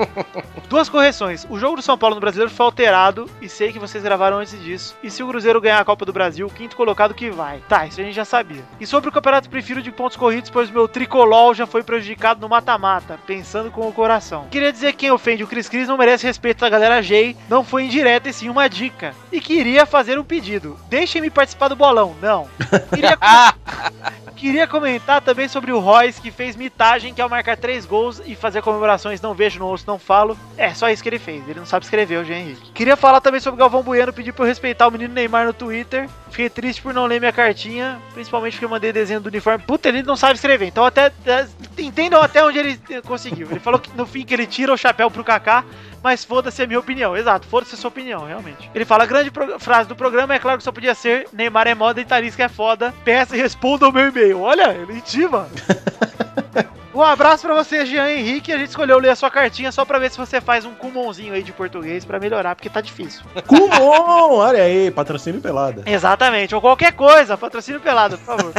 Duas 0.69 0.89
correções. 0.89 1.47
O 1.49 1.59
jogo 1.59 1.77
do 1.77 1.83
São 1.83 1.97
Paulo 1.97 2.15
no 2.15 2.21
Brasileiro 2.21 2.53
foi 2.53 2.67
alterado 2.67 3.31
e 3.41 3.49
sei 3.49 3.73
que 3.73 3.79
vocês 3.79 4.03
gravaram 4.03 4.39
antes 4.39 4.61
disso. 4.63 4.97
E 5.03 5.11
se 5.11 5.23
o 5.23 5.29
Cruzeiro 5.29 5.61
ganhar 5.61 5.81
a 5.81 5.85
Copa 5.85 6.05
do 6.05 6.13
Brasil, 6.13 6.47
o 6.47 6.51
quinto 6.51 6.77
colocado 6.77 7.15
que 7.15 7.31
vai. 7.31 7.63
Tá, 7.69 7.87
isso 7.87 8.01
a 8.01 8.05
gente 8.05 8.15
já 8.15 8.25
sabia. 8.25 8.63
E 8.81 8.87
sobre 8.87 9.09
o 9.09 9.13
campeonato, 9.13 9.49
prefiro 9.49 9.83
de 9.83 9.91
pontos 9.91 10.17
corridos, 10.17 10.51
pois 10.51 10.71
meu 10.71 10.87
tricolol 10.87 11.55
já 11.55 11.67
foi 11.67 11.83
prejudicado 11.83 12.41
no 12.41 12.49
mata-mata, 12.49 13.19
pensando 13.27 13.71
com 13.71 13.89
o 13.89 13.93
coração. 13.93 14.47
Queria 14.51 14.73
dizer 14.73 14.93
que 14.93 14.99
quem 14.99 15.11
ofende 15.11 15.45
o 15.45 15.47
Cris 15.47 15.69
Cris 15.69 15.89
não 15.89 15.97
merece 15.97 16.27
respeito 16.27 16.61
da 16.61 16.69
galera 16.69 17.01
G, 17.01 17.37
não 17.49 17.65
foi 17.65 17.85
indireta 17.85 18.29
e 18.29 18.33
sim 18.33 18.49
uma 18.49 18.69
dica. 18.69 19.15
E 19.33 19.41
queria 19.41 19.87
fazer 19.87 20.19
um 20.19 20.25
pedido. 20.25 20.77
Deixem-me 20.89 21.31
participar 21.31 21.69
do 21.69 21.77
bolão. 21.77 22.17
Não. 22.21 22.49
Queria 22.95 23.08
Queria 24.37 24.69
comentar 24.69 25.21
também 25.21 25.49
sobre 25.49 25.73
o 25.73 25.81
Royce, 25.81 26.21
que 26.21 26.31
fez 26.31 26.55
mitagem, 26.55 27.13
que 27.13 27.21
ao 27.21 27.29
marcar 27.29 27.57
três 27.57 27.85
gols 27.85 28.23
e 28.25 28.37
fazer 28.37 28.63
comemorações, 28.63 29.21
não 29.21 29.35
vejo, 29.35 29.59
não 29.59 29.67
ouço, 29.67 29.85
não 29.87 29.99
falo. 29.99 30.39
É, 30.57 30.73
só 30.75 30.89
isso 30.89 31.03
que 31.03 31.09
ele 31.09 31.19
fez. 31.19 31.43
Ele 31.49 31.59
não 31.59 31.67
sabe 31.67 31.85
escrever, 31.85 32.19
o 32.19 32.25
Jean 32.25 32.39
Henrique. 32.39 32.71
Queria 32.71 32.97
falar 32.97 33.21
também 33.21 33.41
sobre 33.41 33.57
o 33.57 33.59
Galvão 33.59 33.83
Bueno, 33.83 34.13
pedir 34.13 34.33
pra 34.33 34.45
eu 34.45 34.49
respeitar 34.49 34.87
o 34.87 34.93
menino 34.93 35.13
Neymar 35.13 35.47
no 35.47 35.53
Twitter. 35.53 36.09
Fiquei 36.31 36.49
triste 36.51 36.83
por 36.83 36.93
não 36.95 37.07
ler 37.07 37.19
minha 37.19 37.33
cartinha, 37.33 38.01
principalmente 38.15 38.53
porque 38.55 38.65
eu 38.65 38.69
mandei 38.69 38.93
desenho 38.93 39.21
do 39.21 39.29
uniforme. 39.29 39.63
Puta, 39.67 39.89
ele 39.89 40.03
não 40.03 40.17
sabe 40.17 40.35
escrever, 40.35 40.67
então 40.67 40.85
até... 40.85 41.07
até- 41.07 41.47
entendam 41.79 42.21
até 42.21 42.45
onde 42.45 42.59
ele 42.59 42.81
eh, 42.91 43.01
conseguiu. 43.01 43.49
Ele 43.51 43.61
falou 43.61 43.79
que 43.81 43.91
no 43.97 44.05
fim 44.07 44.25
que 44.25 44.35
ele 44.35 44.47
tira 44.47 44.73
o 44.73 44.77
chapéu 44.77 45.11
pro 45.11 45.25
Kaká, 45.25 45.65
mas 46.03 46.25
foda-se 46.25 46.63
a 46.63 46.67
minha 46.67 46.79
opinião. 46.79 47.17
Exato, 47.17 47.47
foda-se 47.47 47.75
a 47.75 47.79
sua 47.79 47.89
opinião, 47.89 48.25
realmente. 48.27 48.71
Ele 48.75 48.85
fala, 48.85 49.05
a 49.05 49.07
grande 49.07 49.31
frase 49.59 49.89
do 49.89 49.97
programa 49.97 50.35
é 50.35 50.39
claro 50.39 50.59
que 50.59 50.65
só 50.65 50.73
podia 50.73 50.95
ser 50.95 51.27
Neymar 51.33 51.67
é 51.67 51.75
moda 51.75 52.01
e 52.01 52.05
Talisca 52.05 52.45
é 52.45 52.49
foda. 52.49 52.93
Peça 53.05 53.37
e 53.37 53.41
responda 53.41 53.89
o 53.89 53.93
meu 53.93 54.09
e-mail. 54.09 54.41
Olha, 54.41 54.73
ele 54.73 54.95
intima. 54.99 55.49
Um 56.99 57.05
abraço 57.05 57.47
pra 57.47 57.55
você, 57.55 57.87
Jean 57.87 58.11
Henrique. 58.11 58.53
A 58.53 58.59
gente 58.59 58.71
escolheu 58.71 58.99
ler 58.99 59.11
a 59.11 59.15
sua 59.15 59.31
cartinha 59.31 59.71
só 59.71 59.85
pra 59.85 60.01
ver 60.01 60.11
se 60.11 60.19
você 60.19 60.41
faz 60.41 60.65
um 60.65 60.75
cumonzinho 60.75 61.33
aí 61.33 61.45
de 61.45 61.53
português 61.53 62.05
pra 62.05 62.19
melhorar, 62.19 62.57
porque 62.57 62.69
tá 62.69 62.81
difícil. 62.81 63.23
Kumon! 63.47 64.35
Olha 64.35 64.65
aí, 64.65 64.91
patrocínio 64.91 65.41
pelada. 65.41 65.85
Exatamente, 65.87 66.57
ou 66.57 66.61
qualquer 66.61 66.93
coisa, 66.93 67.39
patrocínio 67.39 67.81
pelado, 67.81 68.19
por 68.19 68.25
favor. 68.25 68.53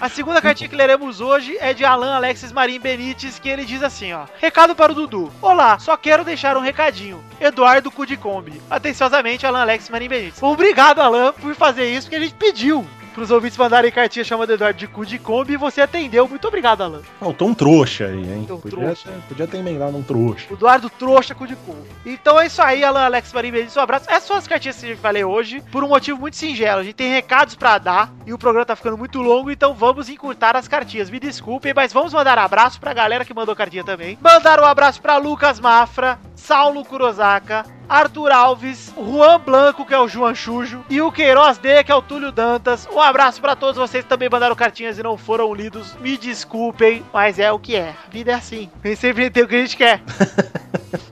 A 0.00 0.08
segunda 0.08 0.40
cartinha 0.40 0.68
que 0.68 0.76
leremos 0.76 1.20
hoje 1.20 1.56
é 1.58 1.74
de 1.74 1.84
Alan 1.84 2.14
Alexis 2.14 2.52
Marim 2.52 2.78
Benites, 2.78 3.40
que 3.40 3.48
ele 3.48 3.64
diz 3.64 3.82
assim, 3.82 4.12
ó. 4.12 4.26
Recado 4.40 4.76
para 4.76 4.92
o 4.92 4.94
Dudu. 4.94 5.32
Olá, 5.42 5.80
só 5.80 5.96
quero 5.96 6.22
deixar 6.22 6.56
um 6.56 6.60
recadinho. 6.60 7.24
Eduardo 7.40 7.90
Cudicombi. 7.90 8.62
Atenciosamente, 8.70 9.44
Alan 9.44 9.62
Alexis 9.62 9.90
Marim 9.90 10.08
Benites. 10.08 10.40
Obrigado, 10.40 11.00
Alan, 11.00 11.32
por 11.32 11.56
fazer 11.56 11.88
isso, 11.88 12.06
porque 12.06 12.16
a 12.16 12.20
gente 12.20 12.34
pediu. 12.34 12.86
Pros 13.14 13.30
ouvintes 13.30 13.58
mandarem 13.58 13.90
cartinha 13.92 14.24
chamando 14.24 14.50
Eduardo 14.52 14.78
de 14.78 14.86
Cudicombi 14.86 15.52
e 15.54 15.56
você 15.56 15.80
atendeu. 15.82 16.26
Muito 16.26 16.48
obrigado, 16.48 16.82
Alan. 16.82 17.02
Faltou 17.20 17.48
um 17.48 17.54
trouxa 17.54 18.06
aí, 18.06 18.18
hein? 18.18 18.44
Podia, 18.48 18.70
trouxa. 18.70 19.08
ter- 19.10 19.20
podia 19.28 19.46
ter 19.46 19.58
emendado 19.58 19.96
um 19.96 20.02
trouxa. 20.02 20.46
Eduardo 20.50 20.88
Trouxa 20.90 21.34
Cudicombi. 21.34 21.88
Então 22.06 22.40
é 22.40 22.46
isso 22.46 22.62
aí, 22.62 22.82
Alan 22.82 23.04
Alex 23.04 23.32
Marim 23.32 23.50
Benites. 23.50 23.76
Um 23.76 23.80
abraço. 23.80 24.06
Essas 24.10 24.24
são 24.24 24.36
as 24.36 24.46
cartinhas 24.48 24.78
que 24.78 24.86
a 24.86 24.88
gente 24.90 25.00
vai 25.00 25.12
ler 25.12 25.24
hoje, 25.24 25.62
por 25.70 25.84
um 25.84 25.88
motivo 25.88 26.18
muito 26.20 26.36
singelo. 26.36 26.80
A 26.80 26.84
gente 26.84 26.94
tem 26.94 27.10
recados 27.12 27.54
pra 27.54 27.78
dar 27.78 28.12
e 28.26 28.32
o 28.32 28.38
programa 28.38 28.64
tá 28.64 28.74
ficando 28.76 28.96
muito 28.96 29.20
longo, 29.20 29.50
então 29.50 29.74
vamos 29.74 30.08
encurtar 30.08 30.56
as 30.56 30.66
cartinhas. 30.66 31.10
Me 31.10 31.20
desculpem, 31.20 31.72
mas 31.74 31.92
vamos 31.92 32.12
mandar 32.14 32.38
abraço 32.38 32.80
pra 32.80 32.94
galera 32.94 33.24
que 33.24 33.34
mandou 33.34 33.54
cartinha 33.54 33.84
também. 33.84 34.18
Mandar 34.22 34.58
um 34.60 34.64
abraço 34.64 35.00
pra 35.02 35.16
Lucas 35.18 35.60
Mafra, 35.60 36.18
Saulo 36.34 36.84
Kurosaka, 36.84 37.64
Arthur 37.92 38.32
Alves, 38.32 38.90
Juan 38.96 39.38
Blanco, 39.38 39.84
que 39.84 39.92
é 39.92 39.98
o 39.98 40.08
João 40.08 40.34
Chujo, 40.34 40.82
e 40.88 41.02
o 41.02 41.12
Queiroz 41.12 41.58
D, 41.58 41.84
que 41.84 41.92
é 41.92 41.94
o 41.94 42.00
Túlio 42.00 42.32
Dantas. 42.32 42.88
Um 42.90 42.98
abraço 42.98 43.38
pra 43.38 43.54
todos 43.54 43.76
vocês 43.76 44.02
que 44.02 44.08
também 44.08 44.30
mandaram 44.30 44.56
cartinhas 44.56 44.98
e 44.98 45.02
não 45.02 45.18
foram 45.18 45.52
lidos. 45.52 45.94
Me 45.96 46.16
desculpem, 46.16 47.04
mas 47.12 47.38
é 47.38 47.52
o 47.52 47.58
que 47.58 47.76
é. 47.76 47.90
A 47.90 48.10
vida 48.10 48.32
é 48.32 48.34
assim. 48.34 48.70
Nem 48.82 48.96
sempre 48.96 49.28
tem 49.28 49.42
o 49.42 49.48
que 49.48 49.56
a 49.56 49.60
gente 49.60 49.76
quer. 49.76 50.00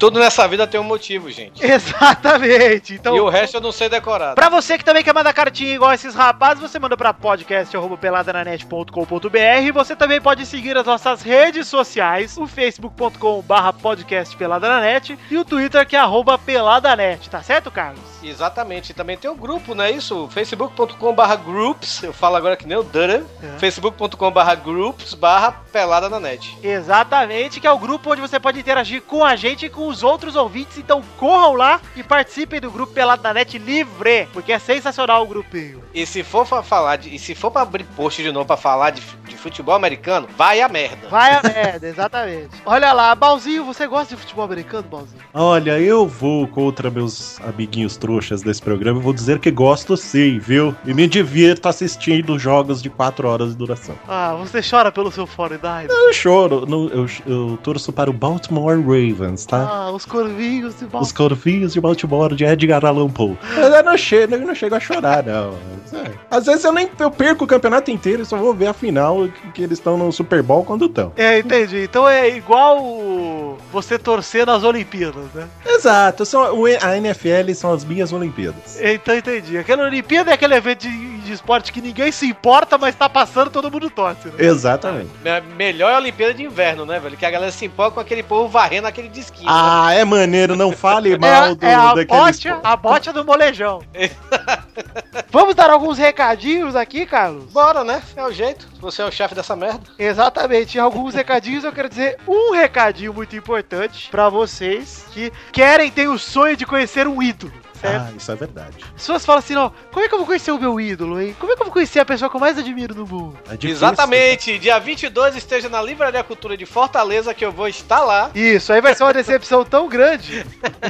Tudo 0.00 0.18
nessa 0.18 0.48
vida 0.48 0.66
tem 0.66 0.80
um 0.80 0.84
motivo, 0.84 1.30
gente. 1.30 1.62
Exatamente. 1.64 2.94
Então, 2.94 3.14
e 3.14 3.20
o 3.20 3.28
resto 3.28 3.58
eu 3.58 3.60
não 3.60 3.70
sei 3.70 3.88
decorar. 3.88 4.34
Pra 4.34 4.48
você 4.48 4.76
que 4.78 4.84
também 4.84 5.04
quer 5.04 5.12
mandar 5.14 5.32
cartinha 5.34 5.74
igual 5.74 5.92
esses 5.92 6.14
rapazes, 6.14 6.60
você 6.60 6.78
manda 6.78 6.96
pra 6.96 7.12
podcast.peladananet.com.br. 7.12 9.72
Você 9.74 9.94
também 9.94 10.18
pode 10.20 10.46
seguir 10.46 10.76
as 10.76 10.86
nossas 10.86 11.20
redes 11.22 11.68
sociais, 11.68 12.36
o 12.38 12.46
facebook.com 12.46 13.42
barra 13.42 13.72
podcast 13.74 14.34
Peladananet 14.36 15.18
e 15.30 15.36
o 15.36 15.44
Twitter 15.44 15.86
que 15.86 15.94
é 15.96 16.00
arroba 16.00 16.38
peladanet, 16.38 17.28
tá 17.28 17.42
certo, 17.42 17.70
Carlos? 17.70 18.00
Exatamente. 18.22 18.90
E 18.90 18.94
também 18.94 19.16
tem 19.18 19.30
o 19.30 19.34
grupo, 19.34 19.74
não 19.74 19.84
é 19.84 19.90
isso? 19.90 20.28
facebook.com 20.32 21.14
barra 21.14 21.36
groups, 21.36 22.02
eu 22.02 22.12
falo 22.12 22.36
agora 22.36 22.56
que 22.56 22.66
nem 22.66 22.78
o 22.78 22.82
Dutter, 22.82 23.22
É. 23.42 23.58
facebook.com 23.58 24.30
barra 24.30 24.54
groups 24.54 25.12
barra 25.14 25.52
pelada 25.72 26.08
na 26.08 26.18
net. 26.18 26.56
Exatamente, 26.62 27.60
que 27.60 27.66
é 27.66 27.70
o 27.70 27.78
grupo 27.78 28.10
onde 28.12 28.20
você 28.22 28.40
pode 28.40 28.58
interagir 28.58 29.02
com 29.02 29.22
a 29.24 29.36
gente 29.36 29.66
e 29.66 29.70
com 29.70 29.89
os 29.90 30.02
outros 30.02 30.36
ouvintes. 30.36 30.78
Então 30.78 31.02
corram 31.18 31.54
lá 31.54 31.80
e 31.96 32.02
participem 32.02 32.60
do 32.60 32.70
grupo 32.70 32.92
Pelado 32.92 33.22
da 33.22 33.34
Net 33.34 33.58
livre, 33.58 34.26
porque 34.32 34.52
é 34.52 34.58
sensacional 34.58 35.22
o 35.22 35.26
grupinho. 35.26 35.82
E 35.92 36.06
se 36.06 36.22
for 36.22 36.46
pra 36.46 36.62
falar 36.62 36.96
de, 36.96 37.14
e 37.14 37.18
se 37.18 37.34
for 37.34 37.50
pra 37.50 37.62
abrir 37.62 37.84
post 37.96 38.22
de 38.22 38.30
novo 38.32 38.46
pra 38.46 38.56
falar 38.56 38.90
de, 38.90 39.02
de 39.28 39.36
futebol 39.36 39.74
americano, 39.74 40.28
vai 40.36 40.60
a 40.60 40.68
merda. 40.68 41.08
Vai 41.08 41.34
a 41.34 41.42
merda, 41.42 41.86
exatamente. 41.86 42.50
Olha 42.64 42.92
lá, 42.92 43.14
Balzinho, 43.14 43.64
você 43.64 43.86
gosta 43.86 44.14
de 44.14 44.20
futebol 44.20 44.44
americano, 44.44 44.84
Balzinho? 44.88 45.20
Olha, 45.34 45.78
eu 45.80 46.06
vou 46.06 46.46
contra 46.46 46.90
meus 46.90 47.40
amiguinhos 47.40 47.96
trouxas 47.96 48.42
desse 48.42 48.62
programa 48.62 48.98
e 49.00 49.02
vou 49.02 49.12
dizer 49.12 49.38
que 49.40 49.50
gosto 49.50 49.96
sim, 49.96 50.38
viu? 50.38 50.74
E 50.84 50.94
me 50.94 51.06
divirto 51.08 51.68
assistindo 51.68 52.38
jogos 52.38 52.80
de 52.80 52.88
4 52.88 53.26
horas 53.28 53.50
de 53.50 53.56
duração. 53.56 53.96
Ah, 54.06 54.34
você 54.38 54.60
chora 54.62 54.92
pelo 54.92 55.10
seu 55.10 55.26
49. 55.26 55.88
Eu 55.92 56.12
choro, 56.12 56.64
no- 56.66 56.88
eu, 56.88 57.06
eu 57.26 57.58
torço 57.62 57.92
para 57.92 58.08
o 58.08 58.12
Baltimore 58.12 58.78
Ravens, 58.80 59.44
tá? 59.46 59.62
Ah, 59.68 59.79
os 59.88 60.04
corvinhos 60.04 60.78
de 60.78 60.84
Os 60.84 60.90
Balzinho. 60.90 61.16
corvinhos 61.16 61.72
de 61.72 61.80
Baltimore 61.80 62.34
de 62.34 62.44
Edgar 62.44 62.84
Allan 62.84 63.08
Poe. 63.08 63.38
Mas 63.56 63.72
eu 63.74 63.82
não 63.82 63.96
chego, 63.96 64.34
eu 64.34 64.40
não 64.40 64.54
chego 64.54 64.74
a 64.74 64.80
chorar, 64.80 65.24
não. 65.24 65.54
É. 65.92 66.10
Às 66.30 66.46
vezes 66.46 66.64
eu 66.64 66.72
nem 66.72 66.88
eu 66.98 67.10
perco 67.10 67.44
o 67.44 67.46
campeonato 67.46 67.90
inteiro 67.90 68.22
e 68.22 68.26
só 68.26 68.36
vou 68.36 68.54
ver 68.54 68.66
a 68.68 68.72
final 68.72 69.26
que, 69.28 69.52
que 69.52 69.62
eles 69.62 69.78
estão 69.78 69.96
no 69.96 70.12
Super 70.12 70.42
Bowl 70.42 70.64
quando 70.64 70.86
estão. 70.86 71.12
É, 71.16 71.38
entendi. 71.38 71.82
Então 71.84 72.08
é 72.08 72.28
igual 72.28 73.56
você 73.72 73.98
torcer 73.98 74.46
nas 74.46 74.62
Olimpíadas, 74.62 75.24
né? 75.34 75.48
Exato, 75.66 76.24
são, 76.24 76.42
a 76.82 76.96
NFL 76.96 77.52
são 77.54 77.72
as 77.72 77.84
minhas 77.84 78.12
Olimpíadas. 78.12 78.78
Então 78.80 79.16
entendi. 79.16 79.58
Aquela 79.58 79.84
Olimpíada 79.84 80.30
é 80.30 80.34
aquele 80.34 80.54
evento 80.54 80.82
de, 80.82 81.19
de 81.30 81.36
esporte 81.36 81.72
que 81.72 81.80
ninguém 81.80 82.12
se 82.12 82.26
importa, 82.26 82.76
mas 82.76 82.94
tá 82.94 83.08
passando 83.08 83.50
todo 83.50 83.70
mundo 83.70 83.88
torce, 83.90 84.28
né? 84.28 84.34
Exatamente. 84.38 85.10
Me- 85.24 85.40
Melhor 85.56 85.90
é 85.90 85.94
a 85.94 85.98
Olimpíada 85.98 86.34
de 86.34 86.42
Inverno, 86.44 86.84
né, 86.84 86.98
velho? 86.98 87.16
Que 87.16 87.24
a 87.26 87.30
galera 87.30 87.52
se 87.52 87.64
empolga 87.64 87.92
com 87.94 88.00
aquele 88.00 88.22
povo 88.22 88.48
varrendo 88.48 88.86
aquele 88.88 89.08
disquinho. 89.08 89.46
né? 89.46 89.52
Ah, 89.54 89.92
é 89.94 90.04
maneiro, 90.04 90.54
não 90.56 90.72
fale 90.72 91.16
mal 91.18 91.54
do, 91.54 91.64
é, 91.64 91.70
é 91.70 91.74
a 91.74 91.94
daquele 91.94 92.06
bote, 92.06 92.48
a 92.62 92.76
bote 92.76 93.12
do 93.12 93.24
molejão. 93.24 93.82
Vamos 95.30 95.54
dar 95.54 95.70
alguns 95.70 95.98
recadinhos 95.98 96.74
aqui, 96.74 97.06
Carlos? 97.06 97.44
Bora, 97.52 97.84
né? 97.84 98.02
É 98.16 98.24
o 98.24 98.32
jeito. 98.32 98.68
Você 98.80 99.02
é 99.02 99.04
o 99.04 99.10
chefe 99.12 99.34
dessa 99.34 99.54
merda. 99.54 99.80
Exatamente, 99.98 100.78
alguns 100.78 101.14
recadinhos 101.14 101.64
eu 101.64 101.72
quero 101.72 101.88
dizer 101.88 102.16
um 102.26 102.52
recadinho 102.52 103.12
muito 103.14 103.36
importante 103.36 104.08
pra 104.10 104.28
vocês 104.28 105.04
que 105.12 105.32
querem, 105.52 105.90
têm 105.90 106.08
o 106.08 106.18
sonho 106.18 106.56
de 106.56 106.66
conhecer 106.66 107.06
um 107.06 107.22
ídolo. 107.22 107.52
Certo? 107.80 108.08
Ah, 108.08 108.12
isso 108.14 108.30
é 108.30 108.34
verdade. 108.34 108.76
As 108.82 108.90
pessoas 108.92 109.24
falam 109.24 109.38
assim, 109.38 109.56
ó, 109.56 109.70
como 109.90 110.04
é 110.04 110.08
que 110.08 110.14
eu 110.14 110.18
vou 110.18 110.26
conhecer 110.26 110.52
o 110.52 110.58
meu 110.58 110.78
ídolo, 110.78 111.20
hein? 111.20 111.34
Como 111.38 111.50
é 111.50 111.56
que 111.56 111.62
eu 111.62 111.66
vou 111.66 111.72
conhecer 111.72 112.00
a 112.00 112.04
pessoa 112.04 112.28
que 112.28 112.36
eu 112.36 112.40
mais 112.40 112.58
admiro 112.58 112.94
no 112.94 113.06
mundo? 113.06 113.38
É. 113.48 113.66
Exatamente. 113.66 114.58
Dia 114.58 114.78
22 114.78 115.36
esteja 115.36 115.68
na 115.68 115.80
Livraria 115.80 116.22
Cultura 116.22 116.56
de 116.56 116.66
Fortaleza 116.66 117.32
que 117.32 117.44
eu 117.44 117.50
vou 117.50 117.68
estar 117.68 118.00
lá. 118.00 118.30
Isso, 118.34 118.72
aí 118.72 118.80
vai 118.80 118.94
ser 118.94 119.04
uma 119.04 119.12
decepção 119.14 119.64
tão 119.64 119.88
grande 119.88 120.44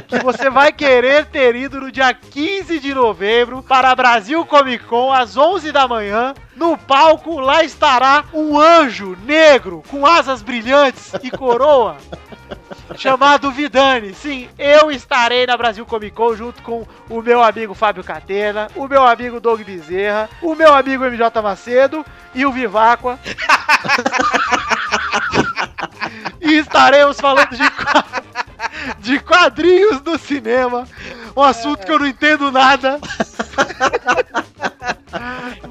que 0.07 0.19
você 0.19 0.49
vai 0.49 0.71
querer 0.73 1.25
ter 1.27 1.55
ido 1.55 1.79
no 1.79 1.91
dia 1.91 2.13
15 2.13 2.79
de 2.79 2.93
novembro 2.93 3.63
para 3.63 3.95
Brasil 3.95 4.45
Comic 4.45 4.83
Con 4.85 5.13
às 5.13 5.37
11 5.37 5.71
da 5.71 5.87
manhã. 5.87 6.33
No 6.55 6.77
palco, 6.77 7.39
lá 7.39 7.63
estará 7.63 8.25
um 8.33 8.59
anjo 8.59 9.17
negro 9.23 9.81
com 9.87 10.05
asas 10.05 10.41
brilhantes 10.41 11.13
e 11.23 11.31
coroa. 11.31 11.97
Chamado 12.97 13.51
Vidani. 13.51 14.13
Sim, 14.13 14.49
eu 14.57 14.91
estarei 14.91 15.45
na 15.45 15.57
Brasil 15.57 15.85
Comic 15.85 16.15
Con 16.15 16.35
junto 16.35 16.61
com 16.61 16.85
o 17.09 17.21
meu 17.21 17.43
amigo 17.43 17.73
Fábio 17.73 18.03
Catena, 18.03 18.67
o 18.75 18.87
meu 18.87 19.05
amigo 19.05 19.39
Doug 19.39 19.61
Bezerra, 19.61 20.29
o 20.41 20.55
meu 20.55 20.73
amigo 20.73 21.03
MJ 21.03 21.41
Macedo 21.41 22.05
e 22.33 22.45
o 22.45 22.51
Viváqua. 22.51 23.19
e 26.41 26.53
estaremos 26.53 27.19
falando 27.19 27.49
de, 27.49 27.63
de 28.99 29.19
quadrinhos 29.19 30.01
do 30.01 30.17
cinema. 30.17 30.87
Um 31.35 31.43
assunto 31.43 31.85
que 31.85 31.91
eu 31.91 31.99
não 31.99 32.07
entendo 32.07 32.51
nada. 32.51 32.99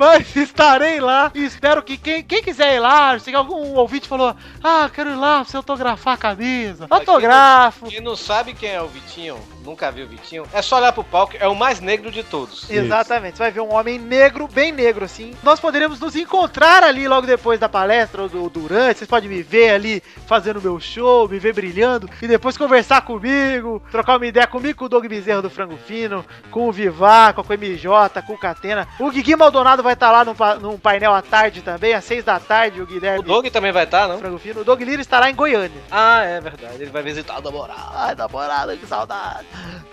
Mas 0.01 0.33
estarei 0.35 0.99
lá 0.99 1.31
e 1.35 1.45
espero 1.45 1.83
que 1.83 1.99
quem, 1.99 2.23
quem 2.23 2.43
quiser 2.43 2.77
ir 2.77 2.81
lá, 2.81 3.19
se 3.19 3.35
algum 3.35 3.75
ouvinte 3.75 4.09
falou, 4.09 4.35
ah, 4.65 4.89
quero 4.93 5.11
ir 5.11 5.15
lá 5.15 5.43
pra 5.43 5.45
você 5.45 5.59
autografar 5.59 6.15
a 6.15 6.17
camisa. 6.17 6.87
Autógrafo. 6.89 7.85
Quem 7.85 8.01
não 8.01 8.17
sabe 8.17 8.55
quem 8.55 8.71
é 8.71 8.81
o 8.81 8.89
Vitinho, 8.89 9.39
nunca 9.65 9.91
viu 9.91 10.07
o 10.07 10.09
Vitinho, 10.09 10.45
é 10.53 10.63
só 10.63 10.77
olhar 10.77 10.93
pro 10.93 11.05
palco, 11.05 11.35
é 11.39 11.47
o 11.47 11.55
mais 11.55 11.81
negro 11.81 12.11
de 12.11 12.23
todos. 12.23 12.69
Exatamente, 12.71 13.37
você 13.37 13.43
vai 13.43 13.53
ver 13.53 13.61
um 13.61 13.75
homem 13.75 13.99
negro, 13.99 14.49
bem 14.49 14.73
negro 14.73 15.05
assim. 15.05 15.35
Nós 15.43 15.61
poderemos 15.61 16.01
nos 16.01 16.17
encontrar 16.17 16.83
ali 16.83 17.07
logo 17.07 17.27
depois 17.27 17.59
da 17.61 17.69
palestra 17.69 18.23
ou 18.23 18.51
durante. 18.51 18.99
Vocês 18.99 19.11
podem 19.11 19.29
me 19.29 19.43
ver 19.43 19.71
ali 19.71 20.03
fazendo 20.27 20.61
meu 20.61 20.79
show, 20.81 21.29
me 21.29 21.39
ver 21.39 21.53
brilhando 21.53 22.09
e 22.21 22.27
depois 22.27 22.57
conversar 22.57 23.03
comigo, 23.03 23.83
trocar 23.91 24.17
uma 24.17 24.27
ideia 24.27 24.47
comigo, 24.47 24.79
com 24.79 24.85
o 24.87 24.89
Doug 24.89 25.07
Bezerra 25.07 25.43
do 25.43 25.51
Frango 25.51 25.77
Fino, 25.77 26.25
com 26.51 26.69
o 26.69 26.73
Vivaco, 26.73 27.43
com 27.45 27.53
o 27.53 27.57
MJ, 27.57 28.23
com 28.23 28.35
o 28.35 28.39
Catena. 28.39 28.89
O 28.99 29.11
Guigui 29.11 29.37
Maldonado 29.37 29.83
vai 29.83 29.95
estar 29.95 30.11
lá 30.11 30.25
num, 30.25 30.35
num 30.61 30.79
painel 30.79 31.15
à 31.15 31.23
tarde 31.23 31.63
também, 31.63 31.95
às 31.95 32.05
seis 32.05 32.25
da 32.25 32.39
tarde. 32.39 32.81
O 32.81 32.87
Guilherme 32.87 33.21
O 33.21 33.23
Doug 33.23 33.47
também 33.49 33.73
vai 33.73 33.85
estar, 33.85 34.07
do 34.07 34.15
não? 34.15 34.21
Frango 34.21 34.39
Fino. 34.39 34.61
O 34.61 34.65
Doug 34.65 34.81
Lira 34.81 35.01
estará 35.01 35.31
em 35.31 35.35
Goiânia. 35.35 35.81
Ah, 35.91 36.23
é 36.23 36.41
verdade. 36.41 36.75
Ele 36.75 36.91
vai 36.91 37.03
visitar 37.03 37.39
o 37.39 37.43
namorado. 37.43 37.91
Ai, 37.95 38.15
namorada, 38.15 38.77
que 38.77 38.87
saudade. 38.87 39.47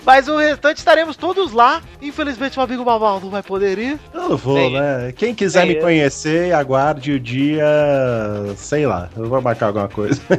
Mas 0.06 0.28
o 0.30 0.38
restante 0.38 0.78
estaremos 0.78 1.18
todos 1.18 1.52
lá. 1.52 1.82
Infelizmente 2.02 2.58
o 2.58 2.62
amigo 2.62 2.86
Babal 2.86 3.20
não 3.20 3.30
vai 3.30 3.44
poder 3.44 3.78
ir. 3.78 4.00
Eu 4.14 4.30
não 4.30 4.38
vou, 4.38 4.70
né? 4.70 5.12
Quem 5.16 5.36
quiser 5.36 5.66
me 5.66 5.76
conhecer, 5.76 6.54
aguarde 6.54 7.12
o 7.12 7.20
dia. 7.20 7.66
Sei 8.56 8.86
lá, 8.88 9.10
eu 9.18 9.28
vou 9.28 9.42
marcar 9.42 9.68
alguma 9.68 9.90
coisa. 9.90 10.22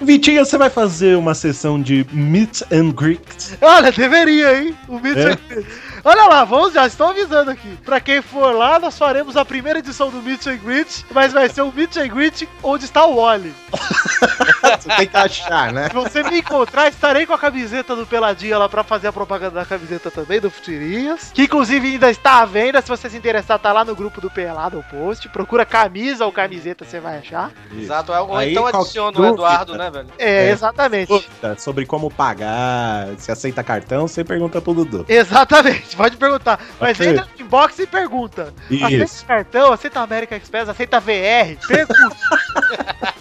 Vitinho, 0.00 0.44
você 0.44 0.56
vai 0.56 0.70
fazer 0.70 1.16
uma 1.16 1.34
sessão 1.34 1.80
de 1.80 2.06
meet 2.10 2.62
and 2.72 2.92
greet? 2.92 3.20
Olha, 3.60 3.92
deveria, 3.92 4.58
hein? 4.62 4.74
O 4.88 4.98
Meet 4.98 5.16
É? 5.18 5.32
and 5.32 5.38
Greet. 5.48 5.66
Olha 6.02 6.26
lá, 6.26 6.44
vamos, 6.44 6.72
já 6.72 6.86
estou 6.86 7.08
avisando 7.08 7.50
aqui. 7.50 7.68
Pra 7.84 8.00
quem 8.00 8.22
for 8.22 8.52
lá, 8.54 8.78
nós 8.78 8.96
faremos 8.96 9.36
a 9.36 9.44
primeira 9.44 9.80
edição 9.80 10.08
do 10.10 10.22
Meet 10.22 10.46
and 10.46 10.56
Greet, 10.64 11.04
mas 11.10 11.34
vai 11.34 11.50
ser 11.50 11.60
o 11.60 11.70
Meet 11.70 11.98
and 11.98 12.08
Greet 12.08 12.48
onde 12.62 12.86
está 12.86 13.04
o 13.04 13.16
Wally. 13.16 13.52
Você 14.78 14.88
tem 14.96 15.06
que 15.06 15.16
achar, 15.16 15.72
né? 15.72 15.88
Se 15.88 15.94
você 15.94 16.22
me 16.22 16.38
encontrar, 16.38 16.88
estarei 16.88 17.26
com 17.26 17.32
a 17.32 17.38
camiseta 17.38 17.94
do 17.96 18.06
Peladinha 18.06 18.58
lá 18.58 18.68
pra 18.68 18.82
fazer 18.84 19.08
a 19.08 19.12
propaganda 19.12 19.54
da 19.60 19.64
camiseta 19.64 20.10
também, 20.10 20.40
do 20.40 20.50
Futurias. 20.50 21.30
Que 21.32 21.42
inclusive 21.42 21.92
ainda 21.92 22.10
está 22.10 22.40
à 22.40 22.44
venda. 22.44 22.80
Se 22.82 22.88
você 22.88 23.08
se 23.10 23.16
interessar, 23.16 23.58
tá 23.58 23.72
lá 23.72 23.84
no 23.84 23.94
grupo 23.94 24.20
do 24.20 24.30
Pelado, 24.30 24.78
o 24.78 24.82
post. 24.84 25.28
Procura 25.28 25.64
camisa 25.64 26.24
ou 26.24 26.32
camiseta, 26.32 26.84
você 26.84 27.00
vai 27.00 27.18
achar. 27.18 27.50
Exato. 27.76 28.12
Ou 28.12 28.36
Aí, 28.36 28.52
então 28.52 28.66
adiciona 28.66 29.18
o 29.18 29.26
Eduardo, 29.26 29.76
né, 29.76 29.90
velho? 29.90 30.08
É, 30.18 30.48
É. 30.48 30.50
exatamente. 30.50 31.08
Dúvida 31.08 31.56
Sobre 31.58 31.84
como 31.86 32.10
pagar, 32.10 33.08
se 33.18 33.30
aceita 33.30 33.62
cartão, 33.62 34.06
você 34.08 34.24
pergunta 34.24 34.60
pro 34.60 34.74
Dudu. 34.74 35.04
Exatamente, 35.08 35.96
pode 35.96 36.16
perguntar. 36.16 36.60
Mas 36.80 37.00
entra 37.00 37.26
no 37.36 37.44
inbox 37.44 37.78
e 37.78 37.86
pergunta. 37.86 38.52
Aceita 38.70 39.04
Isso. 39.04 39.26
cartão, 39.26 39.72
aceita 39.72 40.00
América 40.00 40.36
Express, 40.36 40.68
aceita 40.68 41.00
VR, 41.00 41.56
pergunta. 41.66 42.16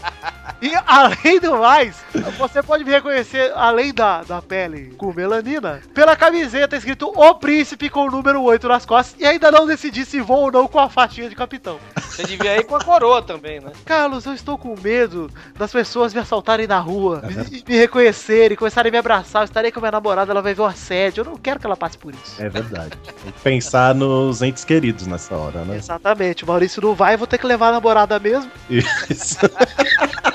E 0.61 0.73
além 0.85 1.39
do 1.39 1.57
mais, 1.57 1.95
você 2.37 2.61
pode 2.61 2.83
me 2.83 2.91
reconhecer, 2.91 3.51
além 3.55 3.93
da, 3.93 4.23
da 4.23 4.41
pele 4.41 4.93
com 4.97 5.13
melanina, 5.13 5.81
pela 5.93 6.15
camiseta 6.15 6.75
escrito 6.75 7.11
O 7.15 7.35
Príncipe 7.35 7.89
com 7.89 8.07
o 8.07 8.11
número 8.11 8.41
8 8.41 8.67
nas 8.67 8.85
costas. 8.85 9.19
E 9.19 9.25
ainda 9.25 9.51
não 9.51 9.65
decidi 9.65 10.05
se 10.05 10.19
vou 10.19 10.43
ou 10.43 10.51
não 10.51 10.67
com 10.67 10.79
a 10.79 10.89
faixinha 10.89 11.29
de 11.29 11.35
capitão. 11.35 11.79
Você 11.95 12.23
devia 12.23 12.57
ir 12.57 12.63
com 12.63 12.75
a 12.75 12.83
coroa 12.83 13.21
também, 13.21 13.59
né? 13.59 13.71
Carlos, 13.85 14.25
eu 14.25 14.33
estou 14.33 14.57
com 14.57 14.75
medo 14.79 15.31
das 15.57 15.71
pessoas 15.71 16.13
me 16.13 16.19
assaltarem 16.19 16.67
na 16.67 16.79
rua, 16.79 17.21
me, 17.23 17.63
me 17.67 17.77
reconhecerem, 17.77 18.57
começarem 18.57 18.89
a 18.89 18.91
me 18.91 18.97
abraçar. 18.97 19.43
Eu 19.43 19.45
estarei 19.45 19.71
com 19.71 19.79
a 19.79 19.81
minha 19.81 19.91
namorada, 19.91 20.31
ela 20.31 20.41
vai 20.41 20.53
ver 20.53 20.61
o 20.61 20.65
assédio. 20.65 21.21
Eu 21.21 21.25
não 21.25 21.37
quero 21.37 21.59
que 21.59 21.65
ela 21.65 21.77
passe 21.77 21.97
por 21.97 22.13
isso. 22.13 22.41
É 22.41 22.49
verdade. 22.49 22.91
Tem 23.23 23.31
que 23.31 23.39
pensar 23.39 23.95
nos 23.95 24.41
entes 24.41 24.65
queridos 24.65 25.07
nessa 25.07 25.35
hora, 25.35 25.63
né? 25.63 25.77
Exatamente, 25.77 26.43
o 26.43 26.47
Maurício 26.47 26.81
não 26.81 26.93
vai, 26.93 27.15
vou 27.15 27.27
ter 27.27 27.37
que 27.37 27.47
levar 27.47 27.69
a 27.69 27.73
namorada 27.73 28.19
mesmo. 28.19 28.51
Isso. 28.69 29.37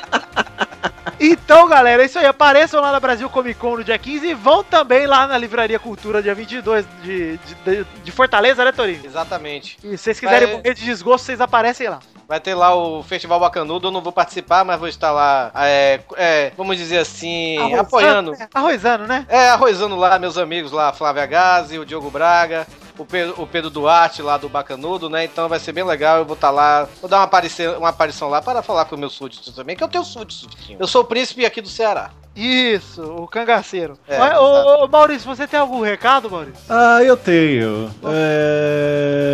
Então, 1.26 1.66
galera, 1.68 2.02
é 2.02 2.06
isso 2.06 2.18
aí. 2.18 2.26
Apareçam 2.26 2.80
lá 2.80 2.92
na 2.92 3.00
Brasil 3.00 3.28
Comic 3.30 3.58
Con 3.58 3.76
no 3.76 3.84
dia 3.84 3.98
15 3.98 4.26
e 4.26 4.34
vão 4.34 4.62
também 4.62 5.06
lá 5.06 5.26
na 5.26 5.38
Livraria 5.38 5.78
Cultura 5.78 6.22
dia 6.22 6.34
22 6.34 6.84
de, 7.02 7.38
de, 7.38 7.86
de, 8.04 8.12
Fortaleza, 8.12 8.64
né, 8.64 8.72
Torinho? 8.72 9.00
Exatamente. 9.04 9.78
E 9.82 9.96
se 9.96 10.04
vocês 10.04 10.20
quiserem 10.20 10.48
Vai- 10.48 10.56
morrer 10.56 10.74
de 10.74 10.84
desgosto, 10.84 11.24
vocês 11.26 11.40
aparecem 11.40 11.88
lá. 11.88 12.00
Vai 12.28 12.40
ter 12.40 12.54
lá 12.54 12.74
o 12.74 13.02
Festival 13.02 13.38
Bacanudo, 13.38 13.88
eu 13.88 13.92
não 13.92 14.00
vou 14.00 14.12
participar, 14.12 14.64
mas 14.64 14.78
vou 14.78 14.88
estar 14.88 15.12
lá, 15.12 15.50
é, 15.56 16.00
é, 16.16 16.52
vamos 16.56 16.76
dizer 16.78 16.98
assim, 16.98 17.58
Arrozando, 17.58 17.80
apoiando. 17.80 18.30
né? 18.32 18.48
Arrozando, 18.54 19.06
né? 19.06 19.26
É, 19.28 19.48
arrozando 19.50 19.94
lá 19.96 20.18
meus 20.18 20.38
amigos 20.38 20.72
lá, 20.72 20.90
Flávia 20.92 21.26
Gazi, 21.26 21.78
o 21.78 21.84
Diogo 21.84 22.10
Braga, 22.10 22.66
o 22.98 23.04
Pedro, 23.04 23.42
o 23.42 23.46
Pedro 23.46 23.70
Duarte 23.70 24.22
lá 24.22 24.36
do 24.36 24.48
Bacanudo, 24.48 25.10
né? 25.10 25.24
Então 25.24 25.48
vai 25.48 25.58
ser 25.58 25.72
bem 25.72 25.84
legal, 25.84 26.18
eu 26.18 26.24
vou 26.24 26.34
estar 26.34 26.50
lá, 26.50 26.88
vou 27.00 27.08
dar 27.08 27.18
uma 27.18 27.24
aparição, 27.24 27.78
uma 27.78 27.88
aparição 27.88 28.28
lá 28.28 28.40
para 28.40 28.62
falar 28.62 28.84
com 28.84 28.96
meus 28.96 29.12
súditos 29.14 29.54
também, 29.54 29.76
que 29.76 29.82
eu 29.82 29.88
tenho 29.88 30.04
súditos. 30.04 30.48
Eu 30.78 30.86
sou 30.86 31.02
o 31.02 31.04
príncipe 31.04 31.44
aqui 31.44 31.60
do 31.60 31.68
Ceará. 31.68 32.10
Isso, 32.36 33.02
o 33.02 33.28
cangaceiro. 33.28 33.96
É, 34.08 34.18
Mas, 34.18 34.36
ô, 34.36 34.84
ô, 34.84 34.88
Maurício, 34.88 35.26
você 35.26 35.46
tem 35.46 35.60
algum 35.60 35.80
recado, 35.82 36.28
Maurício? 36.28 36.64
Ah, 36.68 37.00
eu 37.02 37.16
tenho. 37.16 37.94
É... 38.06 39.30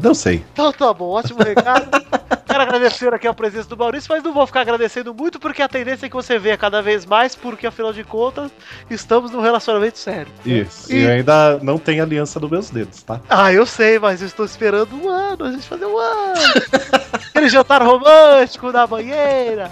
Não 0.00 0.14
sei. 0.14 0.44
Então 0.52 0.72
tá 0.72 0.92
bom, 0.92 1.08
ótimo 1.08 1.42
recado. 1.42 1.88
Agradecer 2.76 3.12
aqui 3.12 3.26
a 3.28 3.34
presença 3.34 3.68
do 3.68 3.76
Maurício, 3.76 4.08
mas 4.10 4.22
não 4.22 4.32
vou 4.32 4.46
ficar 4.46 4.60
agradecendo 4.62 5.12
muito 5.14 5.38
porque 5.38 5.60
a 5.62 5.68
tendência 5.68 6.06
é 6.06 6.08
que 6.08 6.14
você 6.14 6.38
venha 6.38 6.56
cada 6.56 6.80
vez 6.80 7.04
mais, 7.04 7.34
porque 7.34 7.66
afinal 7.66 7.92
de 7.92 8.02
contas, 8.04 8.50
estamos 8.88 9.30
num 9.30 9.40
relacionamento 9.40 9.98
sério. 9.98 10.32
Isso. 10.44 10.92
E- 10.92 11.02
E 11.02 11.06
ainda 11.06 11.58
não 11.62 11.78
tem 11.78 12.00
aliança 12.00 12.38
nos 12.40 12.50
meus 12.50 12.70
dedos, 12.70 13.02
tá? 13.02 13.20
Ah, 13.28 13.52
eu 13.52 13.66
sei, 13.66 13.98
mas 13.98 14.20
eu 14.22 14.26
estou 14.26 14.44
esperando 14.46 14.94
um 14.96 15.08
ano, 15.08 15.44
a 15.44 15.50
gente 15.52 15.66
fazer 15.68 15.84
um 15.86 15.98
ano. 15.98 16.32
Aquele 17.12 17.48
jantar 17.48 17.82
romântico 17.82 18.72
na 18.72 18.86
banheira, 18.86 19.70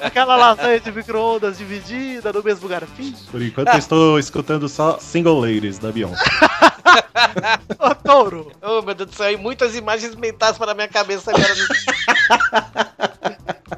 aquela 0.00 0.36
lasanha 0.36 0.78
de 0.78 0.92
micro-ondas 0.92 1.58
dividida 1.58 2.32
no 2.32 2.42
mesmo 2.42 2.68
garfinho. 2.68 3.16
Por 3.30 3.42
enquanto 3.42 3.68
eu 3.68 3.78
estou 3.78 4.18
escutando 4.18 4.68
só 4.68 4.98
single 4.98 5.40
ladies 5.40 5.78
da 5.78 5.90
Beyoncé. 5.90 6.22
Ô, 7.78 7.94
touro, 7.94 8.52
Oh, 8.62 8.82
meu 8.82 8.94
Deus 8.94 9.10
do 9.10 9.16
céu, 9.16 9.32
e 9.32 9.36
muitas 9.36 9.74
imagens 9.74 10.14
mentais 10.14 10.56
para 10.56 10.74
minha 10.74 10.88
cabeça 10.88 11.30
agora. 11.30 11.54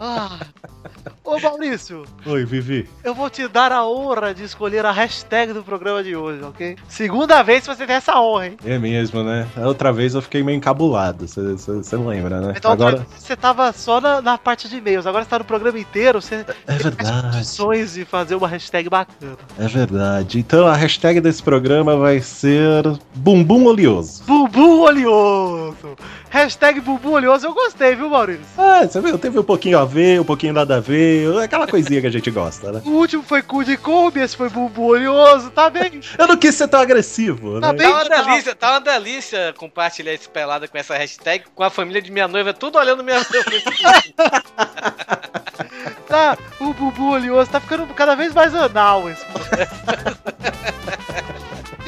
ah. 0.00 0.38
Ô 1.28 1.38
Maurício, 1.38 2.04
Oi, 2.24 2.42
Vivi. 2.46 2.88
eu 3.04 3.14
vou 3.14 3.28
te 3.28 3.46
dar 3.46 3.70
a 3.70 3.86
honra 3.86 4.32
de 4.32 4.44
escolher 4.44 4.86
a 4.86 4.90
hashtag 4.90 5.52
do 5.52 5.62
programa 5.62 6.02
de 6.02 6.16
hoje, 6.16 6.42
ok? 6.42 6.74
Segunda 6.88 7.42
vez 7.42 7.66
que 7.68 7.76
você 7.76 7.84
tem 7.86 7.96
essa 7.96 8.18
honra, 8.18 8.46
hein? 8.46 8.56
É 8.64 8.78
mesmo, 8.78 9.22
né? 9.22 9.46
A 9.54 9.66
outra 9.68 9.92
vez 9.92 10.14
eu 10.14 10.22
fiquei 10.22 10.42
meio 10.42 10.56
encabulado, 10.56 11.28
você 11.28 11.96
lembra, 11.96 12.40
né? 12.40 12.54
Então, 12.56 12.72
Agora. 12.72 13.06
você 13.14 13.36
tava 13.36 13.70
só 13.74 14.00
na, 14.00 14.22
na 14.22 14.38
parte 14.38 14.70
de 14.70 14.78
e-mails, 14.78 15.06
agora 15.06 15.22
você 15.22 15.28
tá 15.28 15.38
no 15.38 15.44
programa 15.44 15.78
inteiro, 15.78 16.22
você 16.22 16.46
É 16.66 16.72
verdade. 16.76 17.20
condições 17.32 17.92
de 17.92 18.06
fazer 18.06 18.34
uma 18.34 18.48
hashtag 18.48 18.88
bacana. 18.88 19.36
É 19.58 19.68
verdade. 19.68 20.38
Então 20.38 20.66
a 20.66 20.74
hashtag 20.74 21.20
desse 21.20 21.42
programa 21.42 21.94
vai 21.94 22.20
ser 22.22 22.84
Bumbum 23.14 23.66
Oleoso. 23.66 24.24
Bumbum 24.24 24.80
oleoso! 24.80 25.67
Hashtag 26.38 26.80
bumbum 26.80 27.14
oleoso, 27.14 27.46
eu 27.48 27.52
gostei, 27.52 27.96
viu, 27.96 28.08
Maurício? 28.08 28.44
Ah, 28.56 28.86
você 28.86 29.00
viu? 29.00 29.18
Teve 29.18 29.40
um 29.40 29.42
pouquinho 29.42 29.76
a 29.76 29.84
ver, 29.84 30.20
um 30.20 30.24
pouquinho 30.24 30.52
nada 30.52 30.76
a 30.76 30.80
ver, 30.80 31.36
aquela 31.42 31.66
coisinha 31.66 32.00
que 32.00 32.06
a 32.06 32.10
gente 32.10 32.30
gosta, 32.30 32.70
né? 32.70 32.80
O 32.86 32.90
último 32.90 33.24
foi 33.24 33.42
cu 33.42 33.64
de 33.64 33.76
Kombi, 33.76 34.20
esse 34.20 34.36
foi 34.36 34.48
bumbum 34.48 34.84
oleoso, 34.84 35.50
tá 35.50 35.68
bem? 35.68 36.00
Eu 36.16 36.28
não 36.28 36.36
quis 36.36 36.54
ser 36.54 36.68
tão 36.68 36.78
agressivo, 36.80 37.60
Tá 37.60 37.72
né? 37.72 37.78
bem. 37.78 37.90
Tá 37.90 37.96
uma 37.96 38.08
delícia, 38.08 38.54
tá 38.54 38.70
uma 38.70 38.80
delícia 38.80 39.52
compartilhar 39.58 40.12
esse 40.14 40.28
pelada 40.28 40.68
com 40.68 40.78
essa 40.78 40.96
hashtag, 40.96 41.44
com 41.54 41.64
a 41.64 41.70
família 41.70 42.00
de 42.00 42.12
minha 42.12 42.28
noiva, 42.28 42.54
tudo 42.54 42.78
olhando 42.78 43.02
minha 43.02 43.18
noiva. 43.18 44.42
Tá, 46.06 46.38
o 46.60 46.72
bumbum 46.72 47.10
oleoso 47.10 47.50
tá 47.50 47.58
ficando 47.60 47.84
cada 47.94 48.14
vez 48.14 48.32
mais 48.32 48.54
anal 48.54 49.10
esse 49.10 49.24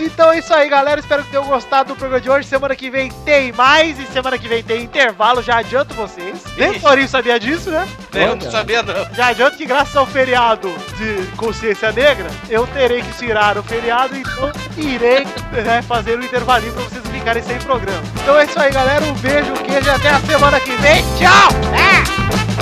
Então 0.01 0.33
é 0.33 0.39
isso 0.39 0.53
aí, 0.53 0.69
galera. 0.69 1.01
Espero 1.01 1.23
que 1.23 1.31
tenham 1.31 1.47
gostado 1.47 1.93
do 1.93 1.97
programa 1.97 2.21
de 2.21 2.31
hoje. 2.31 2.49
Semana 2.49 2.75
que 2.75 2.91
vem 2.91 3.11
tem 3.25 3.53
mais 3.53 3.99
e 3.99 4.07
semana 4.07 4.39
que 4.39 4.49
vem 4.49 4.63
tem 4.63 4.83
intervalo. 4.83 5.43
Já 5.43 5.59
adianto 5.59 5.95
vocês. 5.95 6.43
Nem 6.57 6.71
o 6.71 6.81
Torinho 6.81 7.09
sabia 7.09 7.39
disso, 7.39 7.71
né? 7.71 7.87
Eu 8.13 8.37
não 8.37 8.51
sabia 8.51 8.83
não. 8.83 9.15
Já 9.15 9.29
adianto 9.29 9.57
que 9.57 9.67
graças 9.67 9.95
ao 9.97 10.07
feriado 10.07 10.73
de 10.97 11.27
consciência 11.37 11.93
negra, 11.93 12.29
eu 12.49 12.67
terei 12.69 13.03
que 13.03 13.19
tirar 13.19 13.59
o 13.59 13.63
feriado, 13.63 14.17
então 14.17 14.53
irei 14.77 15.25
né, 15.53 15.83
fazer 15.83 16.19
o 16.19 16.25
intervalinho 16.25 16.73
pra 16.73 16.83
vocês 16.85 17.03
ficarem 17.07 17.43
sem 17.43 17.59
programa. 17.59 18.03
Então 18.23 18.39
é 18.39 18.45
isso 18.45 18.59
aí, 18.59 18.73
galera. 18.73 19.05
Um 19.05 19.15
beijo, 19.15 19.53
um 19.53 19.57
queijo 19.57 19.87
e 19.87 19.91
até 19.91 20.09
a 20.11 20.21
semana 20.21 20.61
que 20.61 20.73
vem. 20.77 21.03
Tchau! 21.19 21.49
Ah! 21.75 22.60